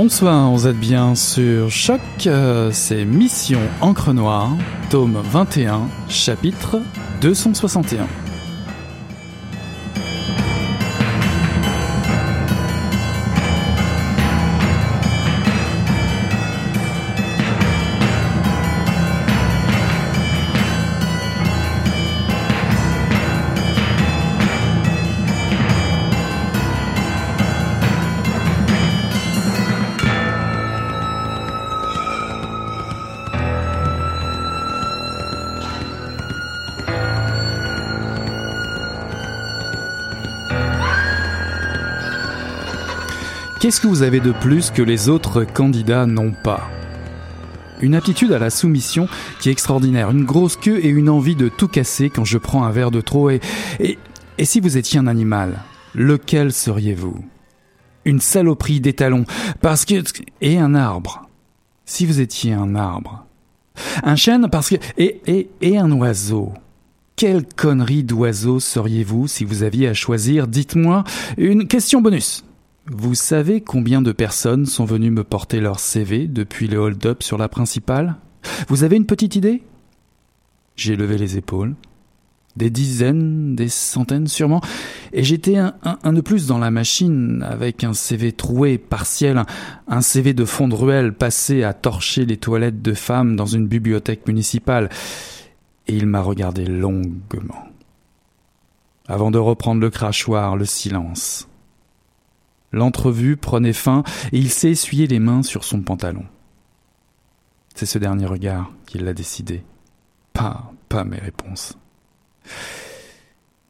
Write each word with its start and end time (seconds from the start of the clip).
Bonsoir, 0.00 0.52
vous 0.52 0.68
êtes 0.68 0.78
bien 0.78 1.16
sur 1.16 1.72
Choc, 1.72 2.00
euh, 2.28 2.70
c'est 2.70 3.04
Mission 3.04 3.58
Encre 3.80 4.14
Noire, 4.14 4.52
tome 4.90 5.20
21, 5.24 5.88
chapitre 6.08 6.80
261. 7.20 8.06
Qu'est-ce 43.60 43.80
que 43.80 43.88
vous 43.88 44.02
avez 44.02 44.20
de 44.20 44.30
plus 44.30 44.70
que 44.70 44.82
les 44.82 45.08
autres 45.08 45.42
candidats 45.42 46.06
n'ont 46.06 46.32
pas 46.44 46.70
Une 47.80 47.96
aptitude 47.96 48.30
à 48.30 48.38
la 48.38 48.50
soumission 48.50 49.08
qui 49.40 49.48
est 49.48 49.52
extraordinaire, 49.52 50.10
une 50.10 50.24
grosse 50.24 50.56
queue 50.56 50.78
et 50.78 50.88
une 50.88 51.08
envie 51.08 51.34
de 51.34 51.48
tout 51.48 51.66
casser 51.66 52.08
quand 52.08 52.24
je 52.24 52.38
prends 52.38 52.62
un 52.62 52.70
verre 52.70 52.92
de 52.92 53.00
trop 53.00 53.30
et... 53.30 53.40
Et, 53.80 53.98
et 54.38 54.44
si 54.44 54.60
vous 54.60 54.76
étiez 54.76 55.00
un 55.00 55.08
animal, 55.08 55.58
lequel 55.92 56.52
seriez-vous? 56.52 57.16
Une 58.04 58.20
saloperie 58.20 58.80
d'étalons, 58.80 59.24
parce 59.60 59.84
que... 59.84 60.04
Et 60.40 60.56
un 60.56 60.76
arbre. 60.76 61.28
Si 61.84 62.06
vous 62.06 62.20
étiez 62.20 62.52
un 62.52 62.76
arbre. 62.76 63.26
Un 64.04 64.14
chêne, 64.14 64.46
parce 64.52 64.68
que... 64.68 64.76
Et, 64.98 65.20
et, 65.26 65.50
et 65.62 65.78
un 65.78 65.90
oiseau. 65.90 66.52
Quelle 67.16 67.44
connerie 67.44 68.04
d'oiseau 68.04 68.60
seriez-vous 68.60 69.26
si 69.26 69.44
vous 69.44 69.64
aviez 69.64 69.88
à 69.88 69.94
choisir? 69.94 70.46
Dites-moi 70.46 71.02
une 71.36 71.66
question 71.66 72.00
bonus. 72.00 72.44
Vous 72.90 73.14
savez 73.14 73.60
combien 73.60 74.00
de 74.00 74.12
personnes 74.12 74.64
sont 74.64 74.86
venues 74.86 75.10
me 75.10 75.22
porter 75.22 75.60
leur 75.60 75.78
CV 75.78 76.26
depuis 76.26 76.68
le 76.68 76.78
hold-up 76.78 77.22
sur 77.22 77.36
la 77.36 77.48
principale? 77.48 78.16
Vous 78.68 78.82
avez 78.82 78.96
une 78.96 79.04
petite 79.04 79.36
idée? 79.36 79.62
J'ai 80.74 80.96
levé 80.96 81.18
les 81.18 81.36
épaules. 81.36 81.74
Des 82.56 82.70
dizaines, 82.70 83.54
des 83.54 83.68
centaines 83.68 84.26
sûrement. 84.26 84.62
Et 85.12 85.22
j'étais 85.22 85.58
un, 85.58 86.12
de 86.12 86.20
plus 86.22 86.46
dans 86.46 86.56
la 86.56 86.70
machine, 86.70 87.44
avec 87.46 87.84
un 87.84 87.92
CV 87.92 88.32
troué, 88.32 88.78
partiel, 88.78 89.42
un 89.86 90.00
CV 90.00 90.32
de 90.32 90.46
fond 90.46 90.66
de 90.66 90.74
ruelle 90.74 91.12
passé 91.12 91.64
à 91.64 91.74
torcher 91.74 92.24
les 92.24 92.38
toilettes 92.38 92.80
de 92.80 92.94
femmes 92.94 93.36
dans 93.36 93.46
une 93.46 93.66
bibliothèque 93.66 94.26
municipale. 94.26 94.88
Et 95.88 95.94
il 95.94 96.06
m'a 96.06 96.22
regardé 96.22 96.64
longuement. 96.64 97.68
Avant 99.08 99.30
de 99.30 99.38
reprendre 99.38 99.82
le 99.82 99.90
crachoir, 99.90 100.56
le 100.56 100.64
silence. 100.64 101.48
L'entrevue 102.72 103.36
prenait 103.36 103.72
fin 103.72 104.02
et 104.32 104.38
il 104.38 104.50
s'est 104.50 104.70
essuyé 104.70 105.06
les 105.06 105.18
mains 105.18 105.42
sur 105.42 105.64
son 105.64 105.80
pantalon. 105.80 106.24
C'est 107.74 107.86
ce 107.86 107.98
dernier 107.98 108.26
regard 108.26 108.72
qui 108.86 108.98
l'a 108.98 109.14
décidé. 109.14 109.62
Pas, 110.32 110.72
pas 110.88 111.04
mes 111.04 111.18
réponses. 111.18 111.78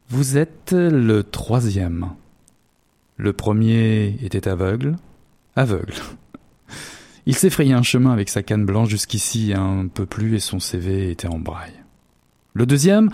Vous 0.09 0.37
êtes 0.37 0.73
le 0.73 1.23
troisième. 1.23 2.13
Le 3.17 3.33
premier 3.33 4.17
était 4.23 4.47
aveugle. 4.47 4.95
Aveugle. 5.55 5.93
Il 7.25 7.35
s'est 7.35 7.49
frayé 7.49 7.73
un 7.73 7.83
chemin 7.83 8.11
avec 8.11 8.29
sa 8.29 8.41
canne 8.41 8.65
blanche 8.65 8.89
jusqu'ici 8.89 9.53
un 9.55 9.87
peu 9.87 10.05
plus 10.05 10.35
et 10.35 10.39
son 10.39 10.59
CV 10.59 11.11
était 11.11 11.27
en 11.27 11.37
braille. 11.37 11.83
Le 12.53 12.65
deuxième, 12.65 13.11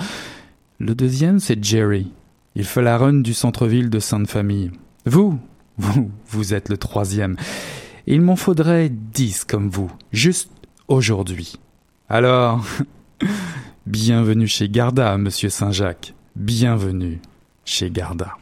le 0.79 0.95
deuxième, 0.95 1.39
c'est 1.39 1.61
Jerry. 1.61 2.11
Il 2.55 2.63
fait 2.63 2.81
la 2.81 2.97
run 2.97 3.15
du 3.15 3.33
centre-ville 3.33 3.89
de 3.89 3.99
Sainte-Famille. 3.99 4.71
Vous, 5.05 5.37
vous, 5.77 6.11
vous 6.27 6.53
êtes 6.53 6.69
le 6.69 6.77
troisième. 6.77 7.35
Il 8.07 8.21
m'en 8.21 8.35
faudrait 8.35 8.89
dix 8.89 9.43
comme 9.45 9.69
vous, 9.69 9.91
juste 10.11 10.51
aujourd'hui. 10.87 11.55
Alors, 12.09 12.63
bienvenue 13.87 14.47
chez 14.47 14.69
Garda, 14.69 15.17
monsieur 15.17 15.49
Saint-Jacques. 15.49 16.13
Bienvenue 16.35 17.19
chez 17.65 17.89
Garda. 17.89 18.37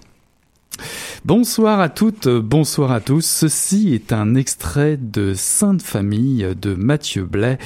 Bonsoir 1.25 1.79
à 1.79 1.87
toutes, 1.87 2.27
bonsoir 2.27 2.91
à 2.91 2.99
tous. 2.99 3.25
Ceci 3.25 3.93
est 3.93 4.11
un 4.11 4.35
extrait 4.35 4.97
de 4.97 5.33
Sainte 5.33 5.81
Famille 5.81 6.45
de 6.61 6.73
Mathieu 6.73 7.23
Blais, 7.23 7.59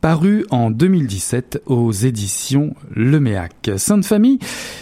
paru 0.00 0.44
en 0.50 0.72
2017 0.72 1.62
aux 1.66 1.92
éditions 1.92 2.74
Leméac. 2.92 3.70
Sainte 3.76 4.04
Famille, 4.04 4.40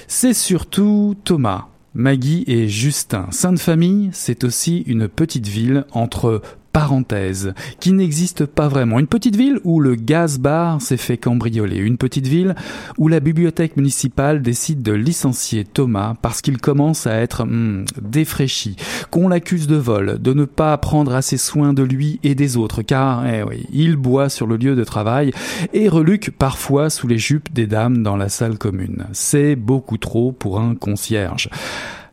c'est 0.08 0.32
surtout 0.32 1.14
Thomas, 1.24 1.66
Maggie 1.94 2.44
et 2.46 2.68
Justin. 2.68 3.26
Sainte-Famille, 3.30 4.10
c'est 4.12 4.44
aussi 4.44 4.78
une 4.86 5.08
petite 5.08 5.46
ville 5.46 5.84
entre 5.92 6.40
parenthèses, 6.72 7.54
qui 7.80 7.92
n'existe 7.92 8.46
pas 8.46 8.68
vraiment. 8.68 8.98
Une 8.98 9.06
petite 9.06 9.36
ville 9.36 9.60
où 9.64 9.80
le 9.80 9.94
gaz 9.94 10.38
bar 10.38 10.80
s'est 10.80 10.96
fait 10.96 11.18
cambrioler. 11.18 11.76
Une 11.76 11.98
petite 11.98 12.26
ville 12.26 12.54
où 12.98 13.08
la 13.08 13.20
bibliothèque 13.20 13.76
municipale 13.76 14.42
décide 14.42 14.82
de 14.82 14.92
licencier 14.92 15.64
Thomas 15.64 16.14
parce 16.22 16.40
qu'il 16.40 16.58
commence 16.58 17.06
à 17.06 17.16
être 17.16 17.44
hmm, 17.44 17.84
défraîchi, 18.00 18.76
qu'on 19.10 19.28
l'accuse 19.28 19.66
de 19.66 19.76
vol, 19.76 20.18
de 20.20 20.32
ne 20.32 20.44
pas 20.44 20.76
prendre 20.78 21.14
assez 21.14 21.36
soin 21.36 21.72
de 21.72 21.82
lui 21.82 22.20
et 22.22 22.34
des 22.34 22.56
autres, 22.56 22.82
car 22.82 23.26
eh 23.26 23.42
il 23.72 23.96
boit 23.96 24.28
sur 24.28 24.46
le 24.46 24.56
lieu 24.56 24.74
de 24.74 24.84
travail 24.84 25.32
et 25.72 25.88
reluque 25.88 26.30
parfois 26.30 26.90
sous 26.90 27.06
les 27.06 27.18
jupes 27.18 27.52
des 27.52 27.66
dames 27.66 28.02
dans 28.02 28.16
la 28.16 28.28
salle 28.28 28.58
commune. 28.58 29.06
C'est 29.12 29.56
beaucoup 29.56 29.98
trop 29.98 30.32
pour 30.32 30.60
un 30.60 30.74
concierge. 30.74 31.48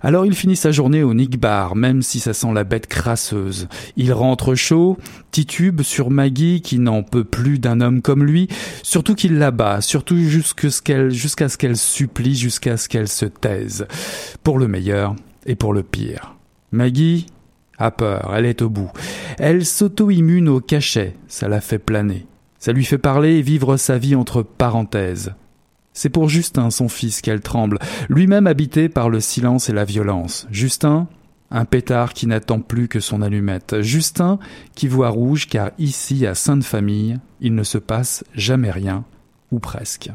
Alors 0.01 0.25
il 0.25 0.33
finit 0.33 0.55
sa 0.55 0.71
journée 0.71 1.03
au 1.03 1.13
Nick 1.13 1.39
Bar, 1.39 1.75
même 1.75 2.01
si 2.01 2.19
ça 2.19 2.33
sent 2.33 2.53
la 2.53 2.63
bête 2.63 2.87
crasseuse. 2.87 3.67
Il 3.97 4.13
rentre 4.13 4.55
chaud, 4.55 4.97
titube 5.31 5.81
sur 5.81 6.09
Maggie 6.09 6.61
qui 6.61 6.79
n'en 6.79 7.03
peut 7.03 7.25
plus 7.25 7.59
d'un 7.59 7.81
homme 7.81 8.01
comme 8.01 8.23
lui, 8.23 8.47
surtout 8.81 9.13
qu'il 9.13 9.37
la 9.37 9.51
bat, 9.51 9.81
surtout 9.81 10.17
jusqu'à 10.17 10.69
ce 10.69 10.81
qu'elle, 10.81 11.77
supplie, 11.77 12.35
jusqu'à 12.35 12.77
ce 12.77 12.87
qu'elle 12.87 13.09
se 13.09 13.25
taise. 13.25 13.87
Pour 14.43 14.57
le 14.57 14.67
meilleur 14.67 15.15
et 15.45 15.55
pour 15.55 15.73
le 15.73 15.83
pire. 15.83 16.35
Maggie 16.71 17.25
a 17.77 17.91
peur, 17.91 18.33
elle 18.35 18.45
est 18.45 18.61
au 18.61 18.69
bout. 18.69 18.91
Elle 19.37 19.65
s'auto-immune 19.65 20.47
au 20.47 20.61
cachet, 20.61 21.15
ça 21.27 21.49
la 21.49 21.59
fait 21.59 21.79
planer. 21.79 22.25
Ça 22.57 22.71
lui 22.71 22.85
fait 22.85 22.97
parler 22.97 23.37
et 23.37 23.41
vivre 23.41 23.77
sa 23.77 23.97
vie 23.97 24.15
entre 24.15 24.43
parenthèses. 24.43 25.33
C'est 25.99 26.07
pour 26.07 26.29
Justin, 26.29 26.69
son 26.69 26.87
fils, 26.87 27.19
qu'elle 27.19 27.41
tremble, 27.41 27.77
lui-même 28.07 28.47
habité 28.47 28.87
par 28.87 29.09
le 29.09 29.19
silence 29.19 29.67
et 29.67 29.73
la 29.73 29.83
violence. 29.83 30.47
Justin, 30.49 31.09
un 31.51 31.65
pétard 31.65 32.13
qui 32.13 32.25
n'attend 32.25 32.61
plus 32.61 32.87
que 32.87 33.01
son 33.01 33.21
allumette. 33.21 33.81
Justin, 33.81 34.39
qui 34.75 34.87
voit 34.87 35.09
rouge 35.09 35.49
car 35.49 35.71
ici, 35.77 36.25
à 36.25 36.35
Sainte-Famille, 36.35 37.19
il 37.41 37.53
ne 37.53 37.63
se 37.63 37.77
passe 37.77 38.23
jamais 38.33 38.71
rien, 38.71 39.03
ou 39.51 39.59
presque. 39.59 40.09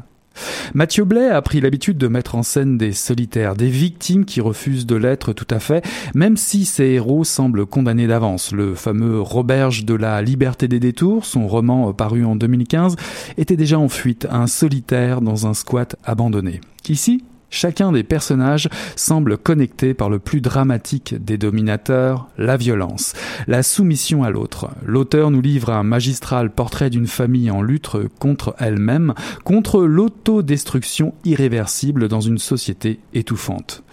Mathieu 0.73 1.05
Blais 1.05 1.29
a 1.29 1.41
pris 1.41 1.61
l'habitude 1.61 1.97
de 1.97 2.07
mettre 2.07 2.35
en 2.35 2.43
scène 2.43 2.77
des 2.77 2.91
solitaires, 2.91 3.55
des 3.55 3.69
victimes 3.69 4.25
qui 4.25 4.41
refusent 4.41 4.85
de 4.85 4.95
l'être 4.95 5.33
tout 5.33 5.47
à 5.49 5.59
fait, 5.59 5.85
même 6.13 6.37
si 6.37 6.65
ces 6.65 6.85
héros 6.85 7.23
semblent 7.23 7.65
condamnés 7.65 8.07
d'avance. 8.07 8.51
Le 8.51 8.75
fameux 8.75 9.19
Roberge 9.21 9.85
de 9.85 9.93
la 9.93 10.21
liberté 10.21 10.67
des 10.67 10.79
détours, 10.79 11.25
son 11.25 11.47
roman 11.47 11.93
paru 11.93 12.25
en 12.25 12.35
2015, 12.35 12.95
était 13.37 13.57
déjà 13.57 13.79
en 13.79 13.89
fuite, 13.89 14.27
un 14.29 14.47
solitaire 14.47 15.21
dans 15.21 15.47
un 15.47 15.53
squat 15.53 15.95
abandonné. 16.03 16.61
Ici, 16.89 17.23
Chacun 17.55 17.93
des 17.93 18.03
personnages 18.03 18.67
semble 18.97 19.37
connecté 19.37 19.93
par 19.93 20.09
le 20.09 20.19
plus 20.19 20.41
dramatique 20.41 21.15
des 21.23 21.37
dominateurs, 21.37 22.27
la 22.37 22.57
violence, 22.57 23.13
la 23.47 23.63
soumission 23.63 24.23
à 24.23 24.29
l'autre. 24.29 24.71
L'auteur 24.85 25.31
nous 25.31 25.39
livre 25.39 25.69
un 25.69 25.83
magistral 25.83 26.49
portrait 26.49 26.89
d'une 26.89 27.07
famille 27.07 27.49
en 27.49 27.61
lutte 27.61 27.95
contre 28.19 28.55
elle-même, 28.59 29.13
contre 29.45 29.83
l'autodestruction 29.83 31.13
irréversible 31.23 32.09
dans 32.09 32.19
une 32.19 32.39
société 32.39 32.99
étouffante. 33.13 33.83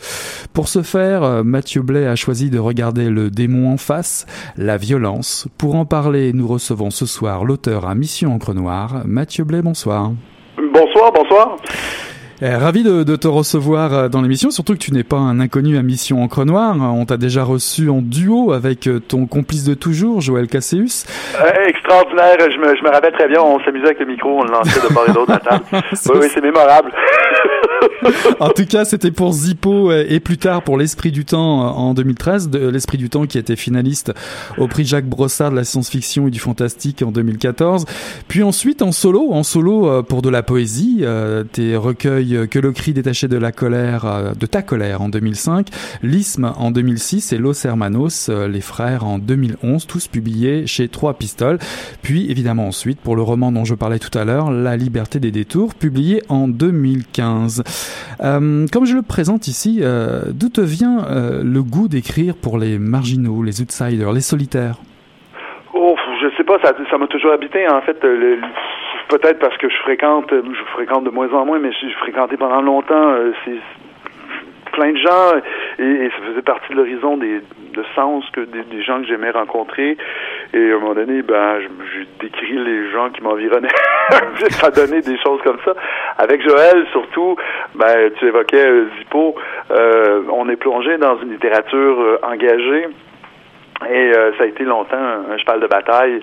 Pour 0.53 0.67
ce 0.67 0.82
faire, 0.82 1.44
Mathieu 1.44 1.82
Blais 1.82 2.09
a 2.09 2.17
choisi 2.17 2.50
de 2.50 2.59
regarder 2.59 3.11
le 3.11 3.31
démon 3.31 3.73
en 3.73 3.76
face, 3.76 4.26
la 4.56 4.76
violence. 4.76 5.47
Pour 5.56 5.76
en 5.76 5.85
parler, 5.85 6.32
nous 6.32 6.49
recevons 6.49 6.91
ce 6.91 7.06
soir 7.06 7.44
l'auteur 7.44 7.87
à 7.87 7.94
Mission 7.94 8.35
Encre 8.35 8.55
Noire. 8.55 9.03
Mathieu 9.05 9.44
Blais, 9.44 9.62
bonsoir. 9.62 10.11
Bonsoir, 10.75 11.12
bonsoir. 11.12 11.56
Eh, 12.44 12.56
ravi 12.56 12.82
de, 12.82 13.04
de, 13.04 13.14
te 13.14 13.28
recevoir 13.28 13.94
euh, 13.94 14.08
dans 14.08 14.20
l'émission, 14.20 14.50
surtout 14.50 14.72
que 14.72 14.80
tu 14.80 14.90
n'es 14.90 15.04
pas 15.04 15.16
un 15.16 15.38
inconnu 15.38 15.78
à 15.78 15.82
Mission 15.82 16.24
Encre 16.24 16.44
Noire. 16.44 16.74
On 16.76 17.04
t'a 17.04 17.16
déjà 17.16 17.44
reçu 17.44 17.88
en 17.88 18.02
duo 18.02 18.50
avec 18.50 18.88
euh, 18.88 18.98
ton 18.98 19.26
complice 19.26 19.62
de 19.62 19.74
toujours, 19.74 20.20
Joël 20.20 20.48
Casséus. 20.48 21.06
Euh, 21.40 21.68
extraordinaire, 21.68 22.38
je 22.40 22.58
me, 22.58 22.74
je 22.74 22.82
me 22.82 22.90
rappelle 22.90 23.12
très 23.12 23.28
bien, 23.28 23.40
on 23.40 23.60
s'amusait 23.60 23.84
avec 23.84 24.00
le 24.00 24.06
micro, 24.06 24.40
on 24.40 24.42
le 24.42 24.50
lançait 24.50 24.80
de 24.80 24.92
part 24.92 25.08
et 25.08 25.12
d'autre 25.12 25.34
à 25.34 25.38
table. 25.38 25.64
oui, 25.72 26.18
oui, 26.20 26.26
c'est 26.34 26.40
mémorable. 26.40 26.90
en 28.40 28.48
tout 28.48 28.66
cas, 28.66 28.84
c'était 28.84 29.12
pour 29.12 29.32
Zippo 29.32 29.92
et 29.92 30.18
plus 30.18 30.38
tard 30.38 30.62
pour 30.62 30.76
L'Esprit 30.76 31.12
du 31.12 31.24
Temps 31.24 31.76
en 31.76 31.94
2013, 31.94 32.50
de 32.50 32.68
L'Esprit 32.68 32.98
du 32.98 33.08
Temps 33.08 33.26
qui 33.26 33.38
était 33.38 33.54
finaliste 33.54 34.12
au 34.58 34.66
prix 34.66 34.84
Jacques 34.84 35.06
Brossard 35.06 35.52
de 35.52 35.56
la 35.56 35.64
science-fiction 35.64 36.26
et 36.26 36.30
du 36.30 36.40
fantastique 36.40 37.02
en 37.02 37.12
2014. 37.12 37.84
Puis 38.26 38.42
ensuite 38.42 38.82
en 38.82 38.90
solo, 38.90 39.28
en 39.30 39.44
solo 39.44 40.02
pour 40.02 40.22
de 40.22 40.30
la 40.30 40.42
poésie, 40.42 41.04
tes 41.52 41.76
recueils 41.76 42.31
que 42.46 42.58
le 42.58 42.73
cri 42.73 42.93
détaché 42.93 43.29
de 43.29 43.37
la 43.37 43.52
colère, 43.52 44.05
euh, 44.05 44.32
de 44.32 44.46
ta 44.46 44.62
colère 44.62 45.02
en 45.02 45.08
2005, 45.08 45.69
L'Isme 46.02 46.52
en 46.56 46.70
2006 46.70 47.32
et 47.32 47.38
Los 47.38 47.67
Hermanos, 47.67 48.29
euh, 48.29 48.49
les 48.49 48.61
frères 48.61 49.05
en 49.05 49.19
2011, 49.19 49.87
tous 49.87 50.08
publiés 50.08 50.67
chez 50.67 50.88
Trois 50.88 51.14
Pistoles. 51.14 51.58
Puis 52.02 52.31
évidemment 52.31 52.67
ensuite 52.67 53.00
pour 53.00 53.17
le 53.17 53.23
roman 53.23 53.52
dont 53.52 53.64
je 53.64 53.75
parlais 53.75 53.99
tout 53.99 54.17
à 54.17 54.25
l'heure, 54.25 54.50
La 54.50 54.76
Liberté 54.76 55.20
des 55.20 55.31
détours, 55.31 55.75
publié 55.75 56.23
en 56.29 56.49
2015. 56.49 57.62
Euh, 58.23 58.67
comme 58.73 58.85
je 58.85 58.94
le 58.94 59.02
présente 59.02 59.49
ici, 59.49 59.81
euh, 59.82 60.23
d'où 60.32 60.49
te 60.49 60.61
vient 60.61 61.05
euh, 61.05 61.43
le 61.44 61.62
goût 61.62 61.88
d'écrire 61.88 62.35
pour 62.40 62.58
les 62.58 62.78
marginaux, 62.78 63.43
les 63.43 63.61
outsiders, 63.61 64.12
les 64.12 64.20
solitaires? 64.20 64.76
Oh, 65.75 65.96
je 66.20 66.28
sais 66.37 66.44
pas, 66.44 66.58
ça 66.62 66.99
m'a 66.99 67.06
toujours 67.06 67.32
habité 67.32 67.69
en 67.69 67.81
fait. 67.82 67.99
Le, 68.02 68.38
peut-être 69.19 69.38
parce 69.38 69.56
que 69.59 69.69
je 69.69 69.76
fréquente, 69.79 70.31
je 70.31 70.64
fréquente 70.73 71.05
de 71.05 71.11
moins 71.11 71.32
en 71.32 71.44
moins, 71.44 71.59
mais 71.59 71.70
j'ai 71.81 71.91
fréquenté 71.94 72.37
pendant 72.37 72.62
longtemps 72.62 73.12
euh, 73.12 73.32
plein 74.73 74.93
de 74.93 74.99
gens 74.99 75.32
et, 75.79 76.09
ça 76.11 76.26
faisait 76.26 76.43
partie 76.43 76.73
de 76.73 76.76
l'horizon 76.76 77.17
des 77.17 77.41
de 77.73 77.85
sens 77.94 78.25
que 78.32 78.41
des, 78.41 78.82
gens 78.82 79.00
que 79.00 79.06
j'aimais 79.06 79.31
rencontrer. 79.31 79.97
Et 80.53 80.73
à 80.73 80.75
un 80.75 80.79
moment 80.79 80.94
donné 80.94 81.23
ben 81.23 81.59
décrit 82.20 82.59
les 82.59 82.91
gens 82.91 83.09
qui 83.11 83.23
m'environnaient. 83.23 83.69
Ça 84.50 84.70
donnait 84.70 85.00
des 85.00 85.17
choses 85.19 85.41
comme 85.43 85.59
ça. 85.64 85.73
Avec 86.19 86.47
Joël 86.47 86.87
surtout 86.93 87.37
ben 87.75 88.11
tu 88.19 88.26
évoquais 88.26 88.67
euh, 88.67 88.88
Zippo 88.99 89.35
euh, 89.70 90.23
on 90.31 90.49
est 90.50 90.56
plongé 90.56 90.99
dans 90.99 91.19
une 91.20 91.31
littérature 91.31 92.00
euh, 92.00 92.19
engagée 92.23 92.88
et 93.90 94.12
euh, 94.14 94.32
ça 94.37 94.44
a 94.44 94.46
été 94.46 94.64
longtemps 94.64 94.96
un, 94.96 95.37
cheval 95.38 95.61
de 95.61 95.67
bataille 95.67 96.23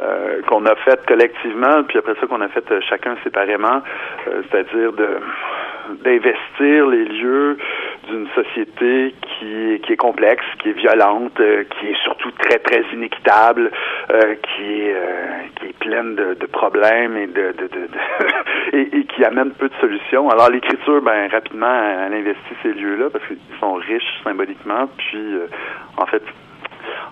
euh, 0.00 0.40
qu'on 0.46 0.64
a 0.66 0.74
fait 0.76 1.04
collectivement, 1.06 1.82
puis 1.84 1.98
après 1.98 2.14
ça 2.20 2.26
qu'on 2.26 2.40
a 2.40 2.48
fait 2.48 2.70
euh, 2.70 2.80
chacun 2.88 3.16
séparément, 3.24 3.82
c'est-à-dire 4.50 4.92
de 4.92 5.08
d'investir 6.04 6.86
les 6.86 7.04
lieux 7.04 7.56
d'une 8.08 8.28
société 8.28 9.12
qui, 9.22 9.80
qui 9.82 9.92
est 9.92 9.96
complexe, 9.96 10.44
qui 10.62 10.68
est 10.68 10.78
violente, 10.78 11.34
qui 11.34 11.88
est 11.88 12.02
surtout 12.04 12.30
très 12.38 12.60
très 12.60 12.84
inéquitable, 12.92 13.72
qui 14.08 14.82
est 14.82 14.94
qui 15.56 15.66
est 15.66 15.78
pleine 15.80 16.14
de, 16.14 16.34
de 16.34 16.46
problèmes 16.46 17.16
et 17.16 17.26
de, 17.26 17.52
de, 17.58 17.66
de, 17.66 17.88
et, 18.72 18.98
et, 18.98 19.04
qui 19.04 19.24
amène 19.24 19.50
peu 19.50 19.68
de 19.68 19.74
solutions. 19.80 20.30
Alors 20.30 20.48
l'écriture, 20.48 21.02
ben 21.02 21.28
rapidement, 21.28 21.74
elle 22.06 22.14
investit 22.14 22.54
ces 22.62 22.72
lieux-là 22.72 23.10
parce 23.10 23.26
qu'ils 23.26 23.38
sont 23.58 23.72
riches 23.72 24.22
symboliquement, 24.22 24.88
puis 24.96 25.40
en 25.96 26.06
fait 26.06 26.22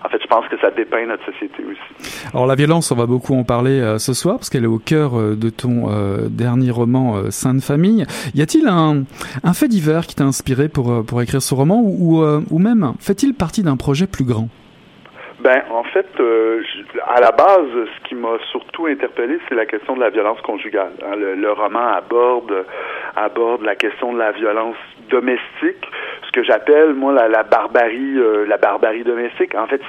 en 0.03 0.09
fait, 0.09 0.21
je 0.21 0.27
pense 0.27 0.47
que 0.47 0.57
ça 0.59 0.71
dépeint 0.71 1.05
notre 1.05 1.25
société 1.25 1.63
aussi. 1.63 2.29
Alors 2.33 2.47
la 2.47 2.55
violence, 2.55 2.91
on 2.91 2.95
va 2.95 3.05
beaucoup 3.05 3.35
en 3.35 3.43
parler 3.43 3.79
euh, 3.79 3.97
ce 3.97 4.13
soir 4.13 4.37
parce 4.37 4.49
qu'elle 4.49 4.63
est 4.63 4.67
au 4.67 4.79
cœur 4.79 5.19
euh, 5.19 5.35
de 5.35 5.49
ton 5.49 5.89
euh, 5.89 6.29
dernier 6.29 6.71
roman 6.71 7.29
Sainte 7.31 7.61
Famille. 7.61 8.05
Y 8.33 8.41
a-t-il 8.41 8.67
un, 8.67 9.03
fait 9.53 9.67
divers 9.67 10.07
qui 10.07 10.15
t'a 10.15 10.23
inspiré 10.23 10.69
pour, 10.69 11.03
pour 11.05 11.21
écrire 11.21 11.41
ce 11.41 11.53
roman 11.53 11.81
ou, 11.83 12.23
ou 12.23 12.59
même 12.59 12.93
fait-il 12.99 13.33
partie 13.33 13.63
d'un 13.63 13.75
projet 13.75 14.07
plus 14.07 14.23
grand? 14.23 14.47
Ben, 15.39 15.63
en 15.71 15.83
fait, 15.83 16.07
à 17.07 17.21
la 17.21 17.31
base, 17.31 17.69
ce 17.73 18.07
qui 18.07 18.15
m'a 18.15 18.37
surtout 18.51 18.87
interpellé, 18.87 19.39
c'est 19.47 19.55
la 19.55 19.65
question 19.65 19.95
de 19.95 20.01
la 20.01 20.09
violence 20.09 20.41
conjugale. 20.41 20.91
Hein. 21.03 21.15
Le, 21.15 21.51
roman 21.51 21.93
aborde 21.93 22.65
aborde 23.15 23.63
la 23.63 23.75
question 23.75 24.13
de 24.13 24.19
la 24.19 24.31
violence 24.31 24.75
domestique, 25.09 25.87
ce 26.25 26.31
que 26.31 26.43
j'appelle 26.43 26.93
moi 26.93 27.13
la, 27.13 27.27
la 27.27 27.43
barbarie, 27.43 28.17
euh, 28.17 28.45
la 28.45 28.57
barbarie 28.57 29.03
domestique. 29.03 29.55
En 29.55 29.67
fait, 29.67 29.81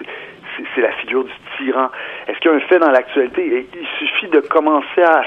c'est 0.74 0.80
la 0.80 0.92
figure 0.92 1.24
du 1.24 1.32
tyran. 1.56 1.88
Est-ce 2.28 2.38
qu'il 2.38 2.50
y 2.50 2.54
a 2.54 2.56
un 2.56 2.60
fait 2.60 2.78
dans 2.78 2.90
l'actualité? 2.90 3.66
Il 3.74 3.86
suffit 3.98 4.28
de 4.28 4.40
commencer 4.40 5.02
à 5.02 5.22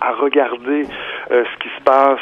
à, 0.00 0.12
regarder 0.12 0.84
euh, 1.30 1.44
ce 1.44 1.58
qui 1.62 1.68
se 1.76 1.82
passe 1.82 2.20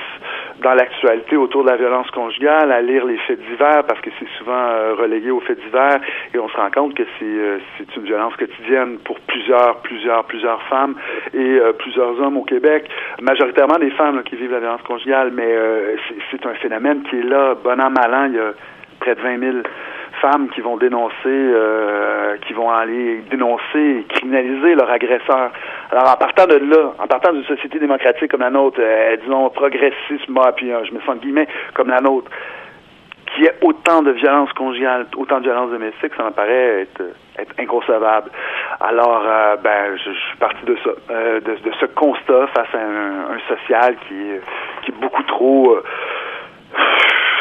dans 0.62 0.75
l'actualité 0.75 1.37
autour 1.37 1.65
de 1.65 1.71
la 1.71 1.77
violence 1.77 2.11
conjugale, 2.11 2.73
à 2.73 2.81
lire 2.81 3.05
les 3.05 3.19
faits 3.19 3.41
divers 3.41 3.85
parce 3.87 4.01
que 4.01 4.11
c'est 4.19 4.29
souvent 4.39 4.53
euh, 4.53 4.95
relayé 4.95 5.31
aux 5.31 5.41
faits 5.41 5.61
divers 5.61 6.01
et 6.33 6.39
on 6.39 6.49
se 6.49 6.56
rend 6.56 6.71
compte 6.71 6.95
que 6.95 7.05
c'est 7.19 7.25
euh, 7.25 7.59
c'est 7.79 7.97
une 7.97 8.05
violence 8.05 8.35
quotidienne 8.37 8.99
pour 9.05 9.19
plusieurs 9.21 9.79
plusieurs 9.83 10.25
plusieurs 10.25 10.62
femmes 10.65 10.95
et 11.33 11.59
plusieurs 11.79 12.21
hommes 12.21 12.37
au 12.37 12.45
Québec, 12.45 12.89
majoritairement 13.21 13.79
des 13.79 13.91
femmes 13.91 14.23
qui 14.23 14.37
vivent 14.37 14.53
la 14.53 14.61
violence 14.61 14.83
conjugale, 14.83 15.31
mais 15.32 15.55
c'est 16.31 16.44
un 16.46 16.55
phénomène 16.55 17.03
qui 17.05 17.17
est 17.19 17.23
là, 17.23 17.55
bon 17.55 17.81
an 17.81 17.91
mal 17.91 18.15
an, 18.15 18.27
il 18.27 18.34
y 18.34 18.39
a 18.39 18.53
près 19.05 19.15
de 19.15 19.20
20 19.20 19.39
000 19.39 19.56
femmes 20.23 20.49
qui 20.49 20.63
vont 20.63 20.79
dénoncer, 20.79 21.15
euh, 21.27 22.37
qui 22.46 22.55
vont 22.55 22.70
aller 22.70 23.23
dénoncer 23.31 24.06
criminaliser 24.08 24.75
leur 24.75 24.91
agresseur. 24.91 25.51
Alors, 25.91 26.11
en 26.11 26.17
partant 26.17 26.46
de 26.46 26.55
là, 26.55 26.94
en 26.99 27.06
partant 27.06 27.32
d'une 27.32 27.44
société 27.44 27.79
démocratique 27.79 28.31
comme 28.31 28.41
la 28.41 28.51
nôtre, 28.51 28.79
euh, 28.81 29.17
disons 29.23 29.51
progressisme, 29.51 30.41
puis 30.56 30.73
euh, 30.73 30.84
je 30.84 30.94
me 30.94 31.01
sens 31.01 31.19
guillemets 31.19 31.49
comme 31.75 31.89
la 31.89 32.01
nôtre, 32.01 32.31
qui 33.34 33.44
ait 33.44 33.55
autant 33.63 34.01
de 34.03 34.13
violence 34.13 34.53
conjugale, 34.55 35.06
autant 35.17 35.39
de 35.39 35.44
violence 35.44 35.70
domestique, 35.70 36.13
ça 36.17 36.25
me 36.25 36.31
paraît 36.31 36.82
être, 36.82 37.03
inconcevable. 37.58 38.31
Alors, 38.81 39.25
ben, 39.63 39.96
je, 39.96 40.11
suis 40.11 40.37
parti 40.39 40.65
de 40.65 40.77
ça, 40.84 40.91
de, 41.41 41.73
ce 41.81 41.87
constat 41.87 42.46
face 42.55 42.69
à 42.75 42.79
un, 42.79 43.39
social 43.49 43.96
qui 44.06 44.91
est 44.91 45.01
beaucoup 45.01 45.23
trop 45.25 45.77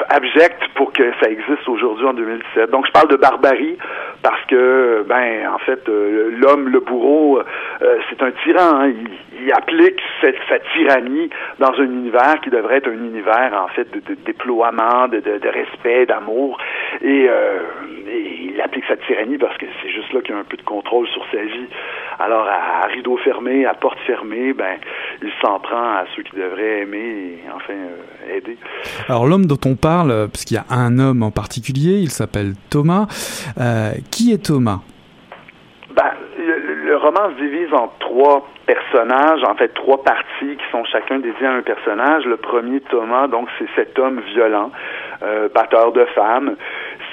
abject 0.09 0.61
pour 0.75 0.91
que 0.93 1.03
ça 1.21 1.29
existe 1.29 1.67
aujourd'hui 1.67 2.05
en 2.05 2.13
2017. 2.13 2.69
Donc 2.71 2.85
je 2.87 2.91
parle 2.91 3.09
de 3.09 3.15
barbarie 3.15 3.77
parce 4.21 4.43
que 4.45 5.05
ben 5.07 5.47
en 5.53 5.57
fait 5.59 5.87
euh, 5.89 6.31
l'homme 6.37 6.69
le 6.69 6.79
bourreau 6.79 7.39
euh, 7.39 7.97
c'est 8.09 8.21
un 8.21 8.31
tyran 8.43 8.81
hein. 8.81 8.93
il, 9.39 9.51
applique 9.51 10.01
cette, 10.21 10.37
sa 10.47 10.59
tyrannie 10.73 11.29
dans 11.59 11.73
un 11.73 11.83
univers 11.83 12.39
qui 12.41 12.49
devrait 12.49 12.77
être 12.77 12.87
un 12.87 12.93
univers 12.93 13.51
en 13.53 13.67
fait 13.69 13.91
de, 13.91 13.99
de 13.99 14.15
déploiement 14.25 15.07
de, 15.09 15.19
de, 15.19 15.37
de 15.37 15.49
respect 15.49 16.05
d'amour 16.05 16.57
et, 17.01 17.27
euh, 17.29 17.59
et, 18.07 18.51
il 18.53 18.61
applique 18.61 18.85
sa 18.85 18.95
tyrannie 18.97 19.37
parce 19.37 19.57
que 19.57 19.65
c'est 19.81 19.89
juste 19.89 20.13
là 20.13 20.21
qu'il 20.21 20.33
y 20.33 20.37
a 20.37 20.39
un 20.39 20.45
peu 20.45 20.57
de 20.57 20.63
contrôle 20.63 21.07
sur 21.07 21.25
sa 21.31 21.41
vie 21.41 21.67
alors 22.19 22.47
à, 22.47 22.85
à 22.85 22.87
rideau 22.87 23.17
fermé 23.17 23.65
à 23.65 23.73
porte 23.73 23.99
fermée 24.05 24.53
ben 24.53 24.77
il 25.21 25.31
s'en 25.41 25.59
prend 25.59 25.95
à 25.97 26.05
ceux 26.15 26.23
qui 26.23 26.35
devraient 26.35 26.81
aimer 26.81 26.99
et 26.99 27.43
enfin 27.55 27.73
euh, 27.73 28.37
aider 28.37 28.57
alors 29.07 29.25
l'homme 29.25 29.45
dont 29.45 29.59
on 29.65 29.75
parle 29.75 30.29
puisqu'il 30.29 30.55
y 30.55 30.57
a 30.57 30.65
un 30.69 30.99
homme 30.99 31.23
en 31.23 31.31
particulier 31.31 31.99
il 31.99 32.09
s'appelle 32.09 32.53
Thomas 32.69 33.07
euh, 33.59 33.91
qui 34.11 34.31
est 34.31 34.45
Thomas? 34.45 34.79
Ben, 35.95 36.11
le, 36.37 36.85
le, 36.85 36.97
roman 36.97 37.29
se 37.29 37.43
divise 37.43 37.73
en 37.73 37.91
trois 37.99 38.47
personnages, 38.65 39.43
en 39.43 39.55
fait 39.55 39.73
trois 39.73 40.03
parties 40.03 40.57
qui 40.57 40.71
sont 40.71 40.83
chacun 40.85 41.19
dédiées 41.19 41.47
à 41.47 41.53
un 41.53 41.61
personnage. 41.61 42.25
Le 42.25 42.37
premier, 42.37 42.79
Thomas, 42.81 43.27
donc 43.27 43.47
c'est 43.59 43.67
cet 43.75 43.99
homme 43.99 44.21
violent, 44.33 44.71
euh, 45.21 45.49
batteur 45.53 45.91
de 45.91 46.05
femmes. 46.15 46.55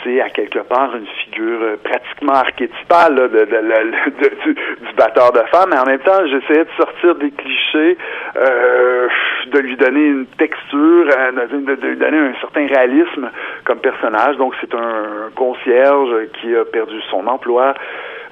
C'est 0.02 0.20
à 0.20 0.30
quelque 0.30 0.60
part 0.60 0.94
une 0.96 1.06
figure 1.06 1.62
euh, 1.62 1.76
pratiquement 1.82 2.34
archétypale 2.34 3.14
là, 3.16 3.28
du, 3.28 4.94
batteur 4.96 5.32
de 5.32 5.40
femmes, 5.52 5.70
mais 5.70 5.78
en 5.78 5.84
même 5.84 6.00
temps, 6.00 6.26
j'essayais 6.26 6.64
de 6.64 6.70
sortir 6.76 7.14
des 7.16 7.30
clichés 7.30 7.98
euh, 8.36 9.08
de 9.46 9.58
lui 9.58 9.76
donner 9.76 10.04
une 10.04 10.26
texture, 10.38 11.06
de, 11.06 11.86
lui 11.86 11.96
donner 11.96 12.18
un 12.18 12.34
certain 12.40 12.66
réalisme 12.66 13.30
comme 13.64 13.78
personnage. 13.78 14.36
Donc 14.36 14.54
c'est 14.60 14.74
un 14.74 15.30
concierge 15.34 16.28
qui 16.40 16.54
a 16.54 16.64
perdu 16.64 17.00
son 17.10 17.26
emploi, 17.26 17.74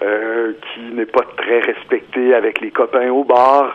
qui 0.01 0.81
n'est 0.93 1.07
pas 1.07 1.25
très 1.37 1.61
respecté 1.61 2.35
avec 2.35 2.61
les 2.61 2.71
copains 2.71 3.11
au 3.11 3.25
bar, 3.25 3.75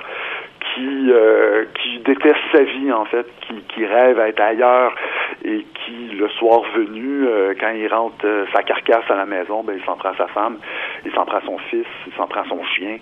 qui 0.74 1.12
euh, 1.12 1.66
qui 1.82 2.00
déteste 2.00 2.40
sa 2.52 2.64
vie 2.64 2.92
en 2.92 3.06
fait, 3.06 3.26
qui, 3.74 3.86
rêve 3.86 4.20
à 4.20 4.30
être 4.30 4.42
ailleurs 4.42 4.96
et 5.44 5.66
qui 5.86 6.16
le 6.16 6.30
soir 6.30 6.62
venu, 6.76 7.28
euh, 7.28 7.54
quand 7.60 7.72
il 7.72 7.88
rentre 7.88 8.26
euh, 8.26 8.46
sa 8.54 8.64
carcasse 8.64 9.10
à 9.10 9.16
la 9.16 9.26
maison, 9.26 9.64
ben 9.64 9.76
il 9.78 9.84
s'en 9.86 9.96
prend 9.98 10.10
à 10.10 10.18
sa 10.18 10.28
femme, 10.28 10.58
il 11.06 11.12
s'en 11.12 11.26
prend 11.26 11.38
à 11.38 11.46
son 11.46 11.58
fils, 11.70 11.86
il 12.08 12.14
s'en 12.14 12.28
prend 12.28 12.42
à 12.42 12.48
son 12.48 12.64
chien. 12.64 12.98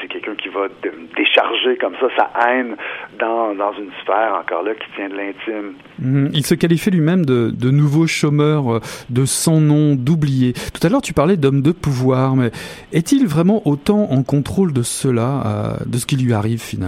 c'est 0.00 0.08
quelqu'un 0.08 0.34
qui 0.34 0.48
va 0.48 0.66
décharger 1.16 1.76
comme 1.76 1.94
ça 2.00 2.08
sa 2.16 2.48
haine 2.48 2.76
dans, 3.18 3.54
dans 3.54 3.72
une 3.74 3.90
sphère 4.02 4.34
encore 4.40 4.62
là 4.62 4.74
qui 4.74 4.86
tient 4.96 5.08
de 5.08 5.16
l'intime. 5.16 5.74
Mhm. 5.98 6.30
Il 6.32 6.44
se 6.44 6.54
qualifie 6.54 6.90
lui-même 6.90 7.24
de 7.24 7.70
nouveau 7.70 8.06
chômeur, 8.06 8.80
de 9.10 9.24
sans 9.24 9.60
nom, 9.60 9.94
d'oublié. 9.94 10.52
Tout 10.52 10.84
à 10.86 10.90
l'heure 10.90 11.02
tu 11.02 11.12
parlais 11.12 11.36
d'homme 11.36 11.62
de 11.62 11.72
pouvoir, 11.72 12.36
mais 12.36 12.50
est-il 12.92 13.26
vraiment 13.26 13.62
autant 13.66 14.08
en 14.10 14.22
contrôle 14.22 14.72
de 14.72 14.82
cela, 14.82 15.76
de 15.86 15.98
ce 15.98 16.06
qui 16.06 16.16
lui 16.16 16.32
arrive 16.32 16.60
finalement? 16.60 16.81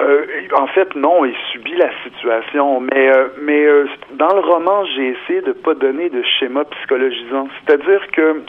Euh, 0.00 0.26
en 0.56 0.66
fait, 0.68 0.94
non, 0.94 1.24
il 1.24 1.34
subit 1.50 1.74
la 1.76 1.90
situation. 2.04 2.80
Mais, 2.80 3.08
euh, 3.08 3.28
mais 3.42 3.64
euh, 3.64 3.86
dans 4.12 4.32
le 4.32 4.40
roman, 4.40 4.84
j'ai 4.94 5.08
essayé 5.08 5.40
de 5.42 5.52
pas 5.52 5.74
donner 5.74 6.08
de 6.08 6.22
schéma 6.38 6.64
psychologisant. 6.64 7.48
C'est-à-dire 7.64 8.00
que 8.12 8.42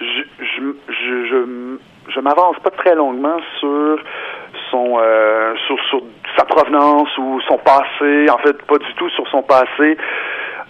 je, 0.00 0.22
je, 0.38 0.62
je, 0.88 1.78
je, 2.08 2.20
m'avance 2.20 2.56
pas 2.60 2.70
très 2.70 2.94
longuement 2.94 3.38
sur 3.58 3.98
son 4.70 4.98
sur, 5.66 5.78
sur 5.88 6.02
sa 6.36 6.44
provenance 6.44 7.08
ou 7.18 7.40
son 7.48 7.58
passé. 7.58 8.28
En 8.30 8.38
fait, 8.38 8.60
pas 8.62 8.78
du 8.78 8.94
tout 8.96 9.08
sur 9.10 9.26
son 9.28 9.42
passé. 9.42 9.96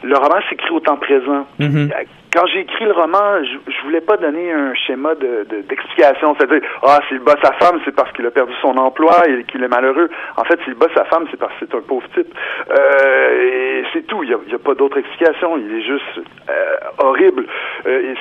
Le 0.02 0.16
roman 0.16 0.40
s'écrit 0.48 0.70
au 0.70 0.80
temps 0.80 0.96
présent. 0.96 1.46
Mm-hmm 1.60 1.90
quand 2.34 2.46
j'ai 2.46 2.60
écrit 2.60 2.84
le 2.84 2.92
roman, 2.92 3.44
je, 3.44 3.82
voulais 3.84 4.00
pas 4.00 4.16
donner 4.16 4.52
un 4.52 4.74
schéma 4.74 5.14
de, 5.14 5.46
d'explication, 5.68 6.34
c'est-à-dire 6.36 6.68
ah 6.82 6.98
s'il 7.08 7.20
bat 7.20 7.36
sa 7.42 7.52
femme, 7.52 7.80
c'est 7.84 7.94
parce 7.94 8.10
qu'il 8.12 8.26
a 8.26 8.30
perdu 8.30 8.52
son 8.60 8.76
emploi 8.76 9.28
et 9.28 9.44
qu'il 9.44 9.62
est 9.62 9.68
malheureux. 9.68 10.10
En 10.36 10.44
fait, 10.44 10.58
s'il 10.64 10.74
bat 10.74 10.88
sa 10.94 11.04
femme, 11.04 11.26
c'est 11.30 11.36
parce 11.36 11.52
que 11.54 11.66
c'est 11.66 11.76
un 11.76 11.80
pauvre 11.80 12.06
type. 12.14 12.34
Euh, 12.70 13.82
c'est 13.92 14.06
tout. 14.06 14.24
Il 14.24 14.30
y 14.30 14.34
a, 14.34 14.36
a, 14.36 14.58
pas 14.58 14.74
d'autre 14.74 14.98
explication. 14.98 15.56
Il 15.58 15.78
est 15.78 15.82
juste 15.82 16.26
euh, 16.48 16.76
horrible. 16.98 17.46
Euh, 17.86 18.14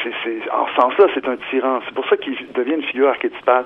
en 0.52 0.68
ce 0.68 0.82
sens-là, 0.82 1.06
c'est 1.16 1.28
un 1.28 1.38
tyran. 1.50 1.80
C'est 1.86 1.96
pour 1.96 2.08
ça 2.08 2.18
qu'il 2.18 2.36
devient 2.54 2.76
une 2.76 2.84
figure 2.84 3.10
archétypale 3.10 3.66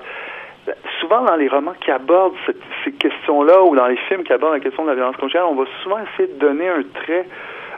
souvent 1.00 1.22
dans 1.22 1.36
les 1.36 1.48
romans 1.48 1.72
qui 1.80 1.90
abordent 1.90 2.34
ces 2.84 2.92
questions-là 2.92 3.62
ou 3.62 3.74
dans 3.74 3.86
les 3.86 3.96
films 4.08 4.22
qui 4.22 4.32
abordent 4.34 4.52
la 4.52 4.60
question 4.60 4.84
de 4.84 4.90
la 4.90 4.94
violence 4.96 5.16
conjugale, 5.16 5.44
on 5.48 5.54
va 5.54 5.64
souvent 5.82 5.96
essayer 5.98 6.28
de 6.28 6.38
donner 6.38 6.68
un 6.68 6.82
trait 6.82 7.26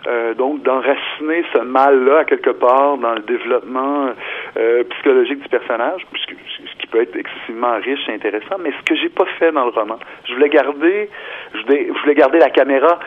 euh, 0.07 0.35
donc 0.35 0.63
d'enraciner 0.63 1.45
ce 1.53 1.59
mal-là 1.59 2.21
à 2.21 2.25
quelque 2.25 2.51
part 2.51 2.97
dans 2.97 3.15
le 3.15 3.21
développement 3.21 4.11
euh, 4.57 4.85
psychologique 4.85 5.41
du 5.43 5.49
personnage, 5.49 6.07
puisque, 6.11 6.35
ce 6.57 6.81
qui 6.81 6.87
peut 6.87 7.03
être 7.03 7.17
excessivement 7.17 7.75
riche 7.77 8.09
et 8.09 8.15
intéressant, 8.15 8.57
mais 8.61 8.73
ce 8.73 8.85
que 8.85 8.95
j'ai 8.97 9.11
pas 9.11 9.27
fait 9.39 9.53
dans 9.53 9.65
le 9.65 9.71
roman. 9.71 9.99
Je 10.27 10.35
voulais 10.35 10.49
garder, 10.49 11.11
je 11.55 11.61
voulais, 12.03 12.15
garder 12.15 12.39
la 12.39 12.51
caméra 12.51 12.99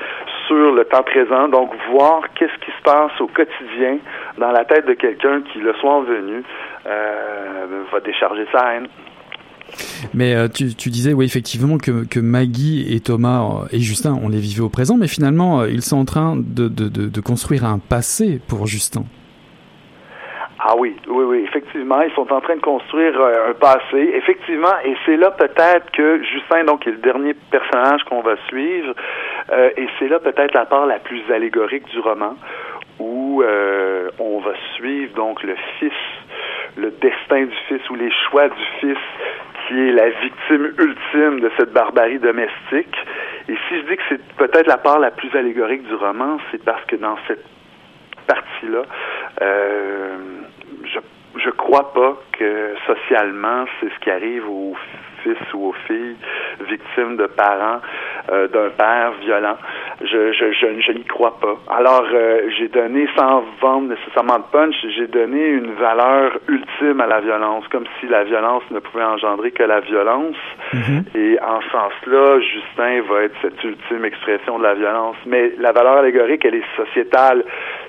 sur 0.48 0.72
le 0.72 0.86
temps 0.86 1.04
présent, 1.04 1.48
donc 1.48 1.72
voir 1.90 2.22
qu'est-ce 2.36 2.58
qui 2.66 2.72
se 2.72 2.82
passe 2.84 3.20
au 3.20 3.28
quotidien 3.28 3.98
dans 4.38 4.52
la 4.52 4.66
tête 4.66 4.86
de 4.86 4.94
quelqu'un 4.94 5.42
qui, 5.42 5.60
le 5.60 5.74
soir 5.76 6.02
venu, 6.02 6.44
euh, 6.86 7.84
va 7.92 8.00
décharger 8.02 8.46
sa 8.52 8.76
haine. 8.76 8.88
Mais 10.14 10.36
euh, 10.36 10.48
tu, 10.48 10.90
disais, 10.90 11.14
oui, 11.14 11.26
effectivement, 11.26 11.78
que, 11.78 12.06
que, 12.06 12.20
Maggie 12.20 12.94
et 12.94 13.00
Thomas 13.00 13.42
euh, 13.42 13.68
et 13.72 13.80
Justin, 13.80 14.18
on 14.24 14.30
les 14.30 14.40
vivait 14.40 14.62
au 14.62 14.70
présent, 14.70 14.98
mais 14.98 15.08
finalement, 15.08 15.62
euh, 15.62 15.70
ils 15.70 15.82
sont 15.82 15.98
en 15.98 16.06
train 16.06 16.36
de, 16.36 16.68
de, 16.68 17.22
construire 17.22 17.66
un 17.66 17.80
passé 17.80 18.40
pour 18.48 18.68
Justin. 18.68 19.04
Ah 20.60 20.76
oui, 20.78 20.96
oui, 21.08 21.24
oui, 21.26 21.44
effectivement, 21.46 22.02
ils 22.02 22.14
sont 22.14 22.32
en 22.32 22.40
train 22.40 22.56
de 22.56 22.62
construire 22.62 23.20
un 23.20 23.54
passé, 23.54 24.14
effectivement, 24.16 24.74
et 24.86 24.96
c'est 25.06 25.18
là 25.18 25.32
peut-être 25.32 25.92
que 25.92 26.24
Justin, 26.24 26.64
donc, 26.66 26.88
est 26.88 26.92
le 26.92 26.98
dernier 26.98 27.34
personnage 27.52 28.02
qu'on 28.06 28.22
va 28.22 28.36
suivre, 28.48 28.94
et 29.52 29.88
c'est 30.00 30.08
là 30.08 30.20
peut-être 30.20 30.54
la 30.54 30.66
part 30.66 30.86
la 30.86 31.00
plus 31.00 31.22
allégorique 31.34 31.86
du 31.90 32.00
roman, 32.00 32.36
où 32.98 33.44
on 34.20 34.40
va 34.40 34.54
suivre 34.76 35.14
donc 35.16 35.44
le 35.44 35.56
fils 35.80 35.92
le 36.78 36.92
destin 36.92 37.46
du 37.46 37.56
fils 37.68 37.90
ou 37.90 37.96
les 37.96 38.12
choix 38.30 38.50
du 38.50 38.64
fils 38.80 38.98
qui 39.68 39.80
est 39.80 39.92
la 39.92 40.10
victime 40.10 40.74
ultime 40.78 41.40
de 41.40 41.52
cette 41.58 41.72
barbarie 41.72 42.20
domestique. 42.20 42.96
Et 43.48 43.56
si 43.68 43.78
je 43.78 43.82
dis 43.88 43.96
que 43.96 44.04
c'est 44.10 44.36
peut-être 44.36 44.68
la 44.68 44.78
part 44.78 45.00
la 45.00 45.12
plus 45.12 45.34
allégorique 45.36 45.84
du 45.84 45.96
roman, 45.96 46.38
c'est 46.52 46.64
parce 46.64 46.84
que 46.86 46.96
dans 46.96 47.18
cette 47.28 47.46
partie-là, 48.28 48.84
euh, 49.42 50.18
je 50.86 51.00
je 51.36 51.50
crois 51.50 51.94
pas 51.94 52.16
que 52.34 52.76
socialement 52.86 53.66
c'est 53.80 53.90
ce 53.90 54.00
qui 54.02 54.12
arrive 54.12 54.48
aux 54.48 54.76
fils 55.24 55.54
ou 55.54 55.70
aux 55.70 55.76
filles 55.88 56.16
victimes 56.68 57.18
de 57.18 57.26
parents 57.28 57.80
euh, 58.32 58.48
d'un 58.48 58.70
père 58.70 59.14
violent. 59.22 59.58
Je, 60.02 60.32
je, 60.34 60.52
je, 60.52 60.82
je 60.82 60.92
n'y 60.92 61.04
crois 61.06 61.38
pas. 61.40 61.56
Alors, 61.74 62.06
euh, 62.14 62.50
j'ai 62.58 62.68
donné, 62.68 63.08
sans 63.18 63.44
vendre 63.62 63.90
nécessairement 63.90 64.40
de 64.40 64.44
punch, 64.52 64.76
j'ai 64.96 65.08
donné 65.08 65.48
une 65.48 65.74
valeur 65.74 66.38
ultime 66.48 67.02
à 67.02 67.08
la 67.08 67.22
violence, 67.22 67.68
comme 67.70 67.86
si 68.00 68.08
la 68.08 68.24
violence 68.24 68.64
ne 68.72 68.80
pouvait 68.80 69.04
engendrer 69.04 69.52
que 69.52 69.64
la 69.64 69.80
violence. 69.80 70.36
Mm-hmm. 70.74 71.18
Et 71.18 71.40
en 71.42 71.62
ce 71.62 71.70
sens-là, 71.70 72.40
Justin 72.40 73.02
va 73.10 73.24
être 73.24 73.36
cette 73.42 73.64
ultime 73.64 74.06
expression 74.06 74.58
de 74.60 74.64
la 74.64 74.74
violence. 74.74 75.16
Mais 75.26 75.54
la 75.58 75.72
valeur 75.72 75.98
allégorique, 75.98 76.46
elle 76.46 76.56
est 76.56 76.76
sociétale. 76.76 77.44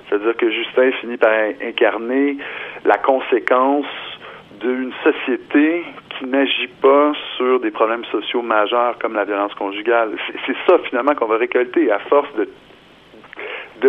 C'est-à-dire 0.09 0.37
que 0.37 0.51
Justin 0.51 0.91
finit 1.01 1.17
par 1.17 1.33
incarner 1.63 2.37
la 2.85 2.99
conséquence 2.99 3.87
d'une 4.61 4.93
société 5.03 5.85
qui 6.19 6.27
n'agit 6.27 6.69
pas 6.81 7.13
sur 7.37 7.61
des 7.61 7.71
problèmes 7.71 8.05
sociaux 8.07 8.43
majeurs 8.43 8.99
comme 8.99 9.15
la 9.15 9.25
violence 9.25 9.55
conjugale. 9.55 10.17
C'est 10.47 10.57
ça 10.67 10.79
finalement 10.79 11.15
qu'on 11.15 11.27
va 11.27 11.37
récolter 11.37 11.91
à 11.91 11.99
force 12.01 12.33
de 12.35 12.49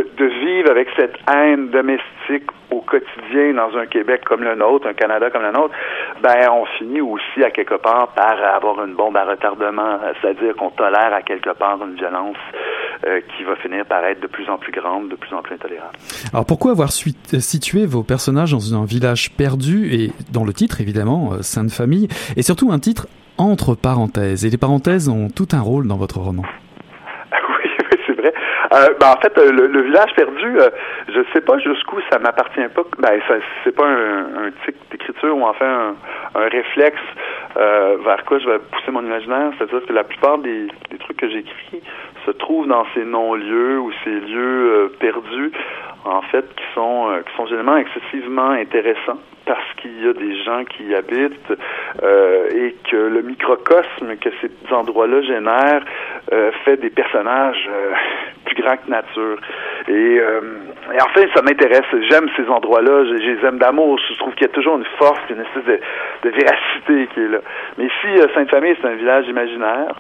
de, 0.04 0.26
vivre 0.26 0.72
avec 0.72 0.88
cette 0.96 1.16
haine 1.32 1.70
domestique 1.70 2.50
au 2.72 2.82
quotidien 2.82 3.54
dans 3.54 3.78
un 3.78 3.86
Québec 3.86 4.24
comme 4.26 4.44
le 4.44 4.56
nôtre, 4.56 4.88
un 4.88 4.94
Canada 4.94 5.30
comme 5.30 5.44
le 5.44 5.52
nôtre, 5.52 5.74
ben 6.22 6.50
on 6.52 6.66
finit 6.78 7.02
aussi 7.02 7.44
à 7.44 7.52
quelque 7.52 7.76
part 7.76 8.10
par 8.10 8.38
avoir 8.56 8.84
une 8.84 8.96
bombe 8.96 9.16
à 9.16 9.24
retardement, 9.24 10.00
c'est-à-dire 10.22 10.56
qu'on 10.56 10.72
tolère 10.72 11.14
à 11.14 11.22
quelque 11.22 11.52
part 11.52 11.78
une 11.84 11.96
violence 11.96 12.38
euh, 13.06 13.22
qui 13.36 13.44
va 13.44 13.56
finir 13.58 13.86
par 13.86 14.04
être 14.04 14.22
de 14.22 14.28
plus 14.28 14.50
en 14.50 14.58
plus 14.58 14.72
grande, 14.72 15.10
de 15.10 15.16
plus 15.16 15.34
en 15.34 15.42
plus 15.42 15.56
intolérable. 15.56 15.96
Alors 16.34 16.46
pourquoi 16.46 16.72
avoir 16.72 16.92
situé 16.92 17.86
vos 17.86 18.04
personnages 18.04 18.52
dans 18.52 18.74
un 18.74 18.86
village 18.86 19.32
perdu 19.38 19.94
et 19.94 20.12
dans 20.32 20.44
le 20.44 20.54
titre 20.54 20.82
évidemment 20.82 21.34
euh, 21.34 21.42
Sainte 21.42 21.72
Famille 21.72 22.08
et 22.36 22.42
surtout 22.42 22.72
un 22.72 22.80
titre 22.80 23.08
entre 23.38 23.76
parenthèses? 23.76 24.46
Et 24.46 24.50
les 24.50 24.58
parenthèses 24.58 25.08
ont 25.08 25.30
tout 25.30 25.48
un 25.54 25.62
rôle 25.62 25.88
dans 25.88 25.98
votre 25.98 26.20
roman. 26.20 26.44
Euh, 28.74 28.94
ben, 29.00 29.08
en 29.16 29.22
fait, 29.22 29.38
euh, 29.38 29.52
le, 29.52 29.82
village 29.82 30.14
perdu, 30.16 30.60
euh, 30.60 30.70
je 31.08 31.22
sais 31.34 31.42
pas 31.42 31.58
jusqu'où 31.60 31.98
ça 32.12 32.20
m'appartient 32.20 32.68
pas. 32.74 32.84
Ben, 32.98 33.20
ça, 33.28 33.36
c'est 33.64 33.76
pas 33.76 33.86
un, 33.86 34.48
un 34.48 34.52
tic 34.66 34.76
d'écriture 34.92 35.38
ou 35.38 35.44
enfin 35.44 35.96
un, 36.36 36.40
un 36.40 36.48
réflexe 36.48 37.02
euh, 37.58 37.98
vers 38.04 38.24
quoi 38.26 38.40
je 38.40 38.50
vais 38.50 38.60
pousser 38.60 38.92
mon 38.92 39.04
imaginaire. 39.04 39.52
C'est-à-dire 39.58 39.86
que 39.86 39.94
la 39.94 40.04
plupart 40.04 40.38
des, 40.40 40.68
des 40.90 40.98
trucs 40.98 41.18
que 41.18 41.30
j'écris 41.30 41.82
se 42.26 42.32
trouvent 42.32 42.68
dans 42.68 42.86
ces 42.94 43.06
non-lieux 43.06 43.80
ou 43.80 43.92
ces 44.04 44.20
lieux 44.20 44.92
perdus, 45.00 45.52
en 46.06 46.22
fait, 46.24 46.46
qui 46.56 46.64
sont 46.74 47.10
qui 47.26 47.36
sont 47.36 47.46
généralement 47.46 47.78
excessivement 47.78 48.50
intéressants 48.50 49.20
parce 49.46 49.74
qu'il 49.78 50.04
y 50.04 50.08
a 50.08 50.14
des 50.14 50.44
gens 50.44 50.64
qui 50.66 50.86
y 50.86 50.96
habitent 50.96 51.54
euh, 52.04 52.50
et 52.50 52.76
que 52.90 52.96
le 52.96 53.22
microcosme 53.22 54.18
que 54.20 54.30
ces 54.42 54.74
endroits-là 54.74 55.22
génèrent 55.22 55.86
euh, 56.34 56.52
fait 56.64 56.78
des 56.78 56.90
personnages 56.90 57.70
euh, 57.70 57.94
plus 58.46 58.62
grands 58.62 58.78
que 58.78 58.90
nature. 58.90 59.38
Et, 59.88 60.16
et 60.18 61.02
enfin, 61.02 61.22
ça 61.36 61.42
m'intéresse. 61.42 61.86
J'aime 62.10 62.30
ces 62.36 62.48
endroits-là. 62.48 63.06
Je, 63.06 63.14
les 63.14 63.46
aime 63.46 63.58
d'amour. 63.58 64.00
Je 64.10 64.18
trouve 64.18 64.34
qu'il 64.34 64.48
y 64.48 64.50
a 64.50 64.54
toujours 64.54 64.78
une 64.78 64.86
force, 64.98 65.20
une 65.30 65.42
espèce 65.42 65.66
de, 65.66 65.80
de 66.24 66.30
véracité 66.30 67.08
qui 67.14 67.22
est 67.22 67.28
là. 67.28 67.40
Mais 67.78 67.86
ici, 67.86 68.32
Sainte-Famille, 68.34 68.76
c'est 68.82 68.88
un 68.88 68.96
village 68.96 69.28
imaginaire 69.28 69.96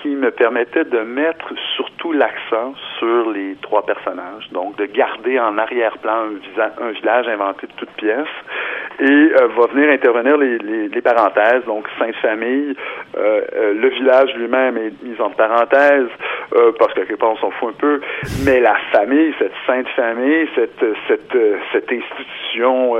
qui 0.00 0.08
me 0.08 0.30
permettait 0.30 0.84
de 0.84 1.00
mettre 1.00 1.52
surtout 1.76 2.12
l'accent 2.12 2.74
sur 2.98 3.30
les 3.30 3.54
trois 3.60 3.84
personnages. 3.84 4.48
Donc, 4.52 4.76
de 4.76 4.86
garder 4.86 5.38
en 5.38 5.58
arrière-plan 5.58 6.28
un, 6.58 6.84
un 6.84 6.90
village 6.92 7.28
inventé 7.28 7.66
de 7.66 7.72
toutes 7.76 7.92
pièces 7.92 8.41
et 9.00 9.04
euh, 9.04 9.48
va 9.56 9.66
venir 9.66 9.90
intervenir 9.90 10.36
les, 10.36 10.58
les, 10.58 10.88
les 10.88 11.00
parenthèses, 11.00 11.64
donc 11.66 11.86
Sainte 11.98 12.14
Famille, 12.16 12.74
euh, 13.16 13.40
euh, 13.54 13.74
le 13.74 13.88
village 13.88 14.34
lui-même 14.36 14.76
est 14.76 15.02
mis 15.02 15.20
en 15.20 15.30
parenthèse 15.30 16.08
parce 16.78 16.92
que 16.92 17.00
quelque 17.00 17.18
part 17.18 17.30
on 17.32 17.36
s'en 17.36 17.50
fout 17.52 17.70
un 17.70 17.78
peu, 17.78 18.00
mais 18.44 18.60
la 18.60 18.76
famille, 18.92 19.32
cette 19.38 19.54
Sainte 19.66 19.88
Famille, 19.96 20.46
cette 20.54 20.84
cette 21.08 21.36
cette 21.72 21.90
institution 21.90 22.94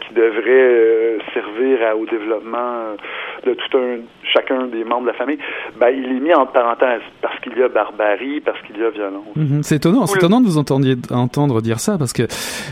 qui 0.00 0.12
devrait 0.12 1.16
servir 1.32 1.78
à, 1.86 1.96
au 1.96 2.04
développement 2.04 2.94
de 3.46 3.54
tout 3.54 3.78
un 3.78 4.00
chacun 4.32 4.66
des 4.66 4.84
membres 4.84 5.02
de 5.02 5.06
la 5.08 5.14
famille, 5.14 5.38
ben, 5.78 5.88
il 5.88 6.16
est 6.16 6.20
mis 6.20 6.34
en 6.34 6.44
parenthèse 6.44 7.00
parce 7.22 7.40
qu'il 7.40 7.56
y 7.56 7.62
a 7.62 7.68
barbarie, 7.68 8.40
parce 8.40 8.60
qu'il 8.62 8.76
y 8.76 8.84
a 8.84 8.90
violence. 8.90 9.24
Mhm. 9.34 9.62
c'est 9.62 9.76
étonnant, 9.76 10.06
c'est 10.06 10.18
étonnant 10.18 10.42
de 10.42 10.46
vous 10.46 10.58
entendre 10.58 11.62
dire 11.62 11.80
ça 11.80 11.96
parce 11.98 12.12
que 12.12 12.24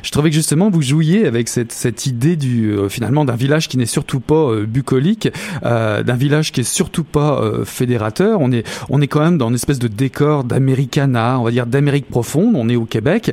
je 0.03 0.11
trouvais 0.11 0.29
que 0.29 0.35
justement 0.35 0.69
vous 0.69 0.83
jouiez 0.83 1.27
avec 1.27 1.49
cette, 1.49 1.73
cette 1.73 2.07
idée 2.09 2.37
du 2.37 2.73
euh, 2.73 2.88
finalement 2.88 3.25
d'un 3.25 3.37
village 3.37 3.69
qui 3.69 3.79
n'est 3.79 3.87
surtout 3.87 4.21
pas 4.21 4.35
euh, 4.35 4.67
bucolique, 4.67 5.29
euh, 5.65 6.03
d'un 6.03 6.17
village 6.17 6.53
qui 6.53 6.61
est 6.61 6.71
surtout 6.71 7.05
pas 7.05 7.41
fédérateur. 7.65 8.38
On 8.41 8.50
est 8.50 8.67
on 8.91 9.00
est 9.00 9.07
quand 9.07 9.21
même 9.21 9.38
dans 9.38 9.49
une 9.49 9.55
espèce 9.55 9.79
de 9.79 9.88
décor 9.88 10.45
d'Americana, 10.45 11.38
on 11.38 11.45
va 11.45 11.50
dire 11.50 11.67
d'Amérique 11.67 12.09
profonde. 12.09 12.55
On 12.57 12.69
est 12.69 12.77
au 12.77 12.85
Québec, 12.85 13.33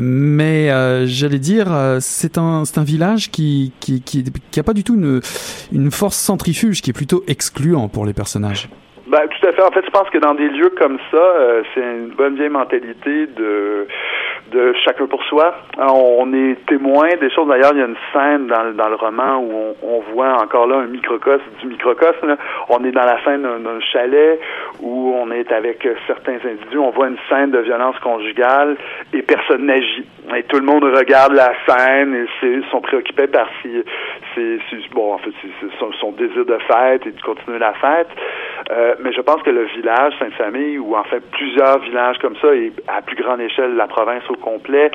mais 0.00 0.68
j'allais 1.06 1.38
dire 1.38 1.68
c'est 2.00 2.38
un 2.38 2.64
c'est 2.64 2.78
un 2.78 2.84
village 2.84 3.30
qui 3.30 3.72
qui 3.80 4.02
qui 4.02 4.24
qui 4.50 4.60
a 4.60 4.62
pas 4.62 4.74
du 4.74 4.84
tout 4.84 4.94
une 4.94 5.20
une 5.72 5.90
force 5.90 6.16
centrifuge 6.16 6.82
qui 6.82 6.90
est 6.90 6.94
plutôt 6.94 7.22
excluant 7.26 7.88
pour 7.88 8.06
les 8.06 8.12
personnages. 8.12 8.68
Ben, 9.06 9.20
tout 9.28 9.46
à 9.46 9.52
fait. 9.52 9.62
En 9.62 9.70
fait, 9.70 9.84
je 9.84 9.90
pense 9.90 10.08
que 10.08 10.18
dans 10.18 10.34
des 10.34 10.48
lieux 10.48 10.72
comme 10.78 10.98
ça, 11.10 11.24
c'est 11.74 11.80
une 11.80 12.14
bonne 12.16 12.36
vieille 12.36 12.48
mentalité 12.48 13.26
de 13.26 13.86
de 14.50 14.74
chacun 14.84 15.06
pour 15.06 15.22
soi. 15.24 15.54
On 15.78 16.32
est 16.34 16.56
témoin 16.66 17.08
des 17.20 17.30
choses. 17.30 17.48
D'ailleurs, 17.48 17.72
il 17.72 17.78
y 17.78 17.82
a 17.82 17.86
une 17.86 17.96
scène 18.12 18.46
dans, 18.46 18.88
le 18.88 18.94
roman 18.96 19.38
où 19.38 19.74
on, 19.82 20.00
voit 20.12 20.34
encore 20.42 20.66
là 20.66 20.76
un 20.76 20.86
microcosme 20.86 21.42
du 21.60 21.68
microcosme. 21.68 22.36
On 22.68 22.84
est 22.84 22.92
dans 22.92 23.04
la 23.04 23.22
scène 23.24 23.42
d'un 23.42 23.80
chalet 23.92 24.40
où 24.80 25.14
on 25.16 25.30
est 25.30 25.50
avec 25.52 25.86
certains 26.06 26.36
individus. 26.44 26.78
On 26.78 26.90
voit 26.90 27.08
une 27.08 27.18
scène 27.28 27.50
de 27.50 27.60
violence 27.60 27.98
conjugale 28.00 28.76
et 29.12 29.22
personne 29.22 29.66
n'agit. 29.66 30.04
Tout 30.48 30.58
le 30.58 30.66
monde 30.66 30.84
regarde 30.84 31.32
la 31.32 31.52
scène 31.66 32.26
et 32.42 32.62
sont 32.70 32.80
préoccupés 32.80 33.26
par 33.26 33.48
si, 33.62 33.82
bon, 34.92 35.14
en 35.14 35.18
fait, 35.18 35.30
son, 35.78 35.92
son, 35.92 36.12
désir 36.12 36.44
de 36.44 36.58
fête 36.66 37.06
et 37.06 37.12
de 37.12 37.20
continuer 37.22 37.58
la 37.58 37.72
fête. 37.74 38.08
Euh, 38.70 38.94
mais 39.00 39.12
je 39.12 39.20
pense 39.20 39.42
que 39.42 39.50
le 39.50 39.64
village 39.64 40.14
Sainte-Famille, 40.18 40.78
ou 40.78 40.96
en 40.96 41.04
fait 41.04 41.20
plusieurs 41.32 41.78
villages 41.80 42.18
comme 42.18 42.36
ça, 42.36 42.54
et 42.54 42.72
à 42.88 43.02
plus 43.02 43.16
grande 43.16 43.40
échelle 43.40 43.74
la 43.74 43.86
province 43.86 44.22
au 44.32 44.36
complet, 44.36 44.90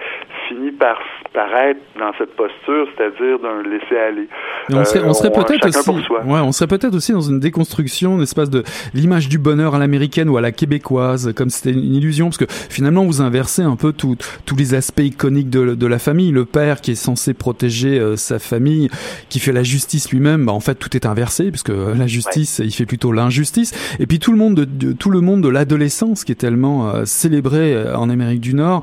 finit 0.48 0.72
par 0.72 0.98
paraître 1.34 1.80
dans 2.00 2.12
cette 2.18 2.36
posture, 2.36 2.88
c'est-à-dire 2.96 3.40
d'un 3.40 3.62
laisser-aller. 3.62 4.28
On 4.72 4.84
serait, 4.84 5.04
on 5.04 5.14
serait 5.14 5.32
peut-être 5.32 5.68
aussi, 5.68 5.90
ouais, 5.90 6.40
on 6.40 6.52
serait 6.52 6.68
peut-être 6.68 6.96
aussi 6.96 7.12
dans 7.12 7.22
une 7.22 7.40
déconstruction, 7.40 8.18
de 8.18 8.64
l'image 8.94 9.30
du 9.30 9.38
bonheur 9.38 9.76
à 9.76 9.80
l'américaine 9.80 10.30
ou 10.30 10.38
à 10.38 10.42
la 10.42 10.52
québécoise, 10.52 11.34
comme 11.36 11.50
c'était 11.50 11.72
une 11.72 11.96
illusion, 11.96 12.28
parce 12.28 12.38
que 12.38 12.46
finalement 12.50 13.04
vous 13.06 13.22
inversez 13.22 13.62
un 13.62 13.76
peu 13.76 13.94
tous 13.94 14.18
les 14.58 14.74
aspects 14.74 15.02
iconiques 15.02 15.50
de, 15.50 15.76
de, 15.76 15.88
la 15.88 16.00
famille. 16.00 16.32
Le 16.32 16.46
père 16.46 16.82
qui 16.82 16.92
est 16.92 16.96
censé 16.96 17.34
protéger 17.34 18.00
euh, 18.00 18.16
sa 18.16 18.40
famille, 18.40 18.90
qui 19.30 19.40
fait 19.40 19.52
la 19.52 19.64
justice 19.64 20.12
lui-même, 20.12 20.46
bah, 20.46 20.54
en 20.54 20.60
fait 20.60 20.76
tout 20.76 20.96
est 20.96 21.06
inversé, 21.06 21.50
puisque 21.52 21.70
la 21.70 22.08
justice, 22.08 22.60
il 22.64 22.74
fait 22.74 22.86
plutôt 22.86 23.12
l'injustice. 23.12 23.74
Et 24.00 24.08
puis 24.08 24.20
tout 24.20 24.32
le 24.32 24.38
monde 24.38 24.56
de, 24.56 24.94
tout 24.94 25.10
le 25.10 25.22
monde 25.22 25.42
de 25.42 25.50
l'adolescence 25.50 26.24
qui 26.24 26.32
est 26.32 26.36
tellement 26.36 26.90
euh, 26.90 27.06
célébré 27.06 27.74
euh, 27.74 27.96
en 27.96 28.10
Amérique 28.10 28.42
du 28.42 28.54
Nord, 28.54 28.82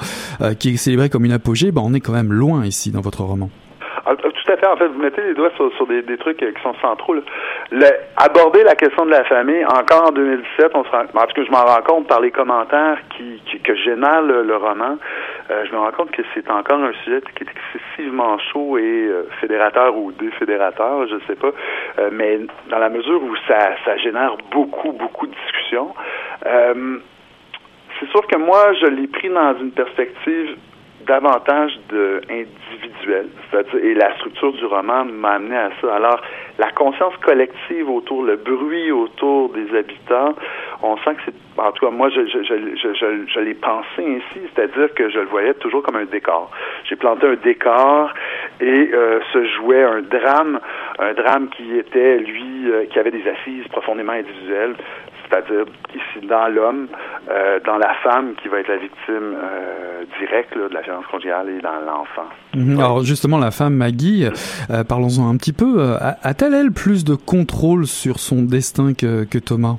qui 0.59 0.75
est 0.75 0.77
célébré 0.77 1.09
comme 1.09 1.25
une 1.25 1.33
apogée, 1.33 1.73
bah, 1.73 1.81
on 1.85 1.95
est 1.95 2.01
quand 2.01 2.13
même 2.13 2.33
loin 2.33 2.65
ici 2.65 2.91
dans 2.91 3.01
votre 3.01 3.23
roman. 3.23 3.49
Ah, 4.07 4.15
tout 4.17 4.53
à 4.53 4.57
fait. 4.57 4.67
En 4.67 4.77
fait, 4.77 4.89
vous 4.89 5.01
mettez 5.01 5.23
les 5.23 5.35
doigts 5.35 5.51
sur, 5.57 5.87
des, 5.87 6.03
trucs 6.19 6.37
qui 6.37 6.63
sont 6.63 6.75
centraux. 6.83 7.15
Aborder 8.17 8.63
la 8.63 8.75
question 8.75 9.07
de 9.07 9.11
la 9.11 9.25
famille, 9.25 9.65
encore 9.65 10.09
en 10.09 10.13
2017, 10.13 10.73
on 10.75 10.85
se 10.85 10.91
rend, 10.91 11.01
en 11.01 11.27
tout 11.27 11.35
cas, 11.35 11.45
je 11.47 11.51
m'en 11.51 11.65
rends 11.65 11.83
compte 11.83 12.07
par 12.07 12.21
les 12.21 12.31
commentaires 12.31 12.99
qui, 13.17 13.41
que 13.61 13.75
génère 13.75 14.21
le, 14.21 14.57
roman. 14.57 14.99
Euh, 15.51 15.65
je 15.67 15.73
me 15.73 15.79
rends 15.79 15.93
compte 15.93 16.11
que 16.11 16.23
c'est 16.35 16.51
encore 16.51 16.81
un 16.81 16.93
sujet 17.05 17.23
qui 17.35 17.45
est 17.45 17.49
excessivement 17.49 18.39
chaud 18.39 18.77
et 18.77 18.83
euh, 18.83 19.27
fédérateur 19.41 19.97
ou 19.97 20.13
défédérateur, 20.13 21.07
je 21.09 21.15
ne 21.15 21.21
sais 21.21 21.37
pas. 21.37 21.53
Euh, 21.99 22.11
mais 22.13 22.41
dans 22.69 22.79
la 22.79 22.91
mesure 22.91 23.23
où 23.23 23.35
ça 23.49 23.97
génère 23.97 24.37
beaucoup, 24.51 24.93
beaucoup 24.93 25.27
de 25.27 25.33
discussions. 25.33 25.95
C'est 28.01 28.09
sûr 28.11 28.27
que 28.27 28.37
moi, 28.39 28.73
je 28.75 28.87
l'ai 28.87 29.07
pris 29.07 29.29
dans 29.29 29.57
une 29.59 29.71
perspective 29.71 30.57
davantage 31.07 31.73
de 31.91 32.21
individuel. 32.31 33.29
Et 33.83 33.95
la 33.95 34.15
structure 34.17 34.53
du 34.53 34.65
roman 34.65 35.05
m'a 35.05 35.33
amené 35.33 35.57
à 35.57 35.71
ça. 35.81 35.95
Alors, 35.95 36.21
la 36.59 36.71
conscience 36.71 37.15
collective 37.19 37.89
autour, 37.91 38.25
le 38.25 38.37
bruit 38.37 38.91
autour 38.91 39.51
des 39.51 39.77
habitants, 39.77 40.35
on 40.83 40.97
sent 40.99 41.15
que 41.15 41.21
c'est, 41.27 41.61
en 41.61 41.71
tout 41.73 41.87
cas, 41.87 41.93
moi, 41.93 42.09
je 42.11 43.41
l'ai 43.41 43.55
pensé 43.55 43.99
ainsi, 43.99 44.41
c'est-à-dire 44.55 44.93
que 44.95 45.09
je 45.11 45.19
le 45.19 45.27
voyais 45.27 45.55
toujours 45.55 45.83
comme 45.83 45.97
un 45.97 46.05
décor. 46.05 46.51
J'ai 46.89 46.97
planté 46.97 47.27
un 47.27 47.35
décor 47.35 48.13
et 48.61 48.91
euh, 48.93 49.21
se 49.33 49.45
jouait 49.57 49.85
un 49.85 50.03
drame, 50.03 50.61
un 50.99 51.13
drame 51.13 51.49
qui 51.51 51.77
était, 51.79 52.19
lui, 52.19 52.71
euh, 52.71 52.87
qui 52.87 52.99
avait 52.99 53.13
des 53.13 53.25
assises 53.29 53.67
profondément 53.69 54.13
individuelles 54.13 54.75
c'est-à-dire 55.29 55.65
ici 55.91 56.27
dans 56.27 56.49
l'homme, 56.49 56.89
euh, 57.31 57.59
dans 57.67 57.79
la 57.79 57.95
femme 58.03 58.35
qui 58.43 58.49
va 58.49 58.61
être 58.61 58.69
la 58.69 58.77
victime 58.77 59.35
euh, 59.37 60.05
directe 60.19 60.55
là, 60.55 60.69
de 60.69 60.75
la 60.75 60.81
violence 60.83 61.07
conjugale 61.11 61.49
et 61.51 61.61
dans 61.61 61.81
l'enfant. 61.81 62.29
Mhm. 62.55 62.79
Alors 62.79 63.03
justement, 63.03 63.39
la 63.39 63.51
femme 63.51 63.75
Maggie, 63.75 64.27
euh, 64.71 64.85
parlons-en 64.85 65.29
un 65.29 65.37
petit 65.37 65.53
peu, 65.53 65.97
a-t-elle 66.23 66.55
elle 66.55 66.73
plus 66.73 67.05
de 67.05 67.15
contrôle 67.15 67.87
sur 67.87 68.19
son 68.19 68.43
destin 68.43 68.95
que, 68.95 69.25
que 69.25 69.39
Thomas? 69.39 69.77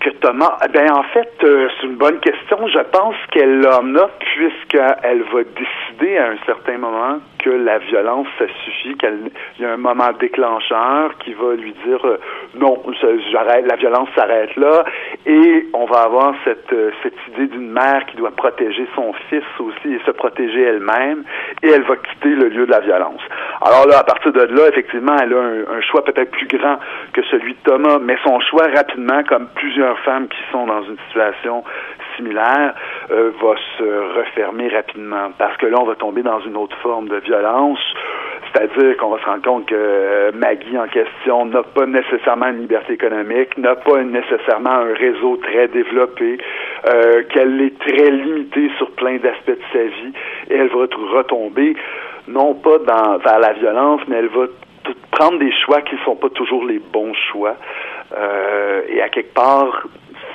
Que 0.00 0.10
Thomas, 0.10 0.58
eh 0.64 0.68
bien 0.68 0.86
en 0.94 1.02
fait, 1.04 1.32
euh, 1.42 1.68
c'est 1.80 1.86
une 1.86 1.96
bonne 1.96 2.20
question. 2.20 2.58
Je 2.68 2.78
pense 2.90 3.16
qu'elle 3.30 3.66
en 3.66 3.94
a 3.96 4.08
puisqu'elle 4.20 5.22
va 5.32 5.42
décider 5.42 6.18
à 6.18 6.28
un 6.28 6.36
certain 6.46 6.78
moment 6.78 7.18
que 7.38 7.50
la 7.50 7.78
violence, 7.78 8.26
ça 8.38 8.46
suffit, 8.64 8.96
qu'il 8.96 9.30
y 9.60 9.64
a 9.64 9.72
un 9.72 9.76
moment 9.76 10.10
déclencheur 10.18 11.16
qui 11.18 11.32
va 11.34 11.54
lui 11.54 11.72
dire 11.84 12.04
euh, 12.04 12.18
non, 12.54 12.82
j'arrête, 13.32 13.66
la 13.66 13.76
violence 13.76 14.08
s'arrête 14.14 14.54
là, 14.56 14.84
et 15.26 15.66
on 15.72 15.86
va 15.86 16.00
avoir 16.00 16.34
cette 16.44 16.72
euh, 16.72 16.90
cette 17.02 17.16
idée 17.28 17.46
d'une 17.46 17.70
mère 17.70 18.04
qui 18.06 18.16
doit 18.16 18.30
protéger 18.30 18.86
son 18.94 19.12
fils 19.28 19.44
aussi 19.58 19.94
et 19.94 20.00
se 20.04 20.10
protéger 20.12 20.62
elle-même, 20.62 21.24
et 21.62 21.68
elle 21.68 21.82
va 21.82 21.96
quitter 21.96 22.30
le 22.30 22.48
lieu 22.48 22.66
de 22.66 22.70
la 22.70 22.80
violence. 22.80 23.20
Alors 23.62 23.86
là, 23.86 23.98
à 23.98 24.04
partir 24.04 24.32
de 24.32 24.42
là, 24.42 24.68
effectivement, 24.68 25.16
elle 25.20 25.32
a 25.32 25.40
un, 25.40 25.78
un 25.78 25.80
choix 25.80 26.04
peut-être 26.04 26.30
plus 26.30 26.46
grand 26.46 26.78
que 27.12 27.22
celui 27.30 27.54
de 27.54 27.58
Thomas, 27.64 27.98
mais 28.00 28.16
son 28.24 28.40
choix 28.40 28.66
rapidement, 28.74 29.22
comme 29.24 29.48
plusieurs 29.54 29.87
femmes 29.96 30.28
qui 30.28 30.38
sont 30.52 30.66
dans 30.66 30.82
une 30.82 30.98
situation 31.08 31.64
similaire, 32.16 32.74
euh, 33.10 33.30
va 33.40 33.54
se 33.78 34.18
refermer 34.18 34.68
rapidement, 34.68 35.30
parce 35.38 35.56
que 35.56 35.66
là, 35.66 35.78
on 35.80 35.84
va 35.84 35.94
tomber 35.94 36.22
dans 36.22 36.40
une 36.40 36.56
autre 36.56 36.76
forme 36.78 37.08
de 37.08 37.16
violence. 37.16 37.80
C'est-à-dire 38.52 38.96
qu'on 38.96 39.10
va 39.10 39.20
se 39.20 39.26
rendre 39.26 39.42
compte 39.42 39.66
que 39.66 40.30
Maggie 40.34 40.78
en 40.78 40.88
question 40.88 41.44
n'a 41.46 41.62
pas 41.62 41.86
nécessairement 41.86 42.48
une 42.48 42.60
liberté 42.60 42.94
économique, 42.94 43.56
n'a 43.58 43.76
pas 43.76 44.02
nécessairement 44.02 44.70
un 44.70 44.94
réseau 44.94 45.36
très 45.36 45.68
développé, 45.68 46.38
euh, 46.88 47.22
qu'elle 47.30 47.60
est 47.60 47.78
très 47.78 48.10
limitée 48.10 48.70
sur 48.78 48.90
plein 48.92 49.16
d'aspects 49.18 49.50
de 49.50 49.60
sa 49.72 49.82
vie, 49.84 50.12
et 50.50 50.56
elle 50.56 50.68
va 50.68 50.86
retomber 51.16 51.76
non 52.26 52.54
pas 52.54 52.78
dans, 52.78 53.18
vers 53.18 53.38
la 53.38 53.52
violence, 53.52 54.00
mais 54.08 54.16
elle 54.16 54.28
va 54.28 54.46
prendre 55.10 55.38
des 55.38 55.52
choix 55.64 55.82
qui 55.82 55.96
ne 55.96 56.00
sont 56.00 56.16
pas 56.16 56.28
toujours 56.30 56.64
les 56.64 56.78
bons 56.78 57.14
choix. 57.30 57.56
Euh, 58.16 58.82
et 58.88 59.02
à 59.02 59.08
quelque 59.08 59.34
part, 59.34 59.86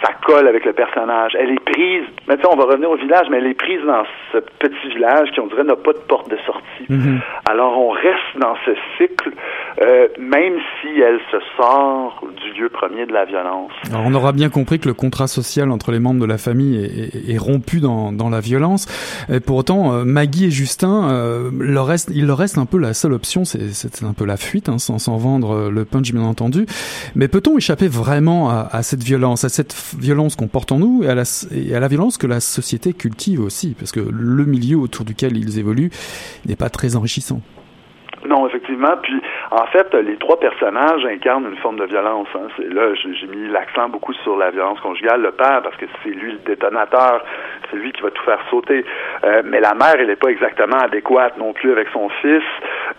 ça 0.04 0.12
colle 0.28 0.48
avec 0.48 0.64
le 0.66 0.74
personnage. 0.74 1.32
Elle 1.40 1.52
est 1.52 1.66
prise, 1.74 2.06
maintenant 2.28 2.52
on 2.54 2.58
va 2.58 2.66
revenir 2.66 2.90
au 2.96 2.98
village, 2.98 3.28
mais 3.30 3.38
elle 3.38 3.48
est 3.48 3.60
prise 3.68 3.82
dans 3.86 4.04
ce 4.32 4.40
petit 4.64 4.88
village 4.96 5.28
qui, 5.32 5.40
on 5.40 5.48
dirait, 5.48 5.64
n'a 5.64 5.76
pas 5.76 5.94
de 5.94 6.04
porte 6.12 6.30
de 6.30 6.38
sortie. 6.46 6.86
Mm 6.90 7.00
-hmm. 7.00 7.18
Alors 7.52 7.74
on 7.88 7.92
reste 8.08 8.34
dans 8.46 8.56
ce 8.66 8.72
cycle, 8.98 9.30
euh, 9.82 10.08
même 10.20 10.56
si 10.76 10.90
elle 11.08 11.20
se 11.32 11.40
sort 11.58 12.12
du 12.42 12.50
lieu 12.58 12.70
premier 12.70 13.06
de 13.06 13.14
la 13.14 13.26
violence. 13.34 13.72
Alors 13.92 14.04
on 14.10 14.14
aura 14.20 14.32
bien 14.42 14.50
compris 14.58 14.78
que 14.82 14.88
le 14.94 14.98
contrat 15.06 15.28
social 15.28 15.68
entre 15.72 15.90
les 15.96 16.02
membres 16.06 16.22
de 16.26 16.32
la 16.36 16.40
famille 16.48 16.76
est, 16.84 16.94
est, 17.04 17.34
est 17.34 17.42
rompu 17.50 17.78
dans, 17.88 18.12
dans 18.22 18.30
la 18.36 18.42
violence. 18.50 18.84
Et 19.34 19.40
pour 19.48 19.56
autant, 19.62 19.82
euh, 19.84 20.04
Maggie 20.18 20.46
et 20.50 20.54
Justin, 20.62 20.96
euh, 21.04 21.50
leur 21.76 21.86
reste, 21.94 22.08
il 22.20 22.26
leur 22.30 22.40
reste 22.44 22.58
un 22.58 22.66
peu 22.74 22.80
la 22.88 22.94
seule 23.02 23.14
option, 23.22 23.42
c'est 23.46 24.04
un 24.12 24.16
peu 24.20 24.26
la 24.34 24.38
fuite, 24.48 24.68
hein, 24.70 24.80
sans, 24.86 24.98
sans 25.08 25.18
vendre 25.30 25.50
le 25.78 25.84
punch 25.92 26.10
bien 26.18 26.28
entendu. 26.34 26.62
Mais 27.16 27.28
peut-on 27.36 27.54
échapper 27.58 27.88
vraiment 28.04 28.42
à, 28.50 28.60
à 28.80 28.82
cette 28.90 29.04
violence, 29.12 29.40
à 29.50 29.50
cette 29.58 29.74
violence 30.00 30.36
qu'on 30.36 30.48
porte 30.48 30.72
en 30.72 30.80
nous 30.80 31.04
et 31.04 31.10
à, 31.10 31.16
la, 31.16 31.88
violence 31.88 32.18
que 32.18 32.28
la 32.28 32.40
société 32.40 32.94
cultive 32.94 33.42
aussi, 33.42 33.76
parce 33.78 33.92
que 33.92 34.00
le 34.00 34.46
milieu 34.46 34.78
autour 34.78 35.06
duquel 35.06 35.38
ils 35.38 35.60
évoluent 35.60 35.92
n'est 36.46 36.56
pas 36.56 36.70
très 36.70 36.96
enrichissant. 36.96 37.42
Non, 38.28 38.48
effectivement. 38.48 38.96
Puis, 39.02 39.14
en 39.54 39.68
fait, 39.68 39.94
les 39.94 40.18
trois 40.18 40.40
personnages 40.40 41.06
incarnent 41.06 41.46
une 41.46 41.58
forme 41.58 41.78
de 41.78 41.86
violence. 41.86 42.28
Hein. 42.34 42.48
Là, 42.72 42.94
j'ai 42.96 43.28
mis 43.28 43.48
l'accent 43.50 43.88
beaucoup 43.88 44.14
sur 44.14 44.36
la 44.36 44.50
violence 44.50 44.80
conjugale. 44.80 45.22
Le 45.22 45.32
père, 45.32 45.62
parce 45.62 45.76
que 45.78 45.86
c'est 46.02 46.10
lui 46.10 46.32
le 46.32 46.40
détonateur, 46.40 47.24
c'est 47.70 47.78
lui 47.78 47.92
qui 47.92 48.02
va 48.02 48.10
tout 48.10 48.24
faire 48.24 48.40
sauter. 48.50 48.84
Euh, 49.24 49.44
mais 49.46 49.60
la 49.60 49.76
mère, 49.76 49.94
elle 50.00 50.08
n'est 50.08 50.16
pas 50.16 50.30
exactement 50.30 50.78
adéquate 50.78 51.38
non 51.38 51.54
plus 51.54 51.72
avec 51.72 51.88
son 51.90 52.10
fils. 52.10 52.44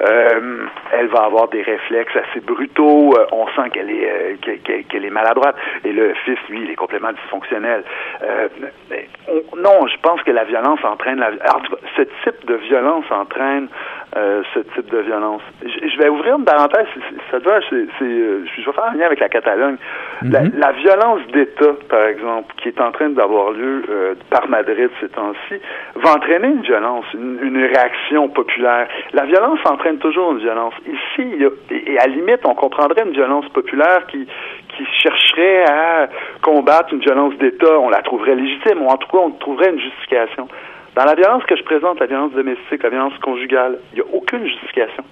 Euh, 0.01 0.67
elle 0.93 1.09
va 1.09 1.25
avoir 1.25 1.49
des 1.49 1.63
réflexes 1.63 2.15
assez 2.17 2.41
brutaux. 2.41 3.17
Euh, 3.17 3.27
on 3.33 3.49
sent 3.49 3.71
qu'elle 3.73 3.91
est 3.91 4.09
euh, 4.09 4.37
qu'elle 4.65 4.85
qu 4.85 5.05
est 5.05 5.11
maladroite. 5.11 5.57
Et 5.85 5.93
le 5.93 6.15
fils, 6.25 6.39
lui, 6.49 6.63
il 6.63 6.71
est 6.71 6.77
complètement 6.77 7.13
dysfonctionnel. 7.13 7.83
Euh, 8.23 8.49
on, 9.29 9.57
non, 9.57 9.87
je 9.89 9.97
pense 10.03 10.23
que 10.23 10.31
la 10.31 10.45
violence 10.45 10.81
entraîne 10.85 11.19
la. 11.19 11.27
Alors, 11.27 11.63
ce 11.97 12.03
type 12.03 12.47
de 12.47 12.55
violence 12.55 13.07
entraîne 13.11 13.69
euh, 14.17 14.43
ce 14.55 14.61
type 14.61 14.91
de 14.91 14.99
violence. 14.99 15.43
Je, 15.63 15.99
vais 15.99 16.09
ouvrir 16.09 16.37
une 16.37 16.45
parenthèse, 16.45 16.87
ça 17.31 17.41
doit, 17.41 17.59
c'est, 17.69 17.75
euh, 18.03 18.45
je 18.47 18.65
vais 18.65 18.73
faire 18.73 18.85
un 18.93 18.97
lien 18.97 19.07
avec 19.07 19.21
la 19.21 19.29
Catalogne. 19.29 19.77
la, 20.23 20.43
Mhm. 20.43 20.53
la 20.57 20.73
violence 20.73 21.21
d'État, 21.33 21.73
par 21.89 22.05
exemple, 22.07 22.55
qui 22.59 22.69
est 22.69 22.81
en 22.81 22.93
train 22.93 23.09
d'avoir 23.11 23.51
lieu 23.51 23.83
euh, 23.89 24.15
par 24.31 24.49
Madrid 24.49 24.89
ces 25.01 25.09
temps-ci, 25.09 25.55
va 25.97 26.13
entraîner 26.15 26.49
une 26.49 26.63
violence, 26.63 27.05
une, 27.15 27.39
une 27.43 27.65
réaction 27.65 28.29
populaire. 28.29 28.87
La 29.13 29.25
violence 29.25 29.59
entraîne 29.65 29.99
toujours 29.99 30.33
une 30.33 30.39
violence. 30.39 30.75
Ici, 30.87 31.29
il 31.35 31.43
y 31.43 31.45
a- 31.47 31.51
et 31.71 31.99
à 31.99 32.07
la 32.07 32.15
limite, 32.15 32.41
on 32.45 32.55
comprendrait 32.55 33.03
une 33.05 33.13
violence 33.13 33.49
populaire 33.49 34.07
qui 34.07 34.27
qui 34.77 34.85
chercherait 35.05 35.65
à 35.71 36.09
combattre 36.43 36.93
une 36.93 36.99
violence 36.99 37.35
d'État, 37.37 37.79
on 37.79 37.91
la 37.91 38.03
trouverait 38.03 38.35
légitime, 38.35 38.83
ou 38.83 38.89
en 38.89 38.97
tout 38.97 39.07
cas, 39.07 39.19
on 39.19 39.31
trouverait 39.31 39.71
une 39.71 39.79
justification. 39.79 40.49
Dans 40.95 41.05
la 41.05 41.17
violence 41.17 41.43
que 41.45 41.57
je 41.57 41.63
présente, 41.65 41.99
la 41.99 42.07
violence 42.07 42.33
domestique, 42.33 42.83
la 42.83 42.89
violence 42.89 43.19
conjugale, 43.19 43.79
il 43.93 43.97
n'y 43.97 44.01
a 44.01 44.15
aucune 44.15 44.47
justification. 44.47 45.03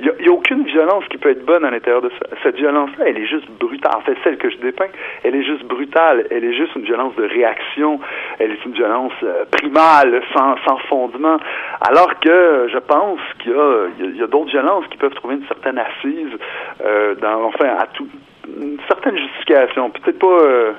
Il 0.00 0.12
n'y 0.20 0.28
a, 0.28 0.32
aucune 0.32 0.64
violence 0.64 1.04
qui 1.10 1.16
peut 1.16 1.30
être 1.30 1.46
bonne 1.46 1.64
à 1.64 1.70
l'intérieur 1.70 2.02
de 2.02 2.10
ça. 2.10 2.36
Cette 2.42 2.56
violence-là, 2.56 3.06
elle 3.08 3.16
est 3.16 3.26
juste 3.26 3.50
brutale. 3.58 3.92
En 3.96 4.02
fait, 4.02 4.16
celle 4.22 4.36
que 4.36 4.50
je 4.50 4.58
dépeins, 4.58 4.90
elle 5.24 5.34
est 5.34 5.42
juste 5.42 5.64
brutale. 5.64 6.26
Elle 6.30 6.44
est 6.44 6.52
juste 6.52 6.76
une 6.76 6.82
violence 6.82 7.14
de 7.16 7.24
réaction. 7.24 8.00
Elle 8.38 8.52
est 8.52 8.64
une 8.66 8.72
violence 8.72 9.12
euh, 9.22 9.44
primale, 9.50 10.22
sans, 10.34 10.56
sans 10.68 10.76
fondement. 10.88 11.38
Alors 11.80 12.20
que 12.20 12.68
je 12.70 12.78
pense 12.78 13.20
qu'il 13.38 13.52
y 13.52 14.20
a, 14.20 14.24
a 14.24 14.26
d'autres 14.26 14.50
violences 14.50 14.86
qui 14.88 14.98
peuvent 14.98 15.14
trouver 15.14 15.36
une 15.36 15.46
certaine 15.46 15.78
assise, 15.78 16.36
euh, 16.84 17.14
dans, 17.14 17.44
enfin, 17.44 17.76
à 17.78 17.86
tout, 17.86 18.08
une 18.46 18.78
certaine 18.88 19.16
justification. 19.16 19.88
Peut-être 19.88 20.18
pas... 20.18 20.26
euh, 20.26 20.72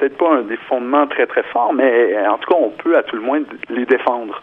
peut-être 0.00 0.16
pas 0.16 0.36
un 0.36 0.42
des 0.42 0.56
fondements 0.68 1.06
très 1.06 1.26
très 1.26 1.42
forts, 1.44 1.74
mais 1.74 2.16
en 2.26 2.38
tout 2.38 2.50
cas, 2.50 2.58
on 2.58 2.70
peut 2.70 2.96
à 2.96 3.02
tout 3.02 3.16
le 3.16 3.22
moins 3.22 3.40
les 3.68 3.84
défendre. 3.84 4.40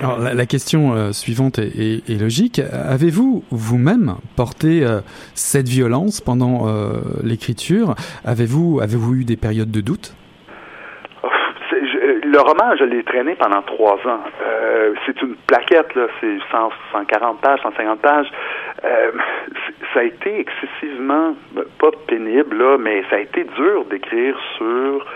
La, 0.00 0.46
question 0.46 0.94
euh, 0.94 1.12
suivante 1.12 1.58
est, 1.58 2.20
logique. 2.20 2.60
Avez-vous 2.72 3.44
vous-même 3.50 4.16
porté 4.34 4.84
euh, 4.84 5.00
cette 5.34 5.68
violence 5.68 6.20
pendant 6.20 6.66
euh, 6.68 7.00
l'écriture? 7.22 7.94
Avez-vous 8.24 8.80
avez-vous 8.82 9.14
eu 9.14 9.24
des 9.24 9.36
périodes 9.36 9.70
de 9.70 9.80
doute? 9.80 10.14
Le 12.34 12.40
roman, 12.40 12.74
je 12.76 12.84
l'ai 12.84 13.04
traîné 13.04 13.36
pendant 13.36 13.62
trois 13.62 13.94
ans. 14.06 14.20
Euh, 14.42 14.94
c'est 15.06 15.20
une 15.22 15.36
plaquette, 15.46 15.94
là, 15.94 16.06
c'est 16.20 16.36
100, 16.50 16.70
140 16.92 17.40
pages, 17.40 17.60
150 17.62 18.00
pages. 18.00 18.26
Euh, 18.84 19.12
ça 19.92 20.00
a 20.00 20.02
été 20.02 20.40
excessivement, 20.40 21.34
pas 21.78 21.90
pénible, 22.08 22.56
là, 22.58 22.76
mais 22.78 23.04
ça 23.08 23.16
a 23.16 23.18
été 23.20 23.44
dur 23.56 23.84
d'écrire 23.84 24.36
sur 24.58 25.06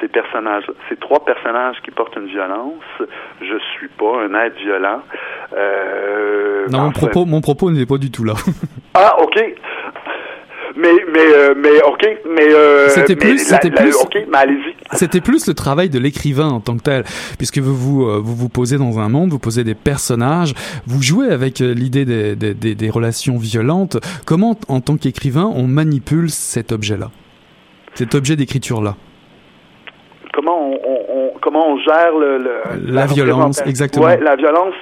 ces 0.00 0.08
personnages, 0.08 0.64
ces 0.88 0.96
trois 0.96 1.24
personnages 1.24 1.76
qui 1.82 1.90
portent 1.90 2.16
une 2.16 2.26
violence. 2.26 2.82
Je 3.40 3.58
suis 3.76 3.88
pas 3.88 4.22
un 4.22 4.34
être 4.34 4.56
violent. 4.58 5.00
Euh, 5.56 6.66
Non, 6.68 6.80
mon 6.84 6.92
propos, 6.92 7.24
mon 7.24 7.40
propos 7.40 7.70
n'est 7.70 7.86
pas 7.86 7.98
du 7.98 8.10
tout 8.10 8.24
là. 8.24 8.34
Ah, 8.92 9.16
ok. 9.22 9.38
Mais, 10.76 10.92
mais, 11.12 11.18
euh, 11.34 11.54
mais, 11.56 11.82
ok, 11.82 12.06
mais. 12.34 12.54
Euh, 12.54 12.88
C'était 12.88 13.16
plus- 13.16 13.36
la- 13.50 13.56
c'était 13.60 13.70
la- 13.70 13.82
plus- 13.82 13.96
Ok, 13.96 14.16
mais 14.30 14.38
allez-y. 14.38 14.74
C'était 14.96 15.20
plus 15.20 15.46
le 15.48 15.54
travail 15.54 15.88
de 15.90 15.98
l'écrivain 15.98 16.48
en 16.48 16.60
tant 16.60 16.76
que 16.76 16.82
tel, 16.82 17.04
puisque 17.38 17.58
vous 17.58 17.74
vous, 17.74 18.04
euh, 18.06 18.20
vous 18.22 18.34
vous 18.36 18.48
posez 18.48 18.78
dans 18.78 18.98
un 18.98 19.08
monde, 19.08 19.30
vous 19.30 19.38
posez 19.38 19.64
des 19.64 19.74
personnages, 19.74 20.54
vous 20.86 21.02
jouez 21.02 21.28
avec 21.28 21.60
euh, 21.60 21.74
l'idée 21.74 22.04
des, 22.04 22.36
des, 22.36 22.54
des, 22.54 22.74
des 22.74 22.90
relations 22.90 23.36
violentes. 23.36 23.96
Comment, 24.26 24.56
en 24.68 24.80
tant 24.80 24.96
qu'écrivain, 24.96 25.50
on 25.54 25.64
manipule 25.66 26.30
cet 26.30 26.70
objet-là, 26.72 27.10
cet 27.94 28.14
objet 28.14 28.36
d'écriture-là? 28.36 28.96
Comment 30.32 30.70
on, 30.70 30.74
on- 30.74 31.04
on- 31.16 31.32
comment 31.42 31.68
on 31.72 31.78
gère 31.78 32.12
le, 32.16 32.38
le- 32.38 32.92
La 32.92 33.06
violence, 33.06 33.58
représentation. 33.58 33.66
exactement. 33.66 34.06
Ouais, 34.06 34.20
la 34.20 34.36
violence. 34.36 34.74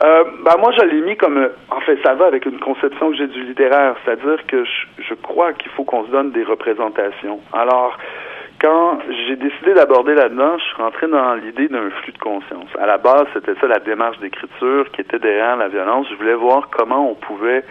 Ben 0.00 0.56
moi, 0.58 0.70
je 0.78 0.84
l'ai 0.84 1.00
mis 1.00 1.16
comme. 1.16 1.48
En 1.70 1.80
fait, 1.80 1.98
ça 2.04 2.14
va 2.14 2.26
avec 2.26 2.46
une 2.46 2.60
conception 2.60 3.10
que 3.10 3.16
j'ai 3.16 3.26
du 3.26 3.42
littéraire, 3.42 3.96
c'est-à-dire 4.04 4.46
que 4.46 4.64
je, 4.64 5.02
je 5.02 5.14
crois 5.14 5.52
qu'il 5.54 5.70
faut 5.72 5.84
qu'on 5.84 6.04
se 6.04 6.10
donne 6.10 6.30
des 6.30 6.44
représentations. 6.44 7.40
Alors, 7.52 7.98
quand 8.60 8.98
j'ai 9.26 9.36
décidé 9.36 9.74
d'aborder 9.74 10.14
là-dedans, 10.14 10.58
je 10.58 10.64
suis 10.64 10.82
rentré 10.82 11.06
dans 11.06 11.34
l'idée 11.34 11.68
d'un 11.68 11.90
flux 11.90 12.12
de 12.12 12.18
conscience. 12.18 12.68
À 12.78 12.86
la 12.86 12.98
base, 12.98 13.26
c'était 13.32 13.54
ça 13.60 13.68
la 13.68 13.78
démarche 13.78 14.18
d'écriture 14.18 14.90
qui 14.92 15.00
était 15.00 15.18
derrière 15.18 15.56
la 15.56 15.68
violence. 15.68 16.06
Je 16.10 16.16
voulais 16.16 16.34
voir 16.34 16.68
comment 16.70 17.08
on 17.08 17.14
pouvait 17.14 17.64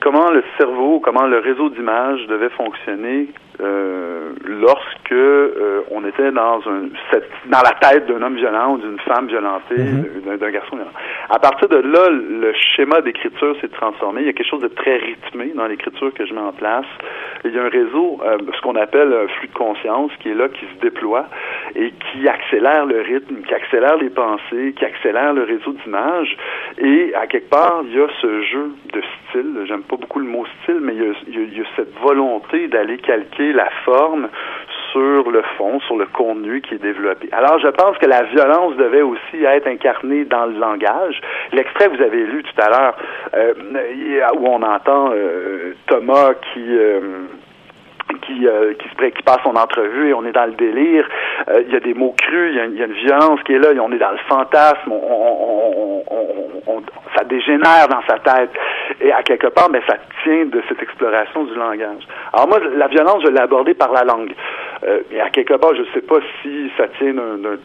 comment 0.00 0.30
le 0.30 0.42
cerveau, 0.58 1.00
comment 1.00 1.26
le 1.26 1.38
réseau 1.38 1.68
d'images 1.70 2.26
devait 2.26 2.50
fonctionner 2.50 3.28
euh, 3.60 4.30
lorsque 4.44 5.12
euh, 5.12 5.82
on 5.92 6.04
était 6.04 6.32
dans 6.32 6.58
un 6.66 6.88
cette- 7.12 7.30
dans 7.46 7.60
la 7.62 7.70
tête 7.80 8.06
d'un 8.06 8.20
homme 8.20 8.34
violent 8.34 8.74
ou 8.74 8.78
d'une 8.78 8.98
femme 9.00 9.28
violentée, 9.28 9.76
Mhm. 9.78 10.22
d'un- 10.26 10.36
d'un 10.38 10.50
garçon 10.50 10.74
violent. 10.74 10.90
À 11.30 11.38
partir 11.38 11.68
de 11.68 11.76
là, 11.76 12.10
le 12.10 12.52
schéma 12.74 13.00
d'écriture 13.00 13.54
s'est 13.60 13.68
transformé. 13.68 14.22
Il 14.22 14.26
y 14.26 14.30
a 14.30 14.32
quelque 14.32 14.48
chose 14.50 14.62
de 14.62 14.68
très 14.68 14.96
rythmé 14.96 15.52
dans 15.54 15.66
l'écriture 15.66 16.12
que 16.14 16.26
je 16.26 16.34
mets 16.34 16.40
en 16.40 16.52
place. 16.52 16.86
Il 17.44 17.54
y 17.54 17.58
a 17.58 17.62
un 17.62 17.68
réseau, 17.68 18.18
euh, 18.24 18.38
ce 18.56 18.60
qu'on 18.62 18.74
appelle 18.74 19.12
un 19.12 19.28
flux 19.28 19.48
de 19.48 19.54
conscience, 19.54 20.10
qui 20.20 20.30
est 20.30 20.34
là, 20.34 20.48
qui 20.48 20.64
se 20.74 20.80
déploie 20.80 21.26
et 21.74 21.92
qui 21.92 22.28
accélère 22.28 22.86
le 22.86 23.00
rythme, 23.00 23.42
qui 23.46 23.54
accélère 23.54 23.96
les 23.96 24.10
pensées, 24.10 24.72
qui 24.76 24.84
accélère 24.84 25.32
le 25.32 25.44
réseau 25.44 25.72
d'images. 25.84 26.36
Et 26.78 27.14
à 27.14 27.26
quelque 27.26 27.50
part, 27.50 27.82
il 27.84 27.96
y 27.96 28.00
a 28.00 28.06
ce 28.20 28.42
jeu 28.42 28.70
de 28.92 29.02
style. 29.28 29.54
J'aime 29.66 29.82
pas 29.82 29.96
beaucoup 29.96 30.20
le 30.20 30.26
mot 30.26 30.44
style, 30.62 30.78
mais 30.80 30.94
il 30.94 31.02
y 31.02 31.06
a, 31.08 31.12
il 31.28 31.34
y 31.34 31.38
a- 31.38 31.46
il 31.46 31.58
y 31.58 31.60
a 31.60 31.64
cette 31.76 31.94
volonté 32.00 32.68
d'aller 32.68 32.98
calquer 32.98 33.52
la 33.52 33.68
forme 33.84 34.28
sur 34.92 35.30
le 35.30 35.42
fond, 35.56 35.80
sur 35.80 35.96
le 35.96 36.06
contenu 36.06 36.60
qui 36.60 36.74
est 36.74 36.82
développé. 36.82 37.28
Alors, 37.32 37.58
je 37.58 37.68
pense 37.68 37.98
que 37.98 38.06
la 38.06 38.22
violence 38.24 38.76
devait 38.76 39.02
aussi 39.02 39.42
être 39.44 39.66
incarnée 39.66 40.24
dans 40.24 40.46
le 40.46 40.56
langage. 40.58 41.20
L'extrait 41.52 41.88
que 41.88 41.96
vous 41.96 42.02
avez 42.02 42.24
lu 42.24 42.44
tout 42.44 42.60
à 42.62 42.68
l'heure, 42.70 42.96
euh, 43.34 43.54
où 44.38 44.46
on 44.46 44.62
entend 44.62 45.10
euh, 45.12 45.74
Thomas 45.88 46.34
qui... 46.52 46.62
euh, 46.78 47.00
qui, 48.20 48.46
euh, 48.46 48.74
qui, 48.74 48.88
se, 48.88 49.10
qui 49.10 49.22
passe 49.22 49.40
son 49.42 49.56
entrevue 49.56 50.08
et 50.08 50.14
on 50.14 50.24
est 50.24 50.32
dans 50.32 50.46
le 50.46 50.52
délire. 50.52 51.08
Euh, 51.48 51.62
Il 51.66 51.72
y 51.72 51.76
a 51.76 51.80
des 51.80 51.94
mots 51.94 52.14
crus, 52.16 52.52
il 52.52 52.78
y, 52.78 52.82
a, 52.82 52.86
une 52.86 52.92
violence 52.92 53.40
qui 53.44 53.54
est 53.54 53.58
là, 53.58 53.72
et 53.72 53.80
on 53.80 53.92
est 53.92 53.98
dans 53.98 54.12
le 54.12 54.18
fantasme, 54.28 54.90
on, 54.90 56.02
ça 57.16 57.24
dégénère 57.24 57.88
dans 57.88 58.02
sa 58.08 58.18
tête. 58.18 58.50
Et 59.00 59.12
à 59.12 59.22
quelque 59.22 59.46
part, 59.48 59.70
mais 59.70 59.80
ça 59.86 59.96
tient 60.22 60.46
de 60.46 60.62
cette 60.68 60.82
exploration 60.82 61.44
du 61.44 61.54
langage. 61.54 62.02
Alors 62.32 62.48
moi, 62.48 62.58
la 62.76 62.88
violence, 62.88 63.22
je 63.24 63.30
l'ai 63.30 63.40
abordée 63.40 63.74
par 63.74 63.92
la 63.92 64.04
langue. 64.04 64.32
Euh, 64.84 65.00
et 65.10 65.20
à 65.20 65.30
quelque 65.30 65.54
part, 65.54 65.74
je 65.74 65.82
ne 65.82 65.86
sais 65.94 66.00
pas 66.00 66.18
si 66.42 66.70
ça 66.76 66.88
tient 66.98 67.14
d'un, 67.14 67.56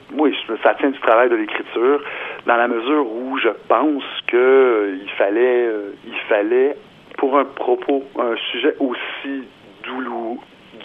ça 0.64 0.74
tient 0.76 0.90
du 0.90 1.00
travail 1.00 1.30
de 1.30 1.36
l'écriture, 1.36 2.02
dans 2.46 2.56
la 2.56 2.68
mesure 2.68 3.06
où 3.12 3.38
je 3.38 3.50
pense 3.68 4.04
que 4.28 4.38
euh, 4.38 4.98
il 5.02 5.10
fallait, 5.12 5.70
il 6.06 6.16
fallait 6.28 6.76
pour 7.18 7.38
un 7.38 7.46
propos, 7.46 8.04
un 8.18 8.36
sujet 8.52 8.76
aussi 8.80 9.44
douloureux, 9.90 10.38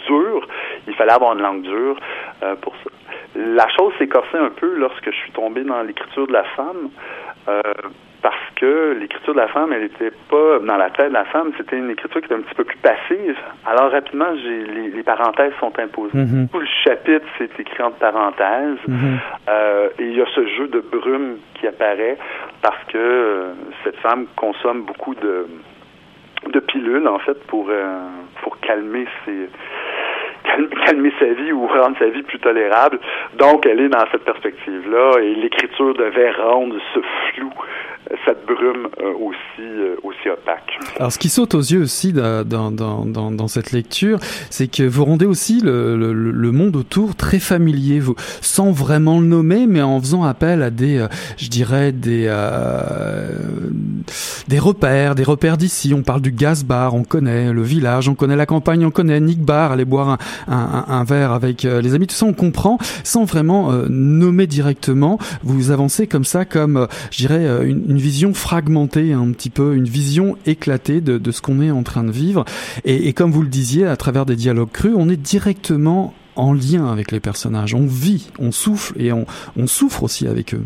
dur, 0.07 0.47
il 0.87 0.95
fallait 0.95 1.13
avoir 1.13 1.33
une 1.33 1.41
langue 1.41 1.61
dure 1.61 1.97
euh, 2.43 2.55
pour 2.55 2.73
ça. 2.83 2.89
La 3.35 3.67
chose 3.69 3.93
s'est 3.99 4.07
corsée 4.07 4.37
un 4.37 4.49
peu 4.49 4.75
lorsque 4.75 5.05
je 5.05 5.15
suis 5.15 5.31
tombé 5.31 5.63
dans 5.63 5.81
l'écriture 5.81 6.27
de 6.27 6.33
la 6.33 6.43
femme, 6.55 6.89
euh, 7.47 7.61
parce 8.21 8.35
que 8.55 8.97
l'écriture 8.99 9.33
de 9.35 9.39
la 9.39 9.47
femme, 9.49 9.71
elle 9.71 9.83
n'était 9.83 10.11
pas 10.29 10.57
dans 10.59 10.77
la 10.77 10.89
tête 10.89 11.09
de 11.09 11.13
la 11.13 11.25
femme, 11.25 11.51
c'était 11.57 11.77
une 11.77 11.91
écriture 11.91 12.21
qui 12.21 12.25
était 12.25 12.35
un 12.35 12.41
petit 12.41 12.55
peu 12.55 12.63
plus 12.63 12.77
passive. 12.77 13.37
Alors 13.67 13.91
rapidement, 13.91 14.33
j'ai, 14.41 14.63
les, 14.65 14.89
les 14.89 15.03
parenthèses 15.03 15.53
sont 15.59 15.77
imposées. 15.77 16.17
Mhm. 16.17 16.47
Tout 16.51 16.59
le 16.59 16.67
chapitre, 16.83 17.25
c'est 17.37 17.59
écrit 17.59 17.83
entre 17.83 17.97
parenthèses. 17.97 18.79
Mhm. 18.87 19.19
Euh, 19.47 19.89
et 19.99 20.05
il 20.05 20.15
y 20.15 20.21
a 20.21 20.25
ce 20.33 20.47
jeu 20.57 20.67
de 20.67 20.79
brume 20.79 21.37
qui 21.53 21.67
apparaît 21.67 22.17
parce 22.63 22.83
que 22.87 22.97
euh, 22.97 23.53
cette 23.83 23.97
femme 23.97 24.25
consomme 24.35 24.83
beaucoup 24.83 25.13
de 25.13 25.45
de 26.51 26.59
pilules 26.59 27.07
en 27.07 27.19
fait 27.19 27.41
pour 27.47 27.67
euh, 27.69 28.07
pour 28.41 28.59
calmer 28.59 29.07
ses 29.25 29.49
calmer, 30.85 31.13
sa 31.19 31.25
vie 31.25 31.51
ou 31.51 31.67
rendre 31.67 31.97
sa 31.99 32.07
vie 32.07 32.23
plus 32.23 32.39
tolérable. 32.39 32.99
Donc 33.37 33.65
elle 33.65 33.79
est 33.79 33.89
dans 33.89 34.05
cette 34.11 34.23
perspective 34.23 34.89
là 34.89 35.19
et 35.19 35.35
l'écriture 35.35 35.93
devait 35.93 36.31
rendre 36.31 36.75
ce 36.93 36.99
flou 37.33 37.51
cette 38.25 38.45
brume 38.45 38.87
euh, 39.01 39.13
aussi 39.13 39.61
euh, 39.61 39.95
aussi 40.03 40.29
opaque. 40.29 40.77
Alors, 40.97 41.11
ce 41.11 41.17
qui 41.17 41.29
saute 41.29 41.55
aux 41.55 41.61
yeux 41.61 41.81
aussi 41.81 42.13
dans, 42.13 42.45
dans, 42.45 42.71
dans, 42.71 43.31
dans, 43.31 43.47
cette 43.47 43.71
lecture, 43.71 44.19
c'est 44.49 44.69
que 44.69 44.83
vous 44.83 45.05
rendez 45.05 45.25
aussi 45.25 45.61
le, 45.61 45.95
le, 45.97 46.13
le 46.13 46.51
monde 46.51 46.75
autour 46.75 47.15
très 47.15 47.39
familier, 47.39 47.99
vous, 47.99 48.15
sans 48.41 48.71
vraiment 48.71 49.19
le 49.19 49.25
nommer, 49.25 49.65
mais 49.67 49.81
en 49.81 49.99
faisant 49.99 50.23
appel 50.23 50.61
à 50.61 50.69
des, 50.69 50.99
euh, 50.99 51.07
je 51.37 51.49
dirais, 51.49 51.91
des, 51.91 52.31
des 54.47 54.59
repères, 54.59 55.15
des 55.15 55.23
repères 55.23 55.57
d'ici. 55.57 55.93
On 55.95 56.03
parle 56.03 56.21
du 56.21 56.31
gaz 56.31 56.63
bar, 56.63 56.93
on 56.93 57.03
connaît 57.03 57.51
le 57.51 57.61
village, 57.63 58.07
on 58.07 58.15
connaît 58.15 58.35
la 58.35 58.45
campagne, 58.45 58.85
on 58.85 58.91
connaît 58.91 59.19
Nick 59.19 59.39
Bar, 59.39 59.71
aller 59.71 59.85
boire 59.85 60.09
un, 60.09 60.17
un, 60.47 61.03
verre 61.03 61.31
avec 61.31 61.65
euh, 61.65 61.81
les 61.81 61.93
amis, 61.93 62.07
tout 62.07 62.15
ça 62.15 62.25
on 62.25 62.33
comprend, 62.33 62.77
sans 63.03 63.25
vraiment 63.25 63.71
euh, 63.71 63.85
nommer 63.89 64.47
directement. 64.47 65.19
Vous 65.43 65.71
avancez 65.71 66.07
comme 66.07 66.25
ça, 66.25 66.45
comme, 66.45 66.77
euh, 66.77 66.87
je 67.11 67.17
dirais, 67.17 67.65
une, 67.65 67.97
vision 67.97 68.33
fragmentée, 68.33 69.13
un 69.13 69.31
petit 69.31 69.49
peu, 69.49 69.75
une 69.75 69.85
vision 69.85 70.37
éclatée 70.45 71.01
de, 71.01 71.31
ce 71.31 71.41
qu'on 71.41 71.61
est 71.61 71.71
en 71.71 71.83
train 71.83 72.03
de 72.03 72.11
vivre. 72.11 72.45
Et, 72.83 73.13
comme 73.13 73.31
vous 73.31 73.41
le 73.41 73.47
disiez, 73.47 73.85
à 73.85 73.97
travers 73.97 74.25
des 74.25 74.35
dialogues 74.35 74.71
crus, 74.71 74.93
on 74.95 75.09
est 75.09 75.17
directement 75.17 76.13
en 76.35 76.53
lien 76.53 76.91
avec 76.91 77.11
les 77.11 77.19
personnages. 77.19 77.73
On 77.73 77.85
vit, 77.85 78.29
on 78.39 78.51
souffle 78.51 78.99
et 79.01 79.11
on 79.11 79.67
souffre 79.67 80.03
aussi 80.03 80.27
avec 80.27 80.53
eux. 80.53 80.65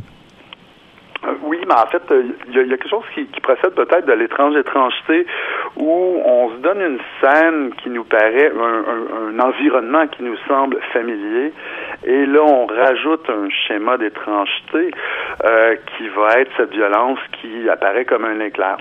Euh, 1.80 1.84
en 1.84 1.88
fait, 1.88 2.02
il 2.48 2.56
y, 2.56 2.60
a 2.60 2.64
quelque 2.78 2.90
chose 2.90 3.04
qui, 3.14 3.26
qui 3.28 3.40
procède 3.42 3.72
peut-être 3.72 4.06
de 4.06 4.14
l'étrange 4.14 4.56
étrangeté 4.56 5.26
où 5.78 6.22
on 6.26 6.50
se 6.52 6.56
donne 6.58 6.82
une 6.82 7.00
scène 7.22 7.72
qui 7.82 7.90
nous 7.90 8.04
paraît, 8.04 8.52
un, 8.52 9.40
environnement 9.40 10.08
qui 10.08 10.24
nous 10.24 10.38
semble 10.48 10.80
familier, 10.92 11.54
et 12.06 12.26
là 12.26 12.42
on 12.42 12.66
rajoute 12.66 13.30
un 13.30 13.50
schéma 13.50 13.98
d'étrangeté 13.98 14.92
euh, 15.46 15.76
qui 15.98 16.08
va 16.10 16.40
être 16.40 16.52
cette 16.58 16.72
violence 16.72 17.20
qui 17.42 17.70
apparaît 17.70 18.06
comme 18.06 18.26
un 18.26 18.40
éclair. 18.40 18.78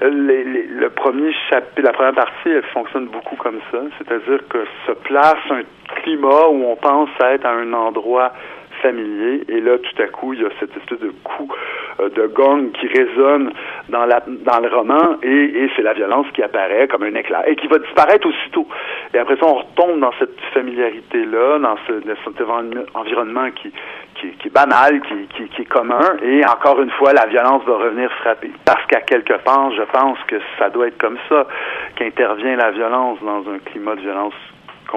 Le 0.00 0.88
premier 0.88 1.32
chapitre, 1.50 1.82
la 1.82 1.92
première 1.92 2.14
partie, 2.14 2.48
elle 2.48 2.62
fonctionne 2.72 3.06
beaucoup 3.06 3.36
comme 3.36 3.60
ça, 3.70 3.78
c'est-à-dire 3.98 4.40
que 4.48 4.64
se 4.86 4.92
place 4.92 5.36
un 5.50 5.62
climat 6.00 6.48
où 6.48 6.64
on 6.64 6.76
pense 6.76 7.10
être 7.20 7.44
à 7.44 7.52
un 7.52 7.72
endroit 7.72 8.32
familier. 8.82 9.42
Et 9.48 9.60
là, 9.60 9.78
tout 9.78 10.02
à 10.02 10.06
coup, 10.06 10.32
il 10.32 10.42
y 10.42 10.44
a 10.44 10.48
cette 10.60 10.76
espèce 10.76 11.00
de 11.00 11.12
coup 11.24 11.48
euh, 12.00 12.08
de 12.10 12.26
gong 12.26 12.70
qui 12.78 12.86
résonne 12.88 13.52
dans, 13.88 14.04
la, 14.04 14.22
dans 14.26 14.60
le 14.60 14.68
roman 14.68 15.16
et, 15.22 15.28
et 15.62 15.70
c'est 15.74 15.82
la 15.82 15.94
violence 15.94 16.26
qui 16.34 16.42
apparaît 16.42 16.88
comme 16.88 17.04
un 17.04 17.14
éclair 17.14 17.42
et 17.46 17.56
qui 17.56 17.66
va 17.68 17.78
disparaître 17.78 18.26
aussitôt. 18.26 18.66
Et 19.14 19.18
après 19.18 19.36
ça, 19.36 19.46
on 19.46 19.54
retombe 19.54 20.00
dans 20.00 20.12
cette 20.18 20.38
familiarité-là, 20.52 21.58
dans, 21.58 21.76
ce, 21.86 21.92
cet 22.02 22.40
environnement 22.94 23.50
qui, 23.50 23.72
qui, 24.16 24.30
qui, 24.32 24.48
est 24.48 24.50
banal, 24.50 25.00
qui, 25.02 25.14
qui, 25.36 25.48
qui, 25.48 25.62
est 25.62 25.66
commun, 25.66 26.16
et 26.22 26.44
encore 26.46 26.80
une 26.80 26.90
fois, 26.90 27.12
la 27.12 27.26
violence 27.26 27.62
va 27.64 27.76
revenir 27.76 28.10
frapper. 28.20 28.50
Parce 28.64 28.84
qu'à 28.86 29.00
quelque 29.00 29.34
part, 29.44 29.70
je 29.72 29.82
pense 29.82 30.18
que 30.26 30.36
ça 30.58 30.70
doit 30.70 30.88
être 30.88 30.98
comme 30.98 31.18
ça 31.28 31.46
qu'intervient 31.96 32.56
la 32.56 32.70
violence 32.70 33.18
dans 33.22 33.48
un 33.50 33.58
climat 33.58 33.94
de 33.94 34.00
violence 34.00 34.34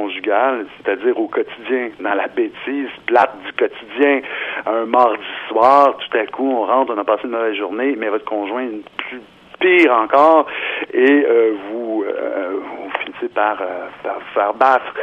c'est-à-dire 0.07 1.19
au 1.19 1.27
quotidien, 1.27 1.89
dans 1.99 2.13
la 2.13 2.27
bêtise 2.27 2.89
plate 3.05 3.35
du 3.45 3.53
quotidien. 3.53 4.21
Un 4.65 4.85
mardi 4.85 5.23
soir, 5.47 5.97
tout 5.97 6.17
à 6.17 6.25
coup, 6.27 6.49
on 6.49 6.65
rentre, 6.65 6.93
on 6.95 6.97
a 6.97 7.03
passé 7.03 7.23
une 7.25 7.31
mauvaise 7.31 7.55
journée, 7.55 7.95
mais 7.97 8.09
votre 8.09 8.25
conjoint 8.25 8.63
est 8.63 8.89
plus 8.97 9.21
pire 9.59 9.93
encore, 9.93 10.45
et 10.93 11.25
euh, 11.27 11.53
vous, 11.69 12.05
euh, 12.07 12.51
vous 12.61 12.89
finissez 13.03 13.27
par, 13.33 13.61
euh, 13.61 13.87
faire 14.33 14.53
battre 14.53 14.93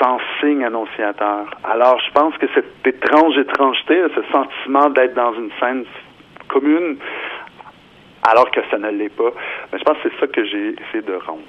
sans 0.00 0.18
signe 0.40 0.64
annonciateur. 0.64 1.44
Alors, 1.62 2.00
je 2.00 2.10
pense 2.12 2.36
que 2.38 2.46
cette 2.52 2.84
étrange 2.84 3.38
étrangeté, 3.38 4.02
ce 4.14 4.22
sentiment 4.32 4.90
d'être 4.90 5.14
dans 5.14 5.32
une 5.34 5.50
scène 5.60 5.84
commune, 6.48 6.98
alors 8.22 8.50
que 8.50 8.60
ça 8.70 8.78
ne 8.78 8.90
l'est 8.90 9.08
pas. 9.08 9.30
Mais 9.72 9.78
je 9.78 9.84
pense 9.84 9.96
que 9.98 10.08
c'est 10.08 10.20
ça 10.20 10.26
que 10.26 10.44
j'ai 10.44 10.74
essayé 10.74 11.02
de 11.06 11.14
rendre. 11.26 11.42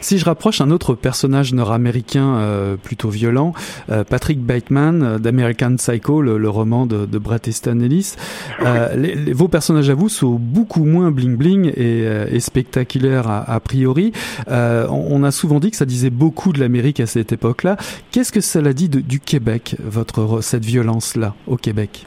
Si 0.00 0.18
je 0.18 0.24
rapproche 0.24 0.60
un 0.60 0.70
autre 0.70 0.94
personnage 0.94 1.52
nord-américain 1.52 2.36
euh, 2.36 2.76
plutôt 2.76 3.08
violent, 3.08 3.52
euh, 3.90 4.04
Patrick 4.04 4.40
Bateman 4.40 5.02
euh, 5.02 5.18
d'American 5.18 5.76
Psycho, 5.76 6.22
le, 6.22 6.38
le, 6.38 6.48
roman 6.48 6.86
de, 6.86 7.06
de 7.06 7.18
Bret 7.18 7.40
Easton 7.46 7.80
Ellis, 7.80 8.16
euh, 8.60 8.94
les, 8.94 9.14
les, 9.14 9.32
vos 9.32 9.48
personnages 9.48 9.90
à 9.90 9.94
vous 9.94 10.08
sont 10.08 10.32
beaucoup 10.38 10.84
moins 10.84 11.10
bling-bling 11.10 11.72
et, 11.76 12.34
et 12.34 12.40
spectaculaires 12.40 13.28
a, 13.28 13.50
a 13.50 13.60
priori. 13.60 14.12
On, 14.48 15.22
a 15.24 15.30
souvent 15.30 15.60
dit 15.60 15.70
que 15.70 15.76
ça 15.76 15.84
disait 15.84 16.10
beaucoup 16.10 16.52
de 16.52 16.60
l'Amérique 16.60 17.00
à 17.00 17.06
cette 17.06 17.32
époque-là. 17.32 17.76
Qu'est-ce 18.10 18.32
que 18.32 18.40
cela 18.40 18.72
dit 18.72 18.88
de, 18.88 19.00
du 19.00 19.20
Québec, 19.20 19.76
votre 19.82 20.42
cette 20.42 20.64
violence-là 20.64 21.34
au 21.46 21.56
Québec? 21.56 22.06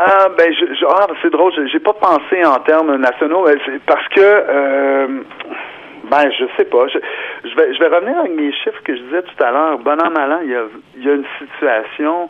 Ah, 0.00 0.28
ben, 0.36 0.52
je, 0.52 0.74
je 0.74 0.84
ah, 0.88 1.08
c'est 1.20 1.30
drôle, 1.30 1.52
j'ai 1.72 1.80
pas 1.80 1.92
pensé 1.92 2.44
en 2.44 2.60
termes 2.60 2.96
nationaux, 2.96 3.48
parce 3.84 4.08
que, 4.08 4.20
euh, 4.20 5.06
ben, 6.10 6.30
je 6.30 6.44
sais 6.56 6.64
pas. 6.64 6.86
Je, 6.88 6.98
vais, 7.56 7.74
je 7.74 7.78
vais 7.78 7.88
revenir 7.88 8.18
avec 8.18 8.32
mes 8.32 8.52
chiffres 8.52 8.82
que 8.84 8.96
je 8.96 9.02
disais 9.02 9.22
tout 9.22 9.44
à 9.44 9.50
l'heure. 9.50 9.78
Bon 9.78 9.98
an, 10.00 10.10
mal 10.10 10.32
an, 10.32 10.40
il 10.42 10.50
y 10.50 10.56
a, 10.56 10.62
il 10.96 11.04
y 11.04 11.10
a 11.10 11.14
une 11.14 11.26
situation 11.38 12.28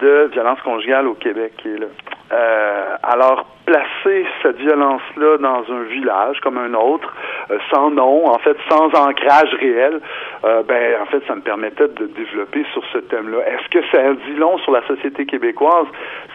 de 0.00 0.28
violence 0.32 0.60
conjugale 0.62 1.06
au 1.06 1.14
Québec 1.14 1.52
qui 1.58 1.68
est 1.68 1.78
là. 1.78 1.86
Euh, 2.32 2.96
alors, 3.02 3.46
placer 3.66 4.26
cette 4.42 4.56
violence-là 4.56 5.36
dans 5.38 5.64
un 5.70 5.82
village 5.82 6.40
comme 6.40 6.56
un 6.56 6.72
autre, 6.74 7.12
euh, 7.50 7.58
sans 7.70 7.90
nom, 7.90 8.26
en 8.26 8.38
fait, 8.38 8.56
sans 8.70 8.86
ancrage 8.94 9.54
réel, 9.60 10.00
euh, 10.44 10.62
ben, 10.62 11.02
en 11.02 11.06
fait, 11.06 11.22
ça 11.26 11.34
me 11.34 11.42
permettait 11.42 11.88
de 11.88 12.06
développer 12.06 12.64
sur 12.72 12.82
ce 12.92 12.98
thème-là. 12.98 13.38
Est-ce 13.46 13.68
que 13.68 13.86
ça 13.90 14.02
en 14.02 14.14
dit 14.14 14.34
long 14.36 14.56
sur 14.58 14.72
la 14.72 14.82
société 14.86 15.26
québécoise? 15.26 15.86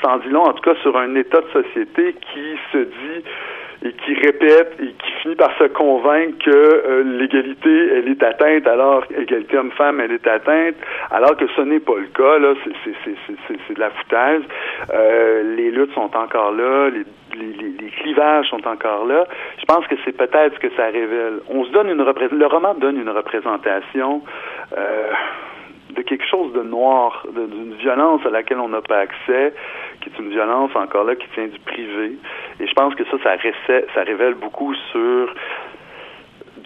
Ça 0.04 0.12
en 0.12 0.17
dit 0.17 0.30
long, 0.30 0.43
en 0.43 0.54
tout 0.54 0.62
cas, 0.62 0.80
sur 0.82 0.95
un 0.97 1.15
état 1.15 1.41
de 1.41 1.63
société 1.63 2.15
qui 2.32 2.58
se 2.71 2.78
dit 2.78 3.23
et 3.84 3.92
qui 3.92 4.13
répète 4.16 4.76
et 4.82 4.88
qui 4.88 5.12
finit 5.22 5.36
par 5.36 5.56
se 5.58 5.66
convaincre 5.66 6.38
que 6.44 6.50
euh, 6.52 7.04
l'égalité, 7.04 7.90
elle 7.96 8.08
est 8.10 8.24
atteinte, 8.24 8.68
alors 8.68 9.04
égalité 9.16 9.58
homme-femme, 9.58 10.00
elle 10.00 10.12
est 10.12 10.28
atteinte, 10.28 10.76
alors 11.12 11.36
que 11.38 11.46
ce 11.56 11.62
n'est 11.62 11.80
pas 11.80 11.96
le 11.96 12.08
cas, 12.08 12.40
là, 12.40 12.54
c'est 12.63 13.74
de 13.74 13.80
la 13.80 13.90
foutaise. 13.92 14.42
Euh, 14.94 15.56
les 15.56 15.72
luttes 15.72 15.94
sont 15.94 16.16
encore 16.16 16.52
là, 16.52 16.90
les, 16.90 17.04
les, 17.38 17.54
les, 17.54 17.90
clivages 18.02 18.50
sont 18.50 18.68
encore 18.68 19.06
là. 19.06 19.26
Je 19.60 19.66
pense 19.66 19.86
que 19.88 19.96
c'est 20.06 20.16
peut-être 20.16 20.56
ce 20.56 20.60
que 20.60 20.74
ça 20.76 20.86
révèle. 20.86 21.40
On 21.50 21.66
se 21.66 21.72
donne 21.72 21.90
une 21.90 22.04
le 22.04 22.46
roman 22.48 22.74
donne 22.74 23.00
une 23.00 23.10
représentation 23.10 24.22
euh, 24.78 25.12
de 25.89 26.02
quelque 26.02 26.26
chose 26.26 26.54
de 26.54 26.62
noir, 26.62 27.26
d'une 27.34 27.76
violence 27.76 28.26
à 28.26 28.30
laquelle 28.30 28.60
on 28.60 28.69
n'a 28.69 28.82
pas 28.82 29.00
accès, 29.00 29.54
qui 30.02 30.10
est 30.10 30.19
une 30.19 30.30
violence 30.30 30.71
encore 30.76 31.06
là 31.06 31.15
qui 31.15 31.28
tient 31.34 31.47
du 31.47 31.60
privé. 31.60 32.17
Et 32.60 32.67
je 32.67 32.73
pense 32.73 32.93
que 32.95 33.04
ça, 33.06 33.17
ça, 33.93 34.04
révèle 34.04 34.36
beaucoup 34.36 34.73
sur 34.91 35.34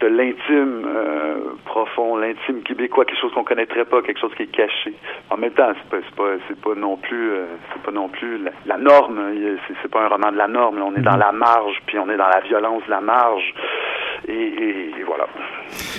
de 0.02 0.08
l'intime 0.08 0.84
euh, 0.84 1.54
profond, 1.64 2.16
l'intime 2.16 2.62
québécois, 2.62 3.04
quelque 3.04 3.20
chose 3.20 3.32
qu'on 3.34 3.44
connaîtrait 3.44 3.84
pas, 3.84 4.02
quelque 4.02 4.20
chose 4.20 4.32
qui 4.36 4.42
est 4.42 4.52
caché. 4.52 4.92
En 5.30 5.36
même 5.36 5.52
temps, 5.52 5.72
c'est 5.76 5.90
pas, 5.90 6.04
pas, 6.16 6.30
c'est 6.48 6.60
pas 6.60 6.74
non 6.74 6.96
plus, 6.96 7.30
euh, 7.30 7.44
c'est 7.72 7.82
pas 7.82 7.92
non 7.92 8.08
plus 8.08 8.38
la, 8.42 8.50
la 8.66 8.78
norme. 8.78 9.20
C'est, 9.66 9.74
c'est 9.80 9.90
pas 9.90 10.04
un 10.04 10.08
roman 10.08 10.32
de 10.32 10.36
la 10.36 10.48
norme. 10.48 10.82
On 10.82 10.94
est 10.96 11.02
dans 11.02 11.16
la 11.16 11.32
marge, 11.32 11.80
puis 11.86 11.98
on 11.98 12.10
est 12.10 12.16
dans 12.16 12.28
la 12.28 12.40
violence 12.40 12.82
de 12.86 12.90
la 12.90 13.00
marge. 13.00 13.54
Et, 14.28 14.32
et, 14.32 14.90
et 15.00 15.04
voilà. 15.04 15.26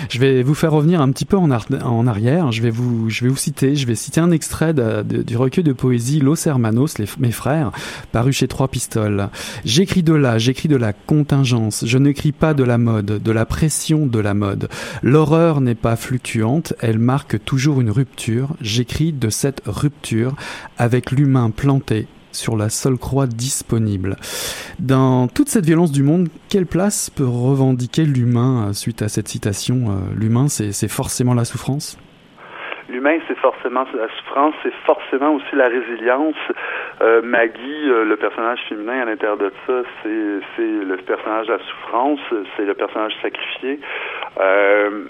Je 0.10 0.20
vais 0.20 0.44
vous 0.44 0.56
faire 0.56 0.72
revenir 0.72 1.02
un 1.02 1.12
petit 1.12 1.26
peu 1.26 1.38
en, 1.38 1.50
ar 1.52 1.66
en 1.86 2.08
arrière. 2.08 2.52
Je 2.52 2.62
vais 2.62 2.70
vous, 2.70 3.10
je 3.10 3.24
vais 3.24 3.30
vous 3.30 3.38
citer. 3.38 3.76
Je 3.76 3.88
vais 3.88 3.96
citer 3.96 4.20
un 4.22 4.32
extrait 4.32 4.74
de, 4.74 5.02
de, 5.02 5.24
du 5.24 5.38
recueil 5.38 5.64
de 5.64 5.74
poésie 5.74 6.20
Los 6.20 6.48
Hermanos, 6.48 7.00
les, 7.00 7.06
mes 7.20 7.32
frères, 7.32 7.72
paru 8.12 8.32
chez 8.32 8.48
Trois 8.48 8.68
Pistoles. 8.68 9.30
J'écris 9.66 10.04
de 10.04 10.14
là, 10.14 10.38
j'écris 10.38 10.68
de 10.68 10.78
la 10.78 10.94
contingence. 10.94 11.86
Je 11.86 11.98
n'écris 11.98 12.32
pas 12.32 12.54
de 12.54 12.64
la 12.64 12.78
mode, 12.78 13.24
de 13.24 13.32
la 13.32 13.46
pression 13.46 13.93
de 13.94 14.20
la 14.20 14.34
mode. 14.34 14.70
L'horreur 15.02 15.62
n'est 15.62 15.76
pas 15.76 15.96
fluctuante, 15.96 16.74
elle 16.82 17.00
marque 17.00 17.44
toujours 17.44 17.82
une 17.82 17.92
rupture. 17.92 18.50
J'écris 18.62 19.14
de 19.14 19.30
cette 19.30 19.62
rupture 19.66 20.34
avec 20.78 21.12
l'humain 21.12 21.52
planté 21.52 22.08
sur 22.32 22.58
la 22.58 22.70
seule 22.70 22.98
croix 22.98 23.28
disponible. 23.28 24.16
Dans 24.80 25.28
toute 25.28 25.50
cette 25.50 25.66
violence 25.66 25.92
du 25.92 26.04
monde, 26.04 26.30
quelle 26.50 26.66
place 26.66 27.10
peut 27.10 27.28
revendiquer 27.28 28.06
l'humain 28.06 28.74
suite 28.74 29.02
à 29.04 29.08
cette 29.08 29.28
citation 29.28 30.00
L'humain, 30.16 30.48
c'est 30.48 30.88
forcément 30.88 31.36
la 31.36 31.46
souffrance? 31.46 31.98
L'humain, 32.90 33.18
c'est 33.28 33.38
forcément 33.38 33.86
la 33.94 34.08
souffrance, 34.18 34.54
c'est 34.62 34.74
forcément 34.86 35.34
aussi 35.36 35.56
la 35.56 35.68
résilience. 35.68 36.36
Euh, 37.02 37.22
Maggie, 37.24 37.90
euh, 37.90 38.06
le 38.06 38.16
personnage 38.18 38.60
féminin 38.70 39.02
à 39.02 39.06
l'intérieur 39.06 39.38
de 39.38 39.52
ça, 39.66 39.82
c'est 40.04 40.10
le 40.62 40.96
personnage 40.98 41.48
de 41.48 41.54
la 41.54 41.60
souffrance, 41.60 42.20
c'est 42.56 42.66
le 42.66 42.74
personnage 42.74 43.14
sacrifié. 43.22 43.80
Euh, 44.40 45.06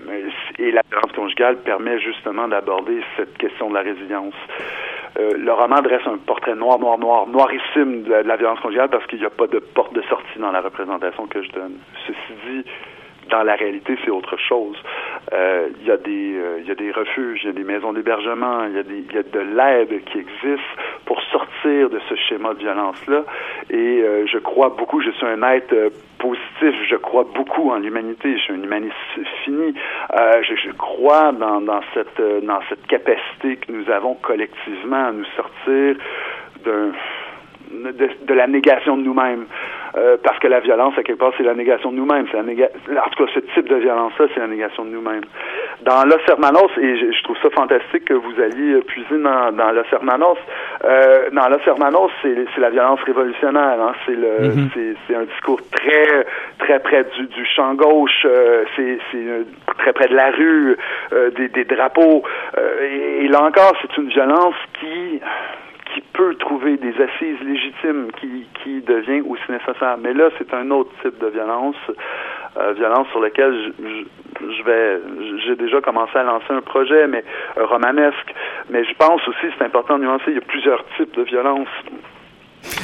et 0.60 0.72
la 0.72 0.82
violence 0.90 1.12
conjugale 1.16 1.58
permet 1.58 2.00
justement 2.00 2.48
d'aborder 2.48 3.02
cette 3.18 3.38
question 3.38 3.70
de 3.70 3.76
la 3.76 3.82
résilience. 3.82 4.34
Euh, 5.20 5.32
le 5.38 5.52
roman 5.52 5.82
dresse 5.82 6.06
un 6.08 6.18
portrait 6.18 6.56
noir, 6.56 6.80
noir, 6.80 6.98
noir, 6.98 7.28
noirissime 7.28 8.04
de 8.04 8.10
la, 8.10 8.24
de 8.24 8.28
la 8.28 8.36
violence 8.36 8.60
conjugale 8.62 8.90
parce 8.90 9.06
qu'il 9.08 9.20
n'y 9.20 9.26
a 9.26 9.30
pas 9.30 9.48
de 9.48 9.60
porte 9.60 9.94
de 9.94 10.02
sortie 10.04 10.40
dans 10.40 10.52
la 10.52 10.62
représentation 10.62 11.28
que 11.28 11.44
je 11.44 11.52
donne. 11.52 11.78
Ceci 12.08 12.34
dit, 12.48 12.66
dans 13.30 13.44
la 13.44 13.56
réalité, 13.56 13.98
c'est 14.04 14.12
autre 14.12 14.38
chose. 14.38 14.78
Euh, 15.32 15.70
il 15.82 15.88
y 15.88 15.92
a 15.92 15.98
des 15.98 16.36
euh, 16.36 16.60
il 16.60 16.68
y 16.68 16.72
a 16.72 16.76
des 16.76 16.92
refuges, 16.92 17.42
il 17.44 17.48
y 17.48 17.50
a 17.50 17.54
des 17.54 17.64
maisons 17.64 17.94
d'hébergement, 17.94 18.66
il 18.66 18.76
y 18.76 18.80
a 18.80 18.84
des 18.84 19.04
il 19.10 19.14
y 19.14 19.18
a 19.18 19.24
de 19.24 19.40
l'aide 19.40 20.04
qui 20.06 20.20
existe 20.20 20.64
pour 21.06 21.22
sortir 21.32 21.90
de 21.90 22.00
ce 22.10 22.16
schéma 22.16 22.54
de 22.54 22.60
violence 22.60 23.06
là. 23.08 23.24
Et 23.70 24.02
euh, 24.02 24.26
je 24.28 24.38
crois 24.38 24.70
beaucoup. 24.70 25.02
Je 25.02 25.12
suis 25.12 25.26
un 25.26 25.42
être 25.44 25.74
euh, 25.74 25.90
positif. 26.20 26.76
Je 26.90 26.96
crois 26.96 27.26
beaucoup 27.36 27.72
en 27.72 27.78
l'humanité. 27.78 28.38
Je 28.38 28.44
suis 28.44 28.54
un 28.54 28.64
humaniste 28.64 28.94
fini. 29.44 29.74
Euh, 30.18 30.44
je, 30.44 30.56
je, 30.56 30.72
crois 30.72 31.32
dans 31.32 31.62
dans 31.62 31.82
cette 31.94 32.22
dans 32.44 32.60
cette 32.70 32.86
capacité 32.88 33.58
que 33.58 33.72
nous 33.72 33.90
avons 33.90 34.16
collectivement 34.16 35.08
à 35.08 35.12
nous 35.12 35.26
sortir 35.36 35.96
d'un 36.64 36.92
de, 37.74 38.10
de, 38.26 38.34
la 38.34 38.48
négation 38.48 38.98
de 38.98 39.04
nous-mêmes. 39.04 39.46
Euh, 39.96 40.18
parce 40.24 40.40
que 40.40 40.48
la 40.48 40.60
violence, 40.60 40.98
à 40.98 41.04
quelque 41.04 41.20
part, 41.20 41.34
c'est 41.38 41.44
la 41.44 41.54
négation 41.54 41.92
de 41.92 41.98
nous-mêmes. 41.98 42.26
C'est 42.32 42.38
la 42.38 42.44
néga... 42.44 42.68
En 42.90 43.10
tout 43.10 43.26
cas, 43.26 43.32
ce 43.34 43.40
type 43.54 43.70
de 43.70 43.76
violence-là, 43.76 44.26
c'est 44.34 44.40
la 44.40 44.48
négation 44.48 44.86
de 44.86 44.90
nous-mêmes. 44.90 45.22
Dans 45.84 46.04
Los 46.06 46.24
Hermanos, 46.28 46.72
et 46.82 46.98
je, 46.98 47.12
je, 47.12 47.24
trouve 47.24 47.38
ça 47.44 47.50
fantastique 47.52 48.06
que 48.06 48.14
vous 48.14 48.42
alliez 48.42 48.82
puiser 48.82 49.20
dans, 49.20 49.52
dans 49.52 49.72
Los 49.72 49.84
Hermanos, 49.92 50.38
euh, 50.84 51.30
dans 51.32 51.48
Los 51.50 51.60
Hermanos, 51.68 52.10
c'est 52.24 52.58
la 52.58 52.72
violence 52.72 53.02
révolutionnaire. 53.04 53.78
Hein? 53.80 53.94
C'est 54.06 54.16
le, 54.16 54.48
mm 54.48 54.70
-hmm. 54.74 54.96
c'est 55.08 55.16
un 55.16 55.26
discours 55.26 55.62
très, 55.72 56.26
très 56.58 56.80
près 56.80 57.04
du, 57.16 57.28
du 57.28 57.46
champ 57.46 57.74
gauche. 57.76 58.26
Euh, 58.26 58.64
c'est 58.76 58.98
très 59.78 59.94
près 59.94 60.08
de 60.08 60.16
la 60.16 60.32
rue, 60.32 60.78
euh, 61.14 61.30
des, 61.32 61.50
des, 61.50 61.66
drapeaux. 61.66 62.24
Euh, 62.58 63.22
et, 63.22 63.26
et 63.26 63.28
là 63.28 63.44
encore, 63.44 63.74
c'est 63.82 63.96
une 63.98 64.10
violence 64.10 64.56
qui 64.80 65.20
qui 65.94 66.02
peut 66.14 66.36
trouver 66.36 66.78
des 66.78 66.94
assises 67.02 67.40
légitimes 67.42 68.12
qui, 68.20 68.46
qui 68.64 68.82
devient 68.82 69.22
aussi 69.22 69.44
nécessaire. 69.50 69.98
Mais 70.00 70.14
là, 70.14 70.30
c'est 70.38 70.54
un 70.54 70.70
autre 70.72 70.92
type 71.02 71.20
de 71.20 71.28
violence, 71.28 71.76
euh, 72.58 72.74
violence 72.74 73.08
sur 73.10 73.20
laquelle 73.20 73.74
je, 73.80 74.64
vais, 74.64 75.00
j'ai 75.46 75.56
déjà 75.56 75.82
commencé 75.82 76.18
à 76.18 76.24
lancer 76.24 76.52
un 76.52 76.62
projet, 76.62 77.08
mais 77.08 77.24
romanesque. 77.58 78.34
Mais 78.70 78.84
je 78.84 78.94
pense 78.96 79.28
aussi, 79.28 79.48
c'est 79.58 79.66
important 79.66 79.98
de 79.98 80.04
nuancer, 80.04 80.26
il 80.28 80.36
y 80.36 80.38
a 80.38 80.42
plusieurs 80.42 80.84
types 80.98 81.14
de 81.16 81.24
violence. 81.24 81.68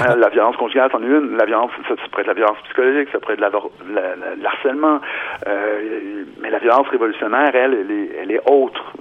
Euh, 0.01 0.15
la 0.15 0.29
violence 0.29 0.57
conjugale, 0.57 0.89
c'en 0.91 1.01
est 1.01 1.07
une. 1.07 1.37
La 1.37 1.45
violence, 1.45 1.71
ça, 1.87 1.95
pourrait 2.09 2.21
être 2.21 2.27
la 2.27 2.33
violence 2.33 2.57
psychologique, 2.65 3.09
ça 3.11 3.19
pourrait 3.19 3.35
être 3.35 3.41
la, 3.41 4.35
l'harcèlement. 4.41 4.99
Euh, 5.47 6.23
mais 6.41 6.49
la 6.49 6.59
violence 6.59 6.87
révolutionnaire, 6.89 7.53
elle, 7.53 7.85
elle 8.21 8.31
est, 8.31 8.41
autre. 8.49 8.93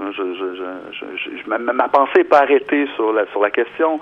Ma, 1.47 1.89
pensée 1.89 2.19
n'est 2.19 2.25
pas 2.25 2.41
arrêtée 2.41 2.89
sur 2.95 3.13
la, 3.13 3.51
question. 3.51 4.01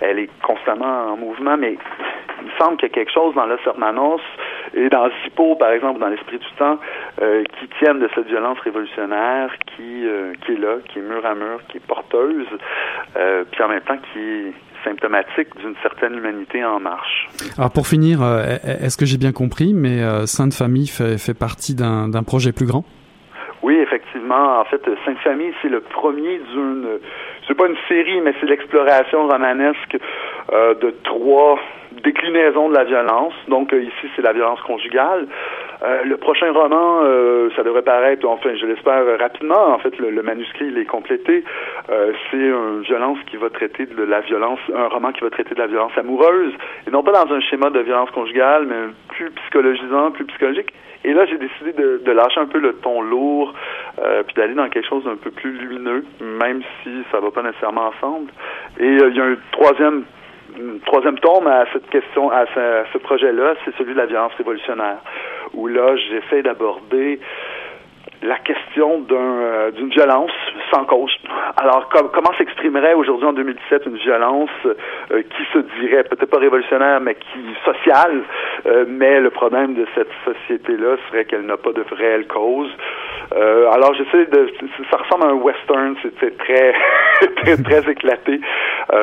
Elle 0.00 0.18
est 0.18 0.30
constamment 0.42 1.12
en 1.12 1.16
mouvement, 1.16 1.56
mais 1.56 1.78
il 2.40 2.46
me 2.46 2.50
semble 2.58 2.76
qu'il 2.76 2.88
y 2.88 2.92
a 2.92 2.94
quelque 2.94 3.12
chose 3.12 3.34
dans 3.34 3.46
le 3.46 3.58
Sermanos 3.64 4.20
et 4.74 4.88
dans 4.88 5.08
Zippo, 5.24 5.56
par 5.56 5.70
exemple, 5.70 5.98
dans 5.98 6.08
l'esprit 6.08 6.38
du 6.38 6.50
temps, 6.58 6.78
euh, 7.22 7.42
qui 7.58 7.68
tiennent 7.78 8.00
de 8.00 8.08
cette 8.14 8.26
violence 8.26 8.58
révolutionnaire 8.60 9.50
qui, 9.76 10.04
qui 10.44 10.52
est 10.52 10.60
là, 10.60 10.76
qui 10.88 10.98
est 10.98 11.02
mur 11.02 11.24
à 11.24 11.34
mur, 11.34 11.60
qui 11.68 11.78
est 11.78 11.86
porteuse, 11.86 12.46
puis 13.50 13.62
en 13.62 13.68
même 13.68 13.80
temps 13.80 13.98
qui 14.12 14.52
symptomatique 14.88 15.48
d'une 15.60 15.74
certaine 15.82 16.14
humanité 16.14 16.64
en 16.64 16.80
marche. 16.80 17.28
Alors 17.58 17.70
pour 17.70 17.86
finir, 17.86 18.22
euh, 18.22 18.56
est-ce 18.64 18.96
que 18.96 19.06
j'ai 19.06 19.18
bien 19.18 19.32
compris, 19.32 19.74
mais 19.74 20.02
euh, 20.02 20.26
Sainte 20.26 20.54
Famille 20.54 20.88
fait, 20.88 21.18
fait 21.18 21.38
partie 21.38 21.74
d'un 21.74 22.22
projet 22.24 22.52
plus 22.52 22.66
grand? 22.66 22.84
Oui, 23.62 23.76
effectivement. 23.76 24.60
En 24.60 24.64
fait, 24.64 24.80
Sainte 25.04 25.18
Famille, 25.18 25.52
c'est 25.60 25.68
le 25.68 25.80
premier 25.80 26.40
d'une, 26.52 26.86
c'est 27.46 27.54
pas 27.54 27.66
une 27.66 27.76
série, 27.88 28.20
mais 28.20 28.32
c'est 28.40 28.46
l'exploration 28.46 29.26
romanesque 29.26 29.98
euh, 30.52 30.74
de 30.74 30.94
trois 31.04 31.58
déclinaisons 32.04 32.68
de 32.68 32.74
la 32.74 32.84
violence. 32.84 33.34
Donc 33.48 33.72
ici, 33.72 34.06
c'est 34.14 34.22
la 34.22 34.32
violence 34.32 34.60
conjugale. 34.62 35.26
Euh, 35.82 36.02
le 36.04 36.16
prochain 36.16 36.52
roman, 36.52 37.02
euh, 37.02 37.50
ça 37.54 37.62
devrait 37.62 37.82
paraître, 37.82 38.26
enfin, 38.26 38.50
je 38.56 38.66
l'espère 38.66 39.04
rapidement. 39.18 39.74
En 39.74 39.78
fait, 39.78 39.96
le, 39.98 40.22
manuscrit 40.22 40.66
il 40.66 40.78
est 40.78 40.84
complété. 40.84 41.44
Euh, 41.90 42.12
c'est 42.30 42.36
une 42.36 42.82
violence 42.82 43.18
qui 43.30 43.36
va 43.36 43.48
traiter 43.50 43.86
de 43.86 44.02
la 44.02 44.20
violence, 44.20 44.58
un 44.74 44.88
roman 44.88 45.12
qui 45.12 45.20
va 45.20 45.30
traiter 45.30 45.54
de 45.54 45.60
la 45.60 45.68
violence 45.68 45.92
amoureuse, 45.96 46.52
et 46.86 46.90
non 46.90 47.02
pas 47.02 47.12
dans 47.12 47.32
un 47.32 47.40
schéma 47.40 47.70
de 47.70 47.80
violence 47.80 48.10
conjugale, 48.10 48.66
mais 48.66 48.92
plus 49.08 49.30
psychologisant, 49.30 50.10
plus 50.10 50.24
psychologique. 50.26 50.72
Et 51.04 51.12
là, 51.12 51.26
j'ai 51.26 51.38
décidé 51.38 51.72
de, 51.72 52.10
lâcher 52.10 52.40
un 52.40 52.46
peu 52.46 52.58
le 52.58 52.72
ton 52.74 53.00
lourd, 53.00 53.54
puis 54.26 54.34
d'aller 54.34 54.54
dans 54.54 54.68
quelque 54.68 54.88
chose 54.88 55.04
d'un 55.04 55.14
peu 55.14 55.30
plus 55.30 55.52
lumineux, 55.52 56.04
même 56.20 56.60
si 56.82 56.90
ça 57.12 57.20
va 57.20 57.30
pas 57.30 57.42
nécessairement 57.42 57.92
ensemble. 57.94 58.32
Et 58.80 58.86
il 58.86 59.16
y 59.16 59.20
a 59.20 59.24
un 59.24 59.36
troisième 59.52 60.02
troisième 60.86 61.18
tome 61.18 61.46
à 61.46 61.64
cette 61.72 61.88
question, 61.90 62.30
à 62.30 62.46
ce, 62.54 62.84
ce 62.92 62.98
projet-là, 62.98 63.54
c'est 63.64 63.74
celui 63.76 63.92
de 63.92 63.98
la 63.98 64.06
violence 64.06 64.32
révolutionnaire 64.38 64.98
où 65.54 65.66
là, 65.66 65.96
j'essaie 65.96 66.42
d'aborder 66.42 67.20
la 68.22 68.36
question 68.38 69.00
d'un, 69.00 69.70
d'une 69.74 69.90
violence 69.90 70.32
sans 70.72 70.84
cause. 70.84 71.14
Alors, 71.56 71.88
comment 71.88 72.32
s'exprimerait 72.36 72.94
aujourd'hui 72.94 73.26
en 73.26 73.32
2017 73.32 73.86
une 73.86 73.96
violence 73.96 74.50
euh, 74.66 75.22
qui 75.22 75.44
se 75.52 75.58
dirait 75.80 76.04
peut-être 76.04 76.30
pas 76.30 76.38
révolutionnaire, 76.38 77.00
mais 77.00 77.14
qui 77.14 77.38
sociale, 77.64 78.22
euh, 78.66 78.84
mais 78.88 79.20
le 79.20 79.30
problème 79.30 79.74
de 79.74 79.86
cette 79.94 80.10
société-là 80.24 80.96
serait 81.08 81.24
qu'elle 81.24 81.46
n'a 81.46 81.56
pas 81.56 81.72
de 81.72 81.84
réelle 81.90 82.26
cause? 82.26 82.70
Euh, 83.34 83.70
alors, 83.70 83.94
j'essaie 83.94 84.26
de, 84.26 84.50
ça 84.90 84.98
ressemble 84.98 85.24
à 85.24 85.28
un 85.28 85.34
western, 85.34 85.96
c'est, 86.02 86.38
très, 86.38 86.74
très, 87.36 87.56
très 87.56 87.90
éclaté, 87.90 88.40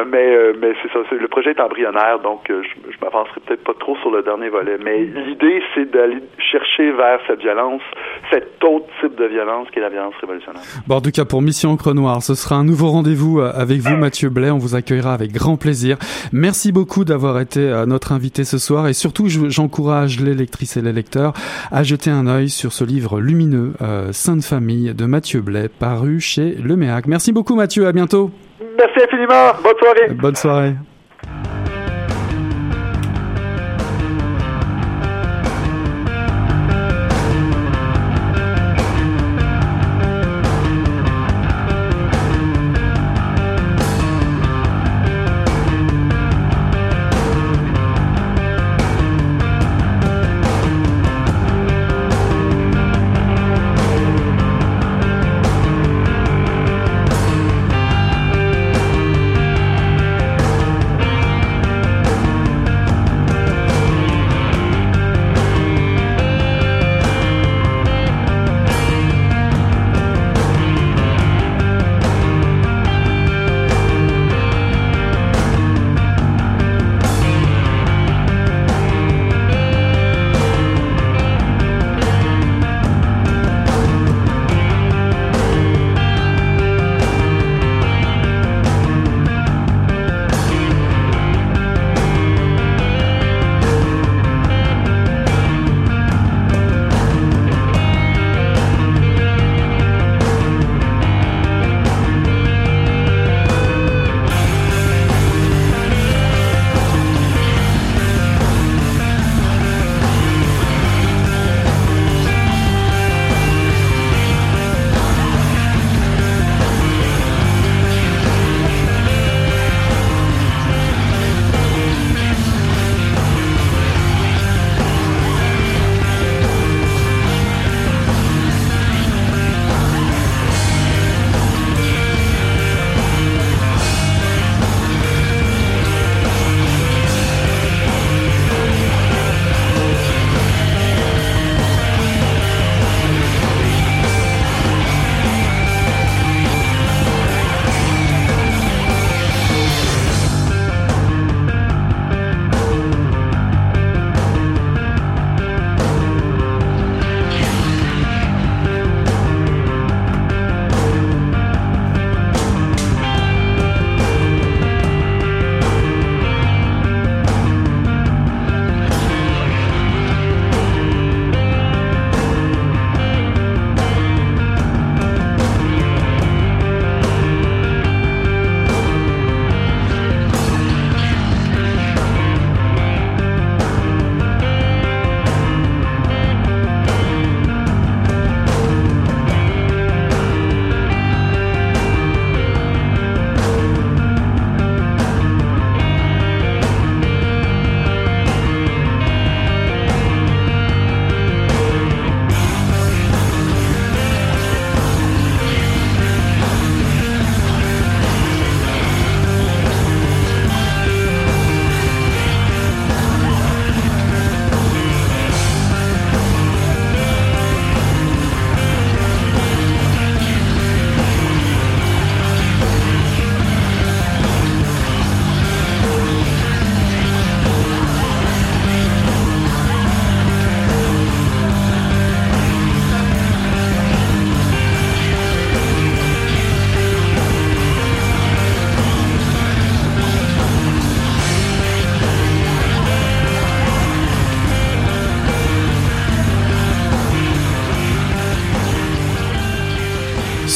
mais, 0.07 0.53
mais 0.59 0.73
c'est 0.81 0.91
ça, 0.91 0.99
le 1.11 1.27
projet 1.27 1.51
est 1.51 1.59
embryonnaire, 1.59 2.19
donc 2.19 2.41
je, 2.49 2.53
je 2.89 2.97
m'avancerai 3.01 3.39
peut-être 3.45 3.63
pas 3.63 3.73
trop 3.79 3.95
sur 3.97 4.11
le 4.11 4.23
dernier 4.23 4.49
volet, 4.49 4.77
mais 4.83 4.97
l'idée, 4.99 5.61
c'est 5.73 5.89
d'aller 5.91 6.17
chercher 6.39 6.91
vers 6.91 7.19
cette 7.27 7.39
violence, 7.39 7.83
cet 8.31 8.63
autre 8.63 8.87
type 9.05 9.17
de 9.17 9.25
violence 9.25 9.67
qui 9.71 9.79
est 9.79 9.81
la 9.81 9.89
violence 9.89 10.13
révolutionnaire. 10.21 10.61
Bon, 10.87 10.95
en 10.95 11.01
tout 11.01 11.11
cas, 11.11 11.25
pour 11.25 11.41
Mission 11.41 11.71
Encre 11.71 11.93
Noire, 11.93 12.21
ce 12.21 12.35
sera 12.35 12.55
un 12.55 12.63
nouveau 12.63 12.89
rendez-vous 12.89 13.39
euh, 13.39 13.51
avec 13.53 13.79
vous, 13.79 13.95
Mathieu 13.95 14.29
Blais. 14.29 14.51
On 14.51 14.57
vous 14.57 14.75
accueillera 14.75 15.13
avec 15.13 15.31
grand 15.31 15.57
plaisir. 15.57 15.97
Merci 16.31 16.71
beaucoup 16.71 17.05
d'avoir 17.05 17.39
été 17.39 17.59
euh, 17.59 17.85
notre 17.85 18.11
invité 18.11 18.43
ce 18.43 18.57
soir 18.57 18.87
et 18.87 18.93
surtout, 18.93 19.27
j'encourage 19.27 20.19
les 20.19 20.33
lectrices 20.33 20.77
et 20.77 20.81
les 20.81 20.93
lecteurs 20.93 21.33
à 21.71 21.83
jeter 21.83 22.09
un 22.09 22.27
œil 22.27 22.49
sur 22.49 22.73
ce 22.73 22.83
livre 22.83 23.19
lumineux, 23.19 23.73
euh, 23.81 24.11
Sainte 24.11 24.43
Famille 24.43 24.93
de 24.93 25.05
Mathieu 25.05 25.41
Blais, 25.41 25.69
paru 25.69 26.19
chez 26.19 26.55
Le 26.55 26.75
Méac. 26.75 27.07
Merci 27.07 27.31
beaucoup, 27.31 27.55
Mathieu. 27.55 27.87
À 27.87 27.91
bientôt. 27.91 28.31
Merci 28.77 29.03
infiniment. 29.03 29.53
Bonne 29.63 29.77
soirée. 29.79 30.13
Bonne 30.13 30.35
soirée. 30.35 30.94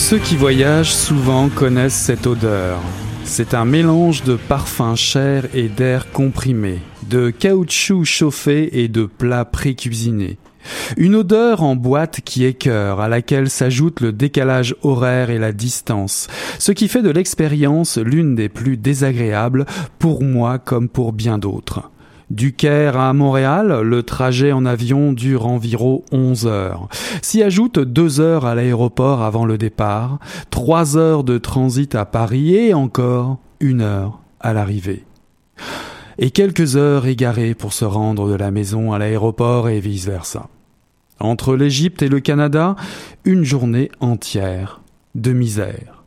Ceux 0.09 0.17
qui 0.17 0.37
voyagent 0.37 0.95
souvent 0.95 1.49
connaissent 1.49 1.93
cette 1.93 2.25
odeur. 2.25 2.79
C'est 3.25 3.53
un 3.53 3.63
mélange 3.63 4.23
de 4.23 4.37
parfums 4.37 4.95
chers 4.95 5.55
et 5.55 5.69
d'air 5.69 6.11
comprimé, 6.11 6.79
de 7.07 7.29
caoutchouc 7.29 8.05
chauffé 8.05 8.81
et 8.81 8.87
de 8.87 9.05
plats 9.05 9.45
précuisinés. 9.45 10.39
Une 10.97 11.13
odeur 11.13 11.61
en 11.61 11.75
boîte 11.75 12.21
qui 12.21 12.43
écœure, 12.43 13.01
à 13.01 13.07
laquelle 13.07 13.51
s'ajoute 13.51 14.01
le 14.01 14.11
décalage 14.11 14.75
horaire 14.81 15.29
et 15.29 15.37
la 15.37 15.51
distance, 15.51 16.27
ce 16.57 16.71
qui 16.71 16.87
fait 16.87 17.03
de 17.03 17.11
l'expérience 17.11 17.99
l'une 17.99 18.33
des 18.33 18.49
plus 18.49 18.77
désagréables 18.77 19.67
pour 19.99 20.23
moi 20.23 20.57
comme 20.57 20.89
pour 20.89 21.13
bien 21.13 21.37
d'autres. 21.37 21.91
Du 22.29 22.53
Caire 22.53 22.95
à 22.99 23.11
Montréal, 23.13 23.81
le 23.81 24.03
trajet 24.03 24.51
en 24.51 24.63
avion 24.63 25.13
dure 25.13 25.47
environ 25.47 26.03
11 26.11 26.45
heures. 26.45 26.87
S'y 27.23 27.41
ajoute 27.41 27.79
deux 27.79 28.19
heures 28.19 28.45
à 28.45 28.53
l'aéroport 28.53 29.23
avant 29.23 29.45
le 29.45 29.57
départ, 29.57 30.19
trois 30.51 30.95
heures 30.95 31.23
de 31.23 31.39
transit 31.39 31.95
à 31.95 32.05
Paris 32.05 32.53
et 32.53 32.75
encore 32.75 33.39
une 33.59 33.81
heure 33.81 34.19
à 34.39 34.53
l'arrivée. 34.53 35.05
Et 36.19 36.29
quelques 36.29 36.75
heures 36.75 37.07
égarées 37.07 37.55
pour 37.55 37.73
se 37.73 37.85
rendre 37.85 38.29
de 38.29 38.35
la 38.35 38.51
maison 38.51 38.93
à 38.93 38.99
l'aéroport 38.99 39.67
et 39.67 39.79
vice-versa. 39.79 40.49
Entre 41.19 41.55
l'Égypte 41.55 42.03
et 42.03 42.09
le 42.09 42.19
Canada, 42.19 42.75
une 43.25 43.43
journée 43.43 43.89
entière 44.01 44.81
de 45.15 45.33
misère. 45.33 46.03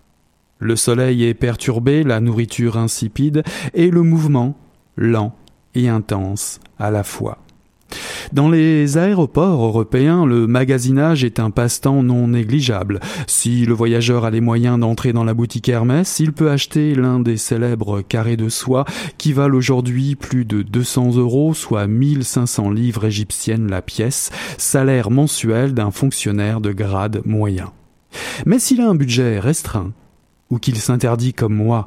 Le 0.61 0.77
soleil 0.77 1.25
est 1.25 1.35
perturbé, 1.35 2.05
la 2.05 2.21
nourriture 2.21 2.77
insipide 2.77 3.43
et 3.75 3.91
le 3.91 4.03
mouvement 4.03 4.57
lent 4.97 5.35
et 5.75 5.89
intense 5.89 6.61
à 6.79 6.91
la 6.91 7.05
fois. 7.05 7.39
Dans 8.33 8.49
les 8.49 8.97
aéroports 8.97 9.63
européens, 9.63 10.25
le 10.25 10.47
magasinage 10.47 11.25
est 11.25 11.39
un 11.39 11.51
passe-temps 11.51 12.03
non 12.03 12.29
négligeable. 12.29 13.01
Si 13.27 13.67
le 13.67 13.75
voyageur 13.75 14.25
a 14.25 14.31
les 14.31 14.41
moyens 14.41 14.79
d'entrer 14.79 15.13
dans 15.13 15.25
la 15.25 15.35
boutique 15.35 15.69
Hermès, 15.69 16.19
il 16.19 16.33
peut 16.33 16.51
acheter 16.51 16.95
l'un 16.95 17.21
des 17.21 17.37
célèbres 17.37 18.01
carrés 18.01 18.39
de 18.39 18.49
soie 18.49 18.85
qui 19.19 19.33
valent 19.33 19.57
aujourd'hui 19.57 20.15
plus 20.15 20.45
de 20.45 20.63
200 20.63 21.17
euros, 21.17 21.53
soit 21.53 21.87
1500 21.87 22.71
livres 22.71 23.05
égyptiennes 23.05 23.71
la 23.71 23.83
pièce, 23.83 24.31
salaire 24.57 25.11
mensuel 25.11 25.75
d'un 25.75 25.91
fonctionnaire 25.91 26.61
de 26.61 26.73
grade 26.73 27.21
moyen. 27.27 27.73
Mais 28.47 28.59
s'il 28.59 28.81
a 28.81 28.89
un 28.89 28.95
budget 28.95 29.39
restreint, 29.39 29.93
ou 30.51 30.59
qu'il 30.59 30.77
s'interdit 30.77 31.33
comme 31.33 31.55
moi 31.55 31.87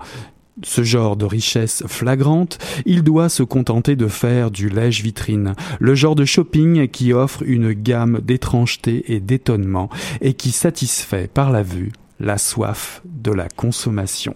ce 0.63 0.83
genre 0.83 1.15
de 1.15 1.25
richesse 1.25 1.83
flagrante, 1.87 2.57
il 2.85 3.03
doit 3.03 3.29
se 3.29 3.43
contenter 3.43 3.95
de 3.95 4.07
faire 4.07 4.51
du 4.51 4.69
lèche-vitrine, 4.69 5.53
le 5.79 5.95
genre 5.95 6.15
de 6.15 6.25
shopping 6.25 6.87
qui 6.87 7.13
offre 7.13 7.43
une 7.45 7.73
gamme 7.73 8.19
d'étrangeté 8.21 9.13
et 9.13 9.19
d'étonnement 9.19 9.89
et 10.21 10.33
qui 10.33 10.51
satisfait 10.51 11.29
par 11.31 11.51
la 11.51 11.63
vue 11.63 11.91
la 12.19 12.37
soif 12.37 13.01
de 13.05 13.31
la 13.31 13.49
consommation. 13.49 14.35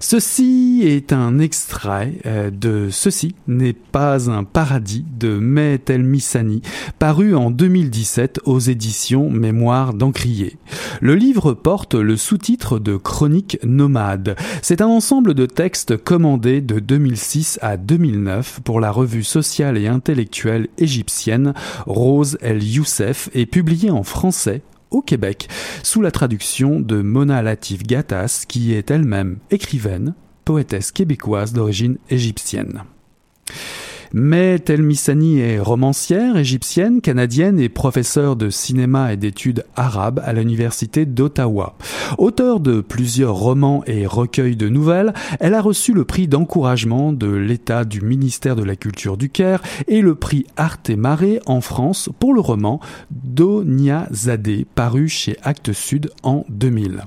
Ceci 0.00 0.82
est 0.84 1.12
un 1.12 1.38
extrait 1.38 2.14
euh, 2.26 2.50
de 2.50 2.88
Ceci 2.90 3.34
n'est 3.48 3.72
pas 3.72 4.30
un 4.30 4.44
paradis 4.44 5.04
de 5.18 5.38
Mehetel 5.38 6.02
Missani, 6.02 6.62
paru 6.98 7.34
en 7.34 7.50
2017 7.50 8.40
aux 8.44 8.58
éditions 8.58 9.30
Mémoire 9.30 9.94
d'Encrier. 9.94 10.56
Le 11.00 11.14
livre 11.14 11.54
porte 11.54 11.94
le 11.94 12.16
sous-titre 12.16 12.78
de 12.78 12.96
Chronique 12.96 13.58
nomade. 13.64 14.36
C'est 14.62 14.80
un 14.80 14.86
ensemble 14.86 15.34
de 15.34 15.46
textes 15.46 15.96
commandés 15.96 16.60
de 16.60 16.78
2006 16.78 17.58
à 17.62 17.76
2009 17.76 18.60
pour 18.64 18.80
la 18.80 18.90
revue 18.90 19.24
sociale 19.24 19.78
et 19.78 19.88
intellectuelle 19.88 20.68
égyptienne 20.78 21.54
Rose 21.86 22.38
El 22.40 22.62
Youssef 22.62 23.28
et 23.34 23.46
publié 23.46 23.90
en 23.90 24.02
français 24.02 24.62
au 24.90 25.02
Québec, 25.02 25.48
sous 25.82 26.02
la 26.02 26.10
traduction 26.10 26.80
de 26.80 27.02
Mona 27.02 27.42
Latif 27.42 27.82
Gattas, 27.82 28.44
qui 28.48 28.74
est 28.74 28.90
elle-même 28.90 29.38
écrivaine, 29.50 30.14
poétesse 30.44 30.92
québécoise 30.92 31.52
d'origine 31.52 31.98
égyptienne. 32.08 32.84
Mais 34.12 34.58
Telmisani 34.58 35.40
est 35.40 35.58
romancière 35.58 36.36
égyptienne, 36.36 37.00
canadienne 37.00 37.58
et 37.58 37.68
professeure 37.68 38.36
de 38.36 38.50
cinéma 38.50 39.12
et 39.12 39.16
d'études 39.16 39.64
arabes 39.76 40.22
à 40.24 40.32
l'université 40.32 41.06
d'Ottawa. 41.06 41.76
Auteure 42.18 42.60
de 42.60 42.80
plusieurs 42.80 43.34
romans 43.34 43.82
et 43.86 44.06
recueils 44.06 44.56
de 44.56 44.68
nouvelles, 44.68 45.12
elle 45.40 45.54
a 45.54 45.60
reçu 45.60 45.92
le 45.92 46.04
prix 46.04 46.28
d'encouragement 46.28 47.12
de 47.12 47.28
l'État 47.28 47.84
du 47.84 48.00
ministère 48.00 48.56
de 48.56 48.64
la 48.64 48.76
Culture 48.76 49.16
du 49.16 49.30
Caire 49.30 49.62
et 49.88 50.00
le 50.00 50.14
prix 50.14 50.46
Arte 50.56 50.90
Marée 50.90 51.40
en 51.46 51.60
France 51.60 52.08
pour 52.18 52.34
le 52.34 52.40
roman 52.40 52.80
Donia 53.10 54.08
Zadeh 54.12 54.66
paru 54.74 55.08
chez 55.08 55.36
Actes 55.42 55.72
Sud 55.72 56.10
en 56.22 56.44
2000. 56.48 57.02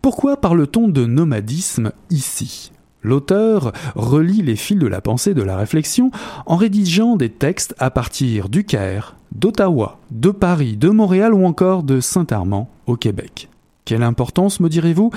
Pourquoi 0.00 0.36
parle-t-on 0.36 0.88
de 0.88 1.06
nomadisme 1.06 1.92
ici? 2.10 2.72
L'auteur 3.02 3.72
relie 3.94 4.42
les 4.42 4.56
fils 4.56 4.78
de 4.78 4.86
la 4.86 5.00
pensée 5.00 5.34
de 5.34 5.42
la 5.42 5.56
réflexion 5.56 6.10
en 6.46 6.56
rédigeant 6.56 7.16
des 7.16 7.30
textes 7.30 7.74
à 7.78 7.90
partir 7.90 8.48
du 8.48 8.64
Caire, 8.64 9.16
d'Ottawa, 9.32 9.98
de 10.10 10.30
Paris, 10.30 10.76
de 10.76 10.88
Montréal 10.88 11.34
ou 11.34 11.44
encore 11.44 11.82
de 11.82 12.00
Saint-Armand 12.00 12.70
au 12.86 12.96
Québec. 12.96 13.48
Quelle 13.84 14.04
importance, 14.04 14.60
me 14.60 14.68
direz-vous? 14.68 15.10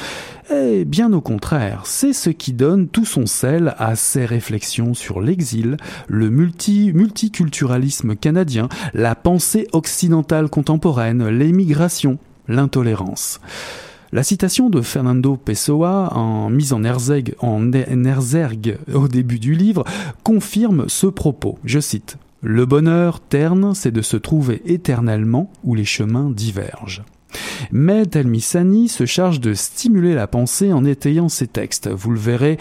Eh 0.51 0.85
bien 0.85 1.13
au 1.13 1.21
contraire, 1.21 1.83
c'est 1.85 2.13
ce 2.13 2.31
qui 2.31 2.51
donne 2.51 2.87
tout 2.87 3.05
son 3.05 3.27
sel 3.27 3.75
à 3.77 3.95
ces 3.95 4.25
réflexions 4.25 4.95
sur 4.95 5.21
l'exil, 5.21 5.77
le 6.07 6.31
multi 6.31 6.91
multiculturalisme 6.91 8.15
canadien, 8.15 8.67
la 8.95 9.13
pensée 9.13 9.67
occidentale 9.71 10.49
contemporaine, 10.49 11.27
l'émigration, 11.27 12.17
l'intolérance. 12.47 13.39
La 14.15 14.23
citation 14.23 14.69
de 14.69 14.81
Fernando 14.81 15.35
Pessoa, 15.35 16.13
en 16.15 16.49
mise 16.49 16.71
en 16.71 16.85
erzeg, 16.85 17.35
en 17.39 17.73
erzergue 17.73 18.77
au 18.93 19.09
début 19.09 19.39
du 19.39 19.55
livre, 19.55 19.83
confirme 20.23 20.85
ce 20.87 21.07
propos. 21.07 21.59
Je 21.65 21.81
cite 21.81 22.17
Le 22.41 22.65
bonheur 22.65 23.19
terne, 23.19 23.75
c'est 23.75 23.91
de 23.91 24.01
se 24.01 24.15
trouver 24.15 24.61
éternellement 24.67 25.51
où 25.65 25.75
les 25.75 25.83
chemins 25.83 26.29
divergent. 26.29 27.03
Mais 27.73 28.05
Telmisani 28.05 28.87
se 28.87 29.05
charge 29.05 29.41
de 29.41 29.53
stimuler 29.53 30.13
la 30.13 30.27
pensée 30.27 30.71
en 30.71 30.85
étayant 30.85 31.27
ses 31.27 31.47
textes. 31.47 31.89
Vous 31.89 32.11
le 32.11 32.19
verrez, 32.19 32.57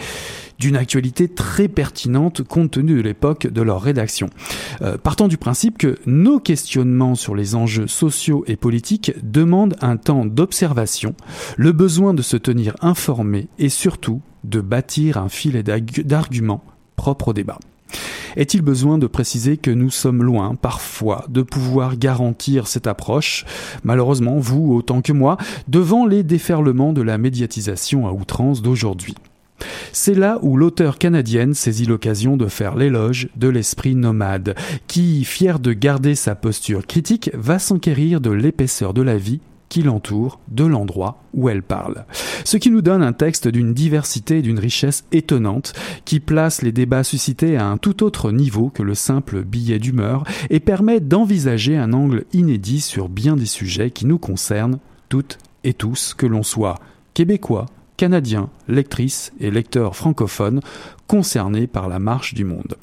d'une 0.59 0.75
actualité 0.75 1.27
très 1.27 1.67
pertinente 1.67 2.43
compte 2.43 2.71
tenu 2.71 2.95
de 2.95 3.01
l'époque 3.01 3.47
de 3.47 3.61
leur 3.61 3.81
rédaction. 3.81 4.29
Euh, 4.81 4.97
partant 4.97 5.27
du 5.27 5.37
principe 5.37 5.77
que 5.77 5.97
nos 6.05 6.39
questionnements 6.39 7.15
sur 7.15 7.35
les 7.35 7.55
enjeux 7.55 7.87
sociaux 7.87 8.43
et 8.47 8.55
politiques 8.55 9.13
demandent 9.23 9.75
un 9.81 9.97
temps 9.97 10.25
d'observation, 10.25 11.15
le 11.57 11.71
besoin 11.71 12.13
de 12.13 12.21
se 12.21 12.37
tenir 12.37 12.75
informé 12.81 13.47
et 13.59 13.69
surtout 13.69 14.21
de 14.43 14.61
bâtir 14.61 15.17
un 15.17 15.29
filet 15.29 15.63
d'arguments 15.63 16.63
propre 16.95 17.29
au 17.29 17.33
débat. 17.33 17.59
Est-il 18.35 18.61
besoin 18.61 18.97
de 18.97 19.07
préciser 19.07 19.55
que 19.55 19.71
nous 19.71 19.89
sommes 19.89 20.21
loin, 20.21 20.55
parfois, 20.55 21.25
de 21.29 21.41
pouvoir 21.41 21.97
garantir 21.97 22.67
cette 22.67 22.87
approche, 22.87 23.45
malheureusement, 23.83 24.37
vous 24.37 24.73
autant 24.73 25.01
que 25.01 25.13
moi, 25.13 25.37
devant 25.69 26.05
les 26.05 26.23
déferlements 26.23 26.91
de 26.91 27.01
la 27.01 27.17
médiatisation 27.17 28.07
à 28.07 28.11
outrance 28.11 28.61
d'aujourd'hui 28.61 29.15
c'est 29.91 30.13
là 30.13 30.39
où 30.41 30.57
l'auteur 30.57 30.97
canadienne 30.97 31.53
saisit 31.53 31.85
l'occasion 31.85 32.37
de 32.37 32.47
faire 32.47 32.75
l'éloge 32.75 33.29
de 33.35 33.47
l'esprit 33.47 33.95
nomade, 33.95 34.55
qui, 34.87 35.23
fier 35.23 35.59
de 35.59 35.73
garder 35.73 36.15
sa 36.15 36.35
posture 36.35 36.85
critique, 36.85 37.31
va 37.33 37.59
s'enquérir 37.59 38.21
de 38.21 38.31
l'épaisseur 38.31 38.93
de 38.93 39.01
la 39.01 39.17
vie 39.17 39.39
qui 39.69 39.81
l'entoure, 39.81 40.39
de 40.47 40.63
l'endroit 40.63 41.23
où 41.33 41.49
elle 41.49 41.63
parle. 41.63 42.05
Ce 42.43 42.57
qui 42.57 42.69
nous 42.69 42.81
donne 42.81 43.01
un 43.01 43.13
texte 43.13 43.47
d'une 43.47 43.73
diversité 43.73 44.37
et 44.37 44.41
d'une 44.41 44.59
richesse 44.59 45.05
étonnante, 45.11 45.73
qui 46.05 46.19
place 46.19 46.61
les 46.61 46.71
débats 46.71 47.03
suscités 47.03 47.57
à 47.57 47.65
un 47.65 47.77
tout 47.77 48.03
autre 48.03 48.31
niveau 48.31 48.69
que 48.69 48.83
le 48.83 48.95
simple 48.95 49.43
billet 49.43 49.79
d'humeur, 49.79 50.23
et 50.49 50.59
permet 50.59 50.99
d'envisager 50.99 51.77
un 51.77 51.93
angle 51.93 52.25
inédit 52.31 52.81
sur 52.81 53.09
bien 53.09 53.35
des 53.35 53.45
sujets 53.45 53.91
qui 53.91 54.05
nous 54.05 54.19
concernent 54.19 54.79
toutes 55.09 55.39
et 55.63 55.73
tous, 55.73 56.13
que 56.13 56.25
l'on 56.25 56.43
soit 56.43 56.75
québécois, 57.13 57.65
canadiens, 57.97 58.49
lectrices 58.67 59.31
et 59.39 59.51
lecteurs 59.51 59.95
francophones 59.95 60.61
concernés 61.07 61.67
par 61.67 61.87
la 61.87 61.99
marche 61.99 62.33
du 62.33 62.43
monde. 62.43 62.75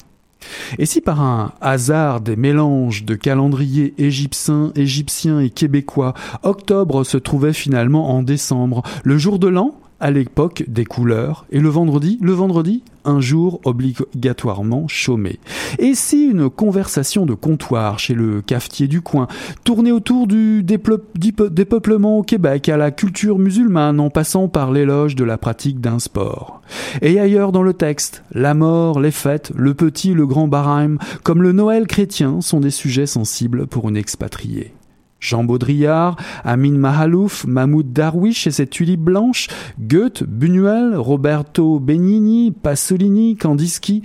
Et 0.77 0.85
si 0.85 1.01
par 1.01 1.21
un 1.21 1.53
hasard 1.61 2.21
des 2.21 2.35
mélanges 2.35 3.05
de 3.05 3.15
calendriers 3.15 3.93
égyptiens, 3.97 4.71
égyptiens 4.75 5.39
et 5.39 5.49
québécois, 5.49 6.13
octobre 6.43 7.03
se 7.03 7.17
trouvait 7.17 7.53
finalement 7.53 8.15
en 8.15 8.23
décembre, 8.23 8.83
le 9.03 9.17
jour 9.17 9.39
de 9.39 9.47
l'an 9.47 9.75
à 10.03 10.11
l'époque 10.11 10.65
des 10.67 10.83
couleurs, 10.83 11.45
et 11.49 11.61
le 11.61 11.69
vendredi, 11.69 12.19
le 12.21 12.33
vendredi, 12.33 12.83
un 13.05 13.21
jour 13.21 13.61
obligatoirement 13.63 14.89
chômé. 14.89 15.39
Et 15.79 15.95
si 15.95 16.25
une 16.25 16.49
conversation 16.49 17.25
de 17.25 17.33
comptoir 17.33 17.99
chez 17.99 18.13
le 18.13 18.41
cafetier 18.41 18.89
du 18.89 18.99
coin 18.99 19.29
tournait 19.63 19.93
autour 19.93 20.27
du 20.27 20.61
dépeuplement 20.61 22.17
au 22.17 22.23
Québec 22.23 22.67
à 22.67 22.75
la 22.75 22.91
culture 22.91 23.39
musulmane 23.39 24.01
en 24.01 24.09
passant 24.09 24.49
par 24.49 24.73
l'éloge 24.73 25.15
de 25.15 25.23
la 25.23 25.37
pratique 25.37 25.79
d'un 25.79 25.99
sport. 25.99 26.61
Et 27.01 27.17
ailleurs 27.17 27.53
dans 27.53 27.63
le 27.63 27.73
texte, 27.73 28.23
la 28.33 28.53
mort, 28.53 28.99
les 28.99 29.11
fêtes, 29.11 29.53
le 29.55 29.73
petit, 29.73 30.13
le 30.13 30.27
grand 30.27 30.49
barheim, 30.49 30.97
comme 31.23 31.41
le 31.41 31.53
Noël 31.53 31.87
chrétien 31.87 32.41
sont 32.41 32.59
des 32.59 32.71
sujets 32.71 33.07
sensibles 33.07 33.67
pour 33.67 33.87
une 33.87 33.95
expatriée. 33.95 34.73
Jean 35.23 35.45
Baudrillard, 35.45 36.17
Amin 36.43 36.73
Mahalouf, 36.73 37.45
Mahmoud 37.47 37.93
Darwish 37.93 38.45
et 38.45 38.51
ses 38.51 38.67
tulipes 38.67 38.99
blanches, 38.99 39.47
Goethe, 39.79 40.23
Buñuel, 40.23 40.97
Roberto 40.97 41.79
Benigni, 41.79 42.51
Pasolini, 42.51 43.37
Kandinsky, 43.37 44.01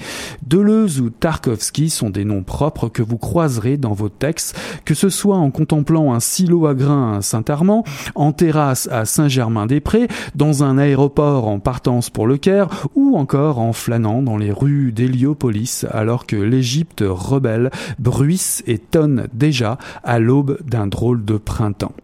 Deleuze 0.47 1.01
ou 1.01 1.11
Tarkovsky 1.11 1.91
sont 1.91 2.11
des 2.11 2.25
noms 2.25 2.45
propres 2.45 2.89
que 2.89 3.03
vous 3.03 3.19
croiserez 3.19 3.77
dans 3.77 3.95
vos 3.95 4.09
textes, 4.09 4.57
que 4.85 4.95
ce 4.95 5.09
soit 5.09 5.37
en 5.37 5.51
contemplant 5.51 6.15
un 6.15 6.21
silo 6.21 6.67
à 6.67 6.75
grains 6.75 7.19
à 7.19 7.23
Saint-Armand, 7.23 7.83
en 8.15 8.31
terrasse 8.31 8.89
à 8.93 9.05
Saint-Germain-des-Prés, 9.05 10.07
dans 10.37 10.63
un 10.63 10.79
aéroport 10.79 11.49
en 11.49 11.59
partance 11.59 12.11
pour 12.11 12.29
le 12.29 12.37
Caire, 12.37 12.69
ou 12.95 13.17
encore 13.19 13.59
en 13.59 13.73
flânant 13.73 14.23
dans 14.23 14.37
les 14.37 14.53
rues 14.53 14.93
d'Héliopolis 14.93 15.85
alors 15.91 16.27
que 16.27 16.37
l'Égypte 16.37 17.03
rebelle 17.05 17.71
bruisse 17.99 18.63
et 18.69 18.79
tonne 18.79 19.27
déjà 19.33 19.79
à 20.05 20.21
l'aube 20.21 20.59
d'un 20.65 20.87
drôle 20.87 21.08
de 21.17 21.37
printemps. 21.37 21.95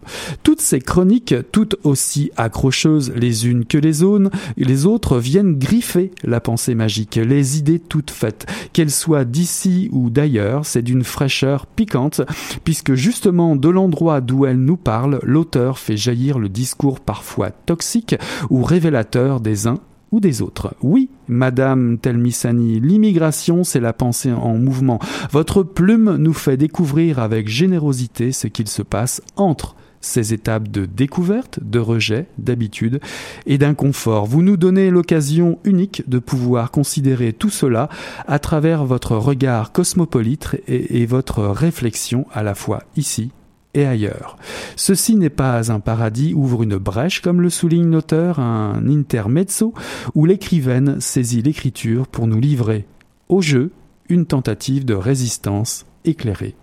Toutes 0.43 0.61
ces 0.61 0.81
chroniques, 0.81 1.35
toutes 1.53 1.77
aussi 1.85 2.31
accrocheuses 2.37 3.13
les 3.15 3.47
unes 3.47 3.65
que 3.65 3.79
les 3.79 4.03
autres, 4.03 4.31
les 4.57 4.87
autres 4.87 5.19
viennent 5.19 5.59
griffer 5.59 6.11
la 6.23 6.41
pensée 6.41 6.75
magique, 6.75 7.17
les 7.17 7.59
idées 7.59 7.79
toutes 7.79 8.11
faites, 8.11 8.47
qu'elles 8.73 8.91
soient 8.91 9.25
d'ici 9.25 9.89
ou 9.93 10.11
d'ailleurs, 10.11 10.67
c'est 10.67 10.83
d'une 10.83 11.05
fraîcheur 11.05 11.67
piquante, 11.67 12.23
puisque 12.65 12.95
justement 12.95 13.57
de 13.57 13.69
l'endroit 13.69 14.21
d'où 14.21 14.47
elle 14.47 14.61
nous 14.61 14.77
parle, 14.77 15.19
l'auteur 15.23 15.79
fait 15.79 15.97
jaillir 15.97 16.39
le 16.39 16.49
discours 16.49 17.01
parfois 17.01 17.51
toxique 17.51 18.17
ou 18.51 18.63
révélateur 18.63 19.41
des 19.41 19.67
uns 19.67 19.79
des 20.21 20.43
autres. 20.43 20.75
Oui, 20.83 21.09
Madame 21.29 21.99
Telmisani, 21.99 22.81
l'immigration, 22.81 23.65
c'est 23.65 23.81
la 23.81 23.93
pensée 23.93 24.33
en 24.33 24.57
mouvement. 24.57 24.99
Votre 25.31 25.63
plume 25.63 26.17
nous 26.17 26.33
fait 26.33 26.57
découvrir 26.57 27.19
avec 27.19 27.49
générosité 27.49 28.33
ce 28.33 28.47
qu'il 28.47 28.69
se 28.69 28.83
passe 28.83 29.23
entre 29.37 29.75
ces 30.05 30.35
étapes 30.35 30.69
de 30.69 30.85
découverte, 30.85 31.61
de 31.63 31.79
rejet, 31.79 32.27
d'habitude 32.39 33.01
et 33.47 33.59
d'inconfort. 33.59 34.27
Vous 34.27 34.43
nous 34.43 34.57
donnez 34.57 34.91
l'occasion 34.91 35.59
unique 35.65 36.03
de 36.09 36.19
pouvoir 36.19 36.71
considérer 36.71 37.33
tout 37.33 37.51
cela 37.51 37.89
à 38.27 38.39
travers 38.39 38.85
votre 38.85 39.17
regard 39.17 39.73
cosmopolite 39.73 40.57
et 40.69 41.07
votre 41.07 41.45
réflexion 41.45 42.27
à 42.33 42.43
la 42.43 42.55
fois 42.55 42.83
ici 42.97 43.31
et 43.75 43.87
ailleurs. 43.87 44.37
Ceci 44.77 45.17
n'est 45.17 45.31
pas 45.31 45.73
un 45.73 45.81
paradis, 45.81 46.35
ouvre 46.35 46.63
une 46.63 46.77
brèche, 46.77 47.21
comme 47.21 47.41
le 47.41 47.51
souligne 47.51 47.91
l'auteur, 47.91 48.39
un 48.39 48.87
intermezzo, 48.89 49.75
où 50.15 50.25
l'écrivaine 50.27 51.01
saisit 51.01 51.43
l'écriture 51.43 52.07
pour 52.07 52.27
nous 52.27 52.41
livrer 52.41 52.87
au 53.29 53.41
jeu 53.41 53.73
une 54.09 54.27
tentative 54.27 54.85
de 54.85 54.95
résistance 54.95 55.87
éclairée. 56.05 56.55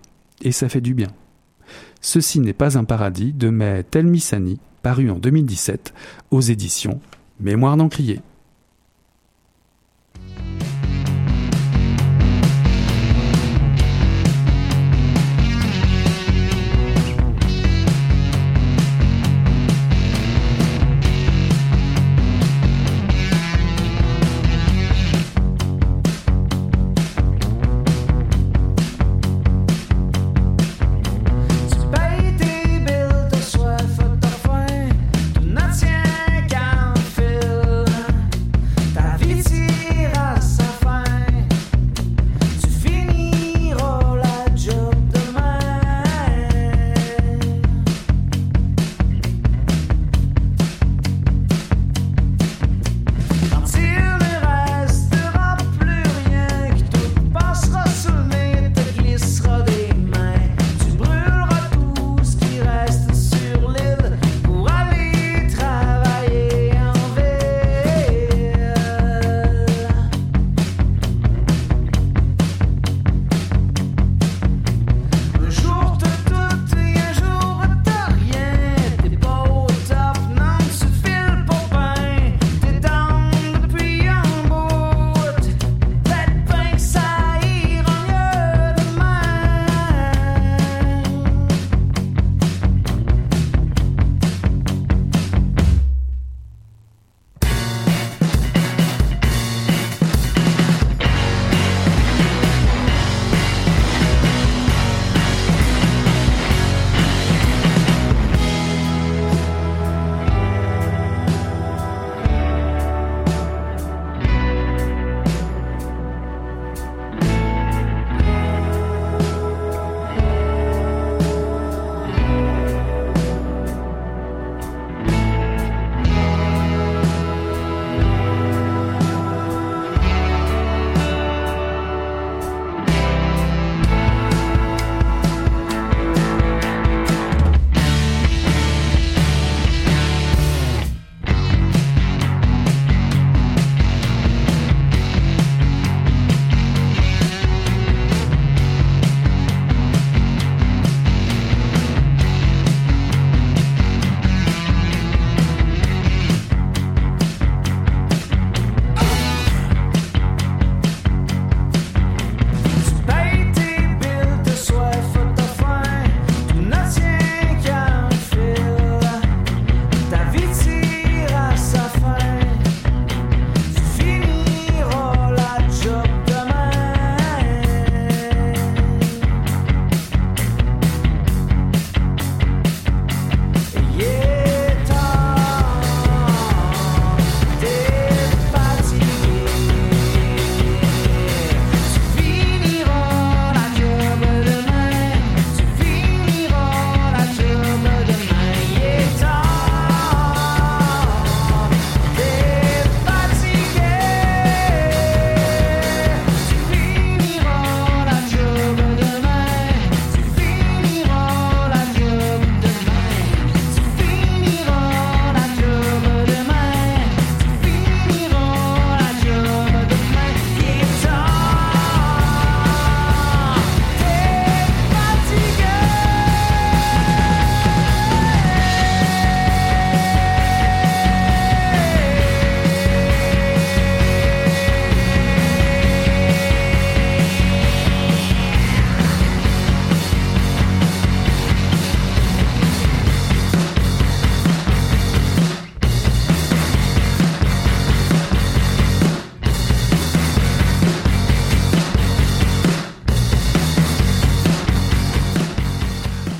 Et 0.42 0.52
ça 0.52 0.68
fait 0.68 0.80
du 0.80 0.94
bien. 0.94 1.08
Ceci 2.00 2.40
n'est 2.40 2.52
pas 2.52 2.78
un 2.78 2.84
paradis 2.84 3.32
de 3.32 3.48
Mai 3.48 3.84
Telmisani, 3.88 4.58
paru 4.82 5.10
en 5.10 5.18
2017 5.18 5.94
aux 6.30 6.40
éditions 6.40 7.00
Mémoire 7.40 7.76
d'Encrier. 7.76 8.20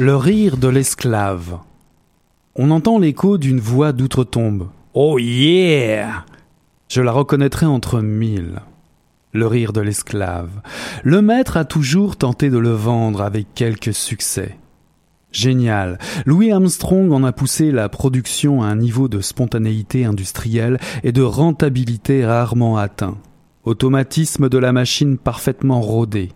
Le 0.05 0.17
rire 0.17 0.57
de 0.57 0.67
l'esclave. 0.67 1.59
On 2.57 2.73
entend 2.73 2.99
l'écho 2.99 3.39
d'une 3.39 3.61
voix 3.61 3.93
d'outre-tombe. 3.93 4.69
Oh 4.95 5.17
yeah! 5.21 6.25
Je 6.89 7.01
la 7.01 7.13
reconnaîtrai 7.13 7.67
entre 7.67 8.01
mille. 8.01 8.63
Le 9.33 9.47
rire 9.47 9.73
de 9.73 9.81
l'esclave. 9.81 10.51
Le 11.05 11.23
maître 11.23 11.57
a 11.57 11.65
toujours 11.65 12.17
tenté 12.17 12.51
de 12.51 12.59
le 12.59 12.73
vendre 12.73 13.23
avec 13.23 13.55
quelques 13.55 13.95
succès. 13.95 14.59
Génial. 15.31 16.01
Louis 16.27 16.51
Armstrong 16.51 17.13
en 17.13 17.23
a 17.23 17.31
poussé 17.31 17.71
la 17.71 17.89
production 17.89 18.61
à 18.61 18.67
un 18.67 18.75
niveau 18.75 19.07
de 19.07 19.21
spontanéité 19.21 20.05
industrielle 20.05 20.81
et 21.05 21.13
de 21.13 21.23
rentabilité 21.23 22.27
rarement 22.27 22.77
atteint. 22.77 23.19
Automatisme 23.63 24.49
de 24.49 24.59
la 24.59 24.73
machine 24.73 25.17
parfaitement 25.17 25.81
rodé. 25.81 26.33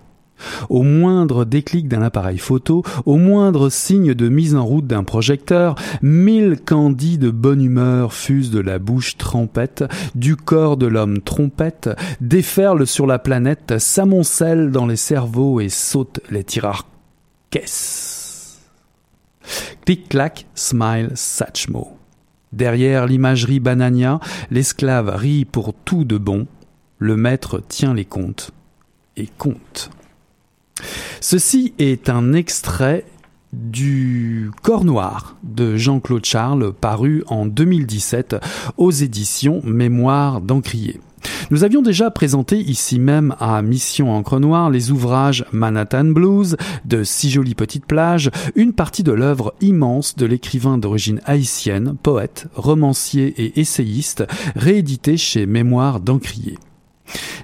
Au 0.68 0.82
moindre 0.82 1.45
déclic 1.45 1.89
d'un 1.89 2.03
appareil 2.03 2.39
photo, 2.39 2.82
au 3.05 3.16
moindre 3.16 3.68
signe 3.68 4.14
de 4.14 4.28
mise 4.28 4.55
en 4.55 4.64
route 4.64 4.87
d'un 4.87 5.05
projecteur, 5.05 5.74
mille 6.03 6.59
candis 6.64 7.18
de 7.18 7.30
bonne 7.30 7.62
humeur 7.62 8.12
fusent 8.12 8.51
de 8.51 8.61
la 8.61 8.78
bouche 8.78 9.16
trempette, 9.16 9.84
du 10.14 10.37
corps 10.37 10.76
de 10.76 10.87
l'homme 10.87 11.20
trompette, 11.20 11.91
déferlent 12.20 12.87
sur 12.87 13.07
la 13.07 13.18
planète, 13.18 13.78
s'amoncellent 13.78 14.70
dans 14.70 14.87
les 14.87 14.97
cerveaux 14.97 15.61
et 15.61 15.68
sautent 15.68 16.20
les 16.30 16.45
tirarques. 16.45 16.87
Clic-clac, 19.84 20.47
smile, 20.55 21.12
Satchmo. 21.14 21.97
Derrière 22.53 23.07
l'imagerie 23.07 23.61
banania, 23.61 24.20
l'esclave 24.51 25.09
rit 25.14 25.45
pour 25.45 25.74
tout 25.74 26.05
de 26.05 26.18
bon, 26.18 26.47
le 26.99 27.16
maître 27.16 27.62
tient 27.68 27.95
les 27.95 28.05
comptes 28.05 28.51
et 29.16 29.28
compte. 29.39 29.91
Ceci 31.20 31.74
est 31.79 32.09
un 32.09 32.33
extrait 32.33 33.05
du 33.53 34.51
Corps 34.62 34.85
Noir 34.85 35.37
de 35.43 35.77
Jean-Claude 35.77 36.24
Charles 36.24 36.72
paru 36.72 37.24
en 37.27 37.47
2017 37.47 38.37
aux 38.77 38.91
éditions 38.91 39.61
Mémoire 39.64 40.41
d'Encrier. 40.41 41.01
Nous 41.51 41.64
avions 41.64 41.83
déjà 41.83 42.11
présenté 42.11 42.59
ici 42.59 42.99
même 42.99 43.35
à 43.39 43.62
Mission 43.62 44.14
Encre 44.14 44.41
Noire 44.41 44.70
les 44.70 44.91
ouvrages 44.91 45.45
Manhattan 45.53 46.05
Blues 46.05 46.57
de 46.85 47.05
Si 47.05 47.31
Jolie 47.31 47.55
Petite 47.55 47.87
Plage, 47.87 48.31
une 48.55 48.72
partie 48.72 49.03
de 49.03 49.12
l'œuvre 49.12 49.55
immense 49.61 50.16
de 50.16 50.27
l'écrivain 50.27 50.79
d'origine 50.79 51.20
haïtienne, 51.24 51.97
poète, 52.03 52.49
romancier 52.55 53.35
et 53.39 53.61
essayiste, 53.61 54.24
réédité 54.55 55.16
chez 55.16 55.47
Mémoire 55.47 56.01
d'Encrier. 56.01 56.59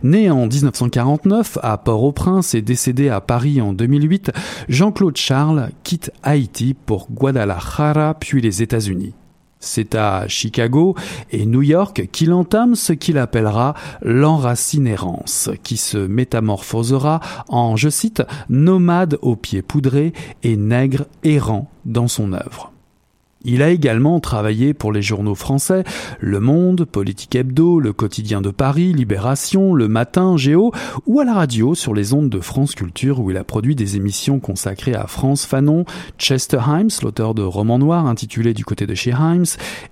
Né 0.02 0.30
en 0.30 0.46
1949 0.46 1.58
à 1.62 1.78
Port-au-Prince 1.78 2.54
et 2.54 2.62
décédé 2.62 3.08
à 3.08 3.20
Paris 3.20 3.60
en 3.60 3.72
2008, 3.72 4.32
Jean-Claude 4.68 5.16
Charles 5.16 5.70
quitte 5.84 6.10
Haïti 6.22 6.74
pour 6.74 7.08
Guadalajara 7.10 8.14
puis 8.14 8.40
les 8.40 8.62
États-Unis. 8.62 9.14
C'est 9.62 9.94
à 9.94 10.26
Chicago 10.26 10.96
et 11.30 11.46
New 11.46 11.62
York 11.62 12.08
qu'il 12.10 12.32
entame 12.32 12.74
ce 12.74 12.92
qu'il 12.92 13.16
appellera 13.16 13.74
l'enracinérance, 14.02 15.50
qui 15.62 15.76
se 15.76 15.98
métamorphosera 15.98 17.20
en, 17.48 17.76
je 17.76 17.88
cite, 17.88 18.24
nomade 18.50 19.18
aux 19.22 19.36
pieds 19.36 19.62
poudrés 19.62 20.12
et 20.42 20.56
nègre 20.56 21.06
errant 21.22 21.70
dans 21.84 22.08
son 22.08 22.32
œuvre. 22.32 22.71
Il 23.45 23.62
a 23.62 23.70
également 23.70 24.20
travaillé 24.20 24.72
pour 24.74 24.93
les 24.93 25.03
journaux 25.03 25.34
français 25.34 25.84
Le 26.20 26.38
Monde, 26.38 26.84
Politique 26.84 27.34
Hebdo, 27.34 27.80
Le 27.80 27.93
Quotidien 27.93 28.40
de 28.40 28.51
Paris, 28.51 28.93
Libération, 28.93 29.74
Le 29.74 29.88
Matin, 29.88 30.36
Géo, 30.36 30.72
ou 31.07 31.20
à 31.20 31.24
la 31.24 31.34
radio 31.34 31.74
sur 31.74 31.95
les 31.95 32.12
ondes 32.12 32.30
de 32.30 32.40
France 32.40 32.74
Culture 32.74 33.20
où 33.20 33.30
il 33.30 33.36
a 33.36 33.45
produit 33.45 33.74
des 33.74 33.97
émissions 33.97 34.38
consacrées 34.40 34.95
à 34.95 35.07
France 35.07 35.45
Fanon, 35.45 35.84
Chester 36.18 36.61
Himes, 36.66 36.90
l'auteur 37.03 37.34
de 37.34 37.43
romans 37.43 37.78
noirs 37.78 38.07
intitulé 38.07 38.55
Du 38.55 38.64
côté 38.64 38.86
de 38.86 38.95
chez 38.95 39.11
Himes, 39.11 39.45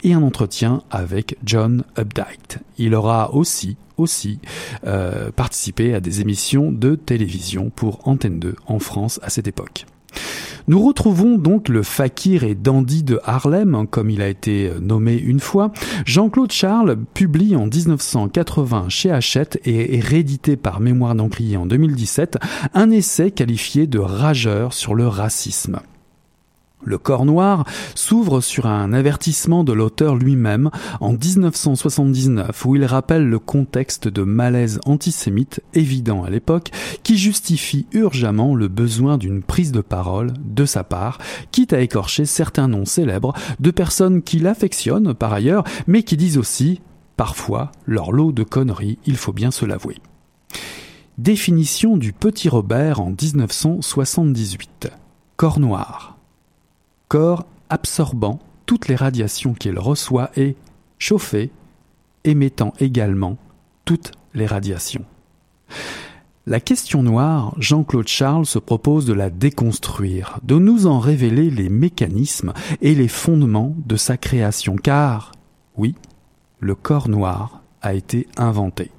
et 0.05 0.15
un 0.15 0.23
entretien 0.23 0.83
avec 0.91 1.37
John 1.45 1.85
Updike. 1.99 2.59
Il 2.79 2.95
aura 2.95 3.35
aussi 3.35 3.77
aussi 3.97 4.39
euh, 4.87 5.31
participé 5.31 5.95
à 5.95 6.01
des 6.01 6.23
émissions 6.23 6.73
de 6.73 6.95
télévision 6.95 7.71
pour 7.71 8.09
Antenne 8.09 8.41
2 8.41 8.57
en 8.67 8.79
France 8.79 9.21
à 9.23 9.29
cette 9.29 9.47
époque. 9.47 9.85
Nous 10.69 10.81
retrouvons 10.81 11.37
donc 11.37 11.69
le 11.69 11.83
fakir 11.83 12.45
et 12.45 12.55
dandy 12.55 13.03
de 13.03 13.19
Harlem, 13.25 13.87
comme 13.91 14.11
il 14.11 14.23
a 14.23 14.29
été 14.29 14.71
nommé 14.81 15.17
une 15.17 15.41
fois. 15.41 15.73
Jean-Claude 16.07 16.53
Charles 16.53 16.97
publie 17.15 17.57
en 17.57 17.67
1980 17.67 18.89
chez 18.89 19.11
Hachette 19.11 19.61
et 19.65 19.97
est 19.97 20.01
réédité 20.01 20.57
par 20.57 20.81
Mémoire 20.81 21.15
d'Encrier 21.15 21.57
en 21.57 21.67
2017 21.67 22.39
un 22.75 22.91
essai 22.91 23.31
qualifié 23.31 23.87
de 23.87 23.99
rageur 23.99 24.73
sur 24.73 24.95
le 24.95 25.09
racisme. 25.09 25.81
Le 26.83 26.97
corps 26.97 27.27
noir 27.27 27.65
s'ouvre 27.95 28.41
sur 28.41 28.67
un 28.67 28.93
avertissement 28.93 29.65
de 29.65 29.73
l'auteur 29.73 30.17
lui-même 30.17 30.71
en 31.01 31.13
1979 31.13 32.65
où 32.65 32.77
il 32.77 32.85
rappelle 32.85 33.29
le 33.29 33.39
contexte 33.39 34.09
de 34.09 34.23
malaise 34.23 34.81
antisémite 34.87 35.61
évident 35.75 36.25
à 36.25 36.31
l'époque 36.31 36.71
qui 37.03 37.19
justifie 37.19 37.87
urgemment 37.93 38.55
le 38.55 38.69
besoin 38.69 39.19
d'une 39.19 39.43
prise 39.43 39.73
de 39.73 39.83
parole 39.83 40.33
de 40.43 40.65
sa 40.65 40.83
part, 40.83 41.19
quitte 41.51 41.75
à 41.75 41.81
écorcher 41.81 42.25
certains 42.25 42.69
noms 42.69 42.87
célèbres 42.87 43.35
de 43.59 43.71
personnes 43.71 44.23
qui 44.23 44.39
l'affectionnent 44.39 45.13
par 45.13 45.33
ailleurs 45.35 45.65
mais 45.87 46.03
qui 46.03 46.17
disent 46.17 46.39
aussi 46.39 46.81
parfois 47.17 47.73
leur 47.85 48.13
lot 48.13 48.33
de 48.33 48.43
conneries, 48.43 48.99
il 49.05 49.17
faut 49.17 49.35
bien 49.35 49.51
se 49.51 49.67
l'avouer. 49.67 49.99
Définition 51.19 51.99
du 51.99 52.15
petit 52.15 52.49
Robert 52.49 53.01
en 53.01 53.11
1978. 53.11 54.89
Corps 55.37 55.61
noir 55.61 56.20
corps 57.11 57.45
absorbant 57.69 58.39
toutes 58.67 58.87
les 58.87 58.95
radiations 58.95 59.53
qu'il 59.53 59.79
reçoit 59.81 60.31
et 60.37 60.55
chauffé, 61.01 61.51
émettant 62.23 62.73
également 62.79 63.37
toutes 63.85 64.13
les 64.33 64.47
radiations. 64.47 65.05
La 66.47 66.61
question 66.61 67.03
noire, 67.03 67.53
Jean-Claude 67.59 68.07
Charles 68.07 68.47
se 68.47 68.61
propose 68.61 69.07
de 69.07 69.13
la 69.13 69.29
déconstruire, 69.29 70.39
de 70.45 70.55
nous 70.55 70.87
en 70.87 71.01
révéler 71.01 71.51
les 71.51 71.69
mécanismes 71.69 72.53
et 72.81 72.95
les 72.95 73.09
fondements 73.09 73.75
de 73.87 73.97
sa 73.97 74.17
création, 74.17 74.77
car, 74.77 75.33
oui, 75.77 75.97
le 76.61 76.77
corps 76.77 77.09
noir 77.09 77.61
a 77.83 77.95
été 77.95 78.29
inventé. 78.37 78.93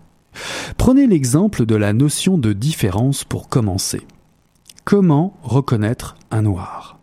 Prenez 0.78 1.08
l'exemple 1.08 1.66
de 1.66 1.76
la 1.76 1.94
notion 1.94 2.38
de 2.38 2.52
différence 2.52 3.24
pour 3.24 3.48
commencer. 3.48 4.02
Comment 4.84 5.38
reconnaître 5.44 6.18
un 6.30 6.42
noir? 6.42 7.01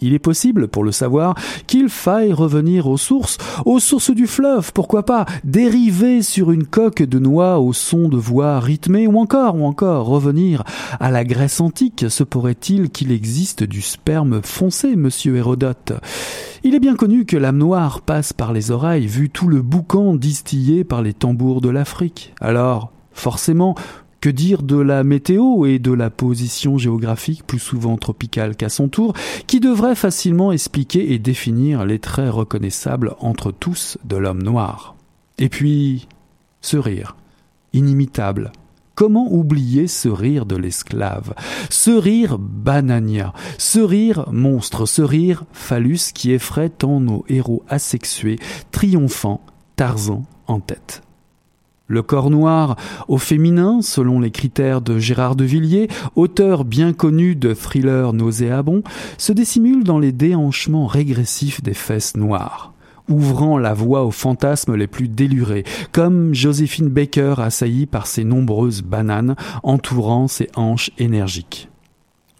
Il 0.00 0.12
est 0.12 0.18
possible, 0.18 0.68
pour 0.68 0.84
le 0.84 0.92
savoir, 0.92 1.34
qu'il 1.66 1.88
faille 1.88 2.32
revenir 2.32 2.88
aux 2.88 2.96
sources, 2.96 3.38
aux 3.64 3.78
sources 3.78 4.10
du 4.10 4.26
fleuve, 4.26 4.72
pourquoi 4.72 5.04
pas, 5.04 5.24
dériver 5.44 6.22
sur 6.22 6.50
une 6.50 6.66
coque 6.66 7.02
de 7.02 7.18
noix 7.18 7.58
au 7.58 7.72
son 7.72 8.08
de 8.08 8.16
voix 8.16 8.60
rythmées, 8.60 9.06
ou 9.06 9.18
encore, 9.18 9.56
ou 9.56 9.64
encore, 9.64 10.06
revenir 10.06 10.64
à 11.00 11.10
la 11.10 11.24
Grèce 11.24 11.60
antique, 11.60 12.06
se 12.08 12.24
pourrait-il 12.24 12.90
qu'il 12.90 13.12
existe 13.12 13.62
du 13.62 13.82
sperme 13.82 14.42
foncé, 14.42 14.96
monsieur 14.96 15.36
Hérodote? 15.36 15.92
Il 16.64 16.74
est 16.74 16.80
bien 16.80 16.96
connu 16.96 17.24
que 17.24 17.36
l'âme 17.36 17.58
noire 17.58 18.00
passe 18.00 18.32
par 18.32 18.52
les 18.52 18.70
oreilles, 18.70 19.06
vu 19.06 19.30
tout 19.30 19.48
le 19.48 19.62
boucan 19.62 20.14
distillé 20.14 20.84
par 20.84 21.02
les 21.02 21.12
tambours 21.12 21.60
de 21.60 21.68
l'Afrique. 21.68 22.34
Alors, 22.40 22.90
forcément, 23.12 23.74
que 24.24 24.30
dire 24.30 24.62
de 24.62 24.78
la 24.78 25.04
météo 25.04 25.66
et 25.66 25.78
de 25.78 25.92
la 25.92 26.08
position 26.08 26.78
géographique 26.78 27.46
plus 27.46 27.58
souvent 27.58 27.98
tropicale 27.98 28.56
qu'à 28.56 28.70
son 28.70 28.88
tour, 28.88 29.12
qui 29.46 29.60
devrait 29.60 29.94
facilement 29.94 30.50
expliquer 30.50 31.12
et 31.12 31.18
définir 31.18 31.84
les 31.84 31.98
traits 31.98 32.30
reconnaissables 32.30 33.16
entre 33.20 33.52
tous 33.52 33.98
de 34.02 34.16
l'homme 34.16 34.42
noir? 34.42 34.96
Et 35.36 35.50
puis, 35.50 36.08
ce 36.62 36.78
rire, 36.78 37.16
inimitable, 37.74 38.50
Comment 38.94 39.30
oublier 39.30 39.88
ce 39.88 40.08
rire 40.08 40.46
de 40.46 40.54
l'esclave, 40.54 41.34
ce 41.68 41.90
rire 41.90 42.38
banania, 42.38 43.32
ce 43.58 43.80
rire 43.80 44.26
monstre, 44.30 44.86
ce 44.86 45.02
rire 45.02 45.44
phallus 45.52 46.12
qui 46.14 46.30
effraie 46.30 46.70
tant 46.70 47.00
nos 47.00 47.24
héros 47.28 47.64
asexués, 47.68 48.38
triomphants, 48.70 49.44
Tarzan 49.74 50.22
en 50.46 50.60
tête. 50.60 51.02
Le 51.86 52.02
corps 52.02 52.30
noir 52.30 52.76
au 53.08 53.18
féminin, 53.18 53.82
selon 53.82 54.18
les 54.18 54.30
critères 54.30 54.80
de 54.80 54.98
Gérard 54.98 55.36
de 55.36 55.44
Villiers, 55.44 55.88
auteur 56.16 56.64
bien 56.64 56.94
connu 56.94 57.36
de 57.36 57.52
thrillers 57.52 58.14
nauséabonds, 58.14 58.82
se 59.18 59.32
dissimule 59.32 59.84
dans 59.84 59.98
les 59.98 60.12
déhanchements 60.12 60.86
régressifs 60.86 61.62
des 61.62 61.74
fesses 61.74 62.16
noires 62.16 62.74
ouvrant 63.10 63.58
la 63.58 63.74
voie 63.74 64.02
aux 64.02 64.10
fantasmes 64.10 64.76
les 64.76 64.86
plus 64.86 65.08
délurés, 65.08 65.64
comme 65.92 66.34
Joséphine 66.34 66.88
Baker 66.88 67.34
assaillie 67.38 67.84
par 67.84 68.06
ses 68.06 68.24
nombreuses 68.24 68.80
bananes 68.80 69.36
entourant 69.62 70.26
ses 70.26 70.48
hanches 70.56 70.90
énergiques. 70.96 71.68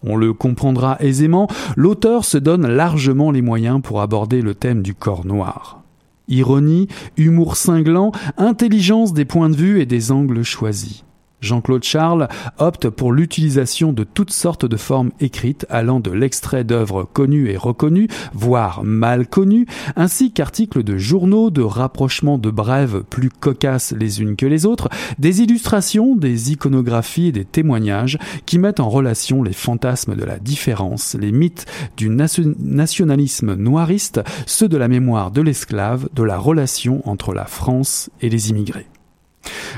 On 0.03 0.17
le 0.17 0.33
comprendra 0.33 0.97
aisément, 1.01 1.49
l'auteur 1.77 2.25
se 2.25 2.39
donne 2.39 2.67
largement 2.67 3.31
les 3.31 3.43
moyens 3.43 3.81
pour 3.83 4.01
aborder 4.01 4.41
le 4.41 4.55
thème 4.55 4.83
du 4.83 4.95
corps 4.95 5.27
noir. 5.27 5.84
Ironie, 6.29 6.89
humour 7.17 7.57
cinglant, 7.57 8.13
intelligence 8.37 9.13
des 9.13 9.25
points 9.25 9.51
de 9.51 9.57
vue 9.57 9.81
et 9.81 9.87
des 9.87 10.13
angles 10.13 10.43
choisis. 10.43 11.05
Jean-Claude 11.45 11.85
Charles 11.85 12.29
opte 12.59 12.89
pour 12.89 13.13
l'utilisation 13.13 13.93
de 13.93 14.03
toutes 14.03 14.33
sortes 14.33 14.67
de 14.67 14.77
formes 14.77 15.13
écrites 15.21 15.67
allant 15.71 16.01
de 16.01 16.11
l'extrait 16.11 16.65
d'œuvres 16.65 17.05
connues 17.05 17.51
et 17.51 17.57
reconnues, 17.57 18.09
voire 18.33 18.83
mal 18.83 19.29
connues, 19.29 19.67
ainsi 19.97 20.33
qu'articles 20.33 20.83
de 20.83 20.97
journaux, 20.97 21.51
de 21.51 21.63
rapprochements 21.63 22.39
de 22.39 22.51
brèves 22.51 23.03
plus 23.09 23.29
cocasses 23.29 23.93
les 23.93 24.21
unes 24.21 24.37
que 24.37 24.47
les 24.47 24.67
autres, 24.67 24.89
des 25.19 25.43
illustrations, 25.43 26.17
des 26.17 26.53
iconographies 26.53 27.29
et 27.29 27.33
des 27.33 27.45
témoignages 27.45 28.19
qui 28.47 28.59
mettent 28.59 28.81
en 28.81 28.89
relation 28.89 29.43
les 29.43 29.53
fantasmes 29.53 30.17
de 30.17 30.25
la 30.25 30.39
différence, 30.39 31.17
les 31.21 31.33
mythes 31.33 31.67
du 31.97 32.09
nationalisme 32.09 33.55
noiriste, 33.55 34.23
ceux 34.47 34.69
de 34.69 34.77
la 34.77 34.89
mémoire 34.89 35.31
de 35.31 35.43
l'esclave, 35.43 36.09
de 36.15 36.23
la 36.23 36.39
relation 36.39 37.07
entre 37.09 37.35
la 37.35 37.45
France 37.45 38.11
et 38.21 38.29
les 38.29 38.51
immigrés. 38.51 38.87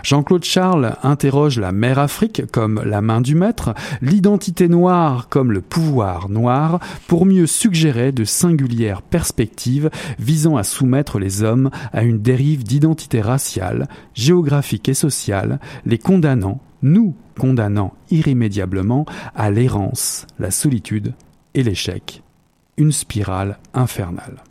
Jean-Claude 0.02 0.44
Charles 0.44 0.96
interroge 1.02 1.58
la 1.58 1.72
mère 1.72 1.98
Afrique 1.98 2.42
comme 2.52 2.82
la 2.84 3.00
main 3.00 3.20
du 3.20 3.34
maître, 3.34 3.74
l'identité 4.02 4.68
noire 4.68 5.28
comme 5.28 5.52
le 5.52 5.60
pouvoir 5.60 6.28
noir, 6.28 6.80
pour 7.06 7.26
mieux 7.26 7.46
suggérer 7.46 8.12
de 8.12 8.24
singulières 8.24 9.02
perspectives 9.02 9.90
visant 10.18 10.56
à 10.56 10.62
soumettre 10.62 11.18
les 11.18 11.42
hommes 11.42 11.70
à 11.92 12.02
une 12.02 12.20
dérive 12.20 12.64
d'identité 12.64 13.20
raciale, 13.20 13.88
géographique 14.14 14.88
et 14.88 14.94
sociale, 14.94 15.60
les 15.84 15.98
condamnant, 15.98 16.60
nous 16.82 17.14
condamnant 17.38 17.94
irrémédiablement 18.10 19.06
à 19.34 19.50
l'errance, 19.50 20.26
la 20.38 20.50
solitude 20.50 21.14
et 21.54 21.62
l'échec. 21.62 22.22
Une 22.76 22.92
spirale 22.92 23.58
infernale. 23.74 24.42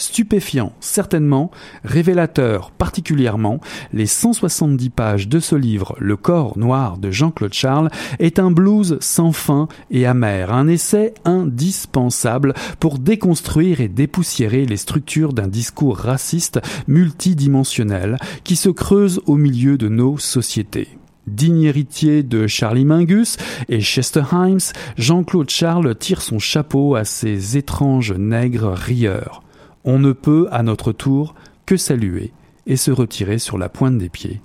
Stupéfiant, 0.00 0.72
certainement, 0.80 1.50
révélateur 1.84 2.70
particulièrement, 2.70 3.60
les 3.92 4.06
170 4.06 4.88
pages 4.88 5.28
de 5.28 5.40
ce 5.40 5.54
livre, 5.54 5.94
Le 5.98 6.16
corps 6.16 6.56
noir 6.56 6.96
de 6.96 7.10
Jean-Claude 7.10 7.52
Charles, 7.52 7.90
est 8.18 8.38
un 8.38 8.50
blues 8.50 8.96
sans 9.00 9.32
fin 9.32 9.68
et 9.90 10.06
amer, 10.06 10.54
un 10.54 10.68
essai 10.68 11.12
indispensable 11.26 12.54
pour 12.78 12.98
déconstruire 12.98 13.82
et 13.82 13.88
dépoussiérer 13.88 14.64
les 14.64 14.78
structures 14.78 15.34
d'un 15.34 15.48
discours 15.48 15.98
raciste 15.98 16.62
multidimensionnel 16.88 18.16
qui 18.42 18.56
se 18.56 18.70
creuse 18.70 19.20
au 19.26 19.36
milieu 19.36 19.76
de 19.76 19.88
nos 19.88 20.16
sociétés. 20.16 20.88
Digne 21.26 21.64
héritier 21.64 22.22
de 22.22 22.46
Charlie 22.46 22.86
Mingus 22.86 23.36
et 23.68 23.80
Chester 23.80 24.24
Himes, 24.32 24.72
Jean-Claude 24.96 25.50
Charles 25.50 25.94
tire 25.94 26.22
son 26.22 26.38
chapeau 26.38 26.94
à 26.94 27.04
ces 27.04 27.58
étranges 27.58 28.12
nègres 28.12 28.72
rieurs 28.72 29.42
on 29.84 29.98
ne 29.98 30.12
peut, 30.12 30.48
à 30.50 30.62
notre 30.62 30.92
tour, 30.92 31.34
que 31.66 31.76
saluer 31.76 32.32
et 32.66 32.76
se 32.76 32.90
retirer 32.90 33.38
sur 33.38 33.58
la 33.58 33.68
pointe 33.68 33.98
des 33.98 34.08
pieds. 34.08 34.40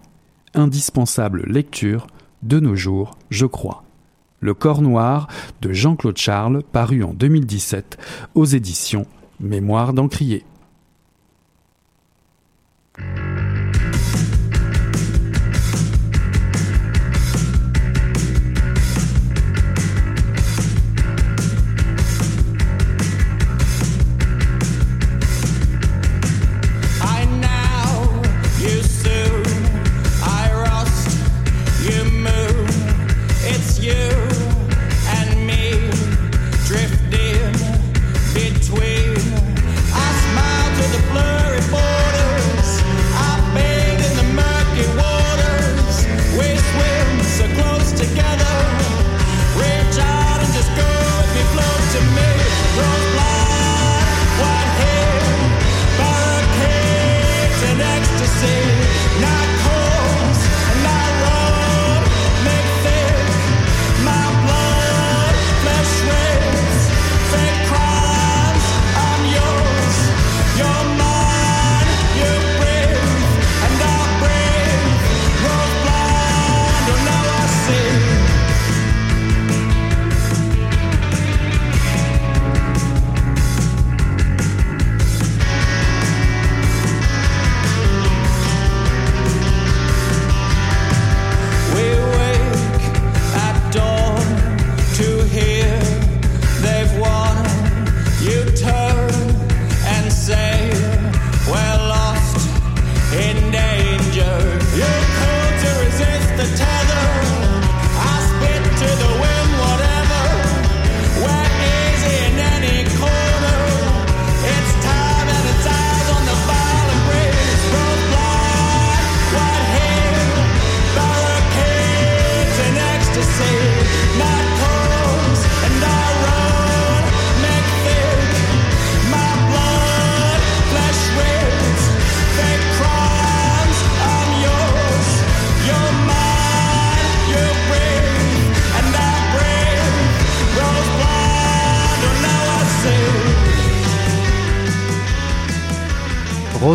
Indispensable 0.53 1.43
lecture 1.47 2.07
de 2.43 2.59
nos 2.59 2.75
jours, 2.75 3.17
je 3.29 3.45
crois. 3.45 3.83
Le 4.39 4.53
corps 4.53 4.81
noir 4.81 5.27
de 5.61 5.73
Jean-Claude 5.73 6.17
Charles, 6.17 6.63
paru 6.63 7.03
en 7.03 7.13
2017 7.13 7.97
aux 8.35 8.45
éditions 8.45 9.05
Mémoire 9.39 9.93
d'Encrier. 9.93 10.45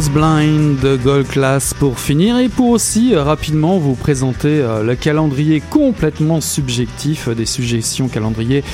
Blind 0.08 0.78
de 0.80 0.96
Gold 0.96 1.26
Class 1.26 1.74
pour 1.74 2.00
finir 2.00 2.38
et 2.38 2.48
pour 2.48 2.70
aussi 2.70 3.14
euh, 3.14 3.22
rapidement 3.22 3.78
vous 3.78 3.94
présenter 3.94 4.48
euh, 4.48 4.82
le 4.82 4.94
calendrier 4.94 5.60
complètement 5.60 6.40
subjectif 6.40 7.28
des 7.28 7.44
suggestions 7.44 8.08
calendrier 8.08 8.64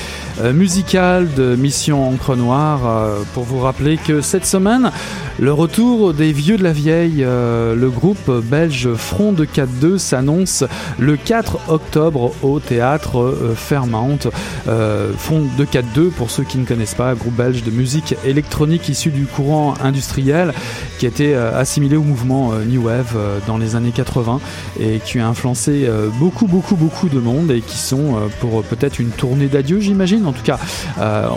euh, 0.41 0.53
musical 0.53 1.33
de 1.35 1.57
Mission 1.57 2.09
Encre 2.09 2.37
Noire 2.37 3.09
pour 3.35 3.43
vous 3.43 3.59
rappeler 3.59 3.97
que 3.97 4.21
cette 4.21 4.47
semaine 4.47 4.93
le 5.39 5.53
retour 5.53 6.15
des 6.15 6.33
vieux 6.33 6.57
de 6.57 6.63
la 6.63 6.73
vieille, 6.73 7.25
le 7.25 7.91
groupe 7.91 8.31
belge 8.45 8.95
Front 8.95 9.33
de 9.33 9.45
4-2 9.45 9.99
s'annonce 9.99 10.65
le 10.99 11.17
4 11.17 11.59
octobre 11.69 12.33
au 12.43 12.61
théâtre 12.61 13.35
Fairmount. 13.55 14.19
Front 14.65 15.47
de 15.59 15.65
4-2 15.65 16.11
pour 16.11 16.31
ceux 16.31 16.45
qui 16.45 16.59
ne 16.59 16.65
connaissent 16.65 16.95
pas, 16.95 17.15
groupe 17.15 17.35
belge 17.35 17.63
de 17.63 17.71
musique 17.71 18.15
électronique 18.25 18.89
issu 18.89 19.11
du 19.11 19.27
courant 19.27 19.75
industriel 19.83 20.53
qui 20.99 21.07
a 21.07 21.09
été 21.09 21.35
euh, 21.35 21.59
assimilé 21.59 21.97
au 21.97 22.03
mouvement 22.03 22.53
euh, 22.53 22.65
New 22.65 22.87
Wave 22.87 23.15
euh, 23.17 23.39
dans 23.47 23.59
les 23.59 23.77
années 23.77 23.93
80 23.93 24.41
et 24.81 25.01
qui 25.05 25.19
a 25.19 25.27
influencé 25.27 25.89
beaucoup, 26.19 26.47
beaucoup, 26.47 26.77
beaucoup 26.77 27.09
de 27.09 27.19
monde 27.19 27.51
et 27.51 27.61
qui 27.61 27.79
sont 27.79 28.17
pour 28.41 28.63
peut-être 28.63 28.99
une 28.99 29.11
tournée 29.11 29.47
d'adieu, 29.47 29.81
j'imagine. 29.81 30.27
En 30.27 30.33
tout 30.33 30.43
cas, 30.43 30.59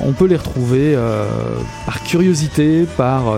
on 0.04 0.12
peut 0.14 0.26
les 0.26 0.36
retrouver 0.36 0.98
par 1.86 2.04
curiosité, 2.04 2.86
par 2.98 3.36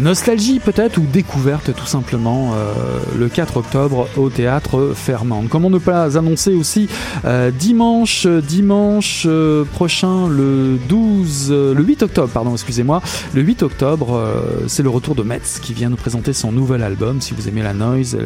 Nostalgie 0.00 0.60
peut-être 0.60 0.96
ou 0.96 1.02
découverte 1.02 1.74
tout 1.74 1.84
simplement 1.84 2.54
euh, 2.54 2.72
le 3.18 3.28
4 3.28 3.58
octobre 3.58 4.08
au 4.16 4.30
théâtre 4.30 4.92
Fermande. 4.94 5.48
Comment 5.50 5.68
ne 5.68 5.76
pas 5.76 6.16
annoncer 6.16 6.54
aussi 6.54 6.88
euh, 7.26 7.50
dimanche 7.50 8.26
dimanche 8.26 9.24
euh, 9.26 9.64
prochain 9.64 10.26
le 10.26 10.78
12 10.88 11.50
le 11.50 11.82
8 11.82 12.04
octobre 12.04 12.32
pardon 12.32 12.52
excusez-moi 12.52 13.02
le 13.34 13.42
8 13.42 13.62
octobre 13.62 14.32
c'est 14.68 14.82
le 14.82 14.88
retour 14.88 15.14
de 15.14 15.22
Metz 15.22 15.58
qui 15.60 15.74
vient 15.74 15.90
nous 15.90 15.96
présenter 15.96 16.32
son 16.32 16.50
nouvel 16.50 16.82
album 16.82 17.20
si 17.20 17.34
vous 17.34 17.48
aimez 17.48 17.62
la 17.62 17.74
noise 17.74 18.16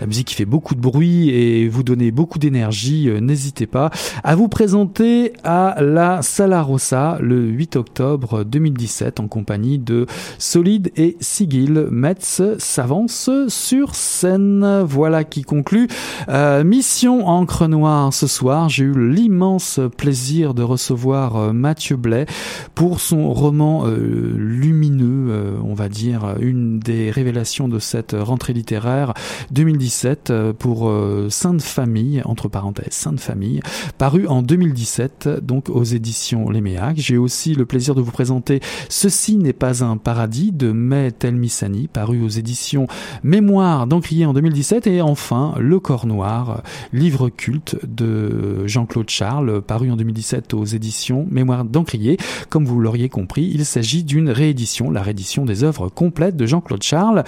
la 0.00 0.06
musique 0.06 0.28
qui 0.28 0.34
fait 0.34 0.44
beaucoup 0.44 0.74
de 0.74 0.80
bruit 0.80 1.30
et 1.30 1.68
vous 1.68 1.84
donner 1.84 2.10
beaucoup 2.10 2.40
d'énergie 2.40 3.08
n'hésitez 3.20 3.66
pas 3.66 3.90
à 4.24 4.34
vous 4.34 4.48
présenter 4.48 5.32
à 5.44 5.76
la 5.80 6.22
Sala 6.22 6.62
Rossa 6.62 7.18
le 7.20 7.40
8 7.40 7.76
octobre 7.76 8.42
2017 8.42 9.20
en 9.20 9.28
compagnie 9.28 9.78
de 9.78 10.06
Solide 10.38 10.90
et 10.96 11.16
Sigil 11.20 11.88
Metz 11.90 12.42
s'avance 12.58 13.30
sur 13.48 13.94
scène. 13.94 14.82
Voilà 14.84 15.24
qui 15.24 15.42
conclut 15.42 15.88
euh, 16.28 16.64
Mission 16.64 17.28
Encre 17.28 17.68
Noire 17.68 18.12
ce 18.12 18.26
soir. 18.26 18.68
J'ai 18.68 18.84
eu 18.84 19.10
l'immense 19.10 19.80
plaisir 19.96 20.54
de 20.54 20.62
recevoir 20.62 21.36
euh, 21.36 21.52
Mathieu 21.52 21.96
Blais 21.96 22.26
pour 22.74 23.00
son 23.00 23.32
roman 23.32 23.86
euh, 23.86 24.34
lumineux, 24.36 25.58
on 25.62 25.74
va 25.74 25.88
dire, 25.88 26.34
une 26.40 26.78
des 26.78 27.10
révélations 27.10 27.68
de 27.68 27.78
cette 27.78 28.16
rentrée 28.18 28.52
littéraire 28.52 29.14
2017 29.50 30.32
pour 30.58 30.92
Sainte 31.28 31.62
Famille, 31.62 32.22
entre 32.24 32.48
parenthèses, 32.48 32.92
Sainte 32.92 33.20
Famille, 33.20 33.60
paru 33.98 34.26
en 34.26 34.42
2017, 34.42 35.28
donc 35.42 35.68
aux 35.68 35.84
éditions 35.84 36.50
Léméac. 36.50 36.96
J'ai 36.96 37.16
aussi 37.16 37.54
le 37.54 37.66
plaisir 37.66 37.94
de 37.94 38.00
vous 38.00 38.10
présenter 38.10 38.60
Ceci 38.88 39.36
n'est 39.36 39.52
pas 39.52 39.84
un 39.84 39.96
paradis 39.96 40.52
de 40.52 40.72
mai 41.00 41.12
Telmisani, 41.12 41.88
paru 41.88 42.22
aux 42.22 42.28
éditions 42.28 42.86
Mémoire 43.22 43.86
d'Encrier 43.86 44.26
en 44.26 44.32
2017, 44.32 44.86
et 44.86 45.02
enfin 45.02 45.54
Le 45.58 45.80
Corps 45.80 46.06
Noir, 46.06 46.62
livre 46.92 47.28
culte 47.28 47.76
de 47.86 48.66
Jean-Claude 48.66 49.08
Charles, 49.08 49.62
paru 49.62 49.90
en 49.90 49.96
2017 49.96 50.54
aux 50.54 50.64
éditions 50.64 51.26
Mémoire 51.30 51.64
d'Encrier. 51.64 52.16
Comme 52.48 52.64
vous 52.64 52.80
l'auriez 52.80 53.08
compris, 53.08 53.50
il 53.52 53.64
s'agit 53.64 54.04
d'une 54.04 54.30
réédition, 54.30 54.90
la 54.90 55.02
réédition 55.02 55.44
des 55.44 55.64
œuvres 55.64 55.88
complètes 55.88 56.36
de 56.36 56.46
Jean-Claude 56.46 56.82
Charles 56.82 57.24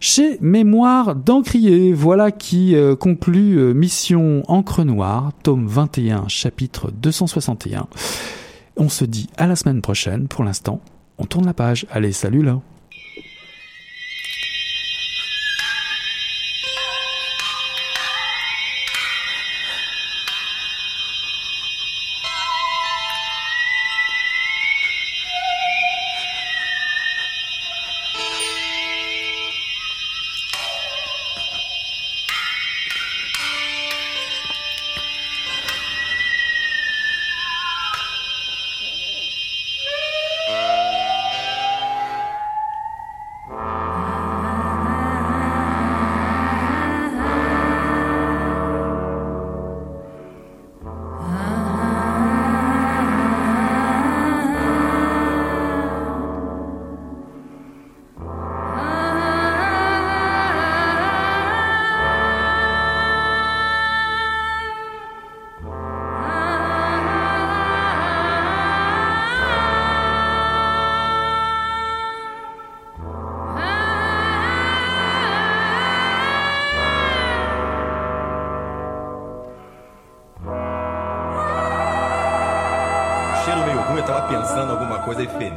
chez 0.00 0.38
Mémoire 0.40 1.14
d'Encrier. 1.14 1.92
Voilà 1.92 2.30
qui 2.30 2.74
euh, 2.74 2.96
conclut 2.96 3.58
euh, 3.58 3.72
Mission 3.72 4.42
Encre 4.48 4.84
Noire, 4.84 5.30
tome 5.42 5.66
21, 5.66 6.28
chapitre 6.28 6.90
261. 6.90 7.86
On 8.76 8.88
se 8.88 9.04
dit 9.04 9.28
à 9.36 9.46
la 9.46 9.56
semaine 9.56 9.82
prochaine. 9.82 10.28
Pour 10.28 10.44
l'instant, 10.44 10.80
on 11.18 11.24
tourne 11.24 11.46
la 11.46 11.54
page. 11.54 11.86
Allez, 11.90 12.12
salut 12.12 12.42
là 12.42 12.60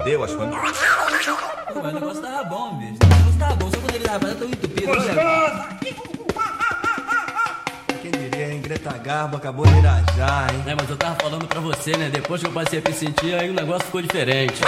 e 0.06 0.10
fedeu 0.10 0.24
as 0.24 0.32
coisas. 0.34 0.56
Pô, 1.74 1.82
mas 1.82 1.92
o 1.92 2.00
negócio 2.00 2.22
tava 2.22 2.44
bom, 2.44 2.78
bicho. 2.78 3.00
O 3.04 3.08
negócio 3.08 3.40
tava 3.40 3.56
bom, 3.56 3.72
só 3.72 3.78
quando 3.78 3.96
ele 3.96 4.04
tava 4.04 4.36
tão 4.36 4.48
entupido. 4.48 4.92
Quem 8.02 8.12
diria, 8.12 8.54
hein? 8.54 8.62
Greta 8.62 8.98
Garbo 9.00 9.38
acabou 9.38 9.66
de 9.66 9.78
irajar, 9.78 10.54
hein? 10.54 10.64
É, 10.68 10.76
mas 10.76 10.90
eu 10.90 10.98
tava 10.98 11.16
falando 11.16 11.48
pra 11.48 11.60
você, 11.60 11.98
né? 11.98 12.10
Depois 12.10 12.42
que 12.42 12.48
eu 12.48 12.52
passei 12.52 12.80
a 12.80 12.88
me 12.88 12.96
sentir, 12.96 13.34
aí 13.34 13.50
o 13.50 13.54
negócio 13.54 13.86
ficou 13.86 14.02
diferente. 14.02 14.62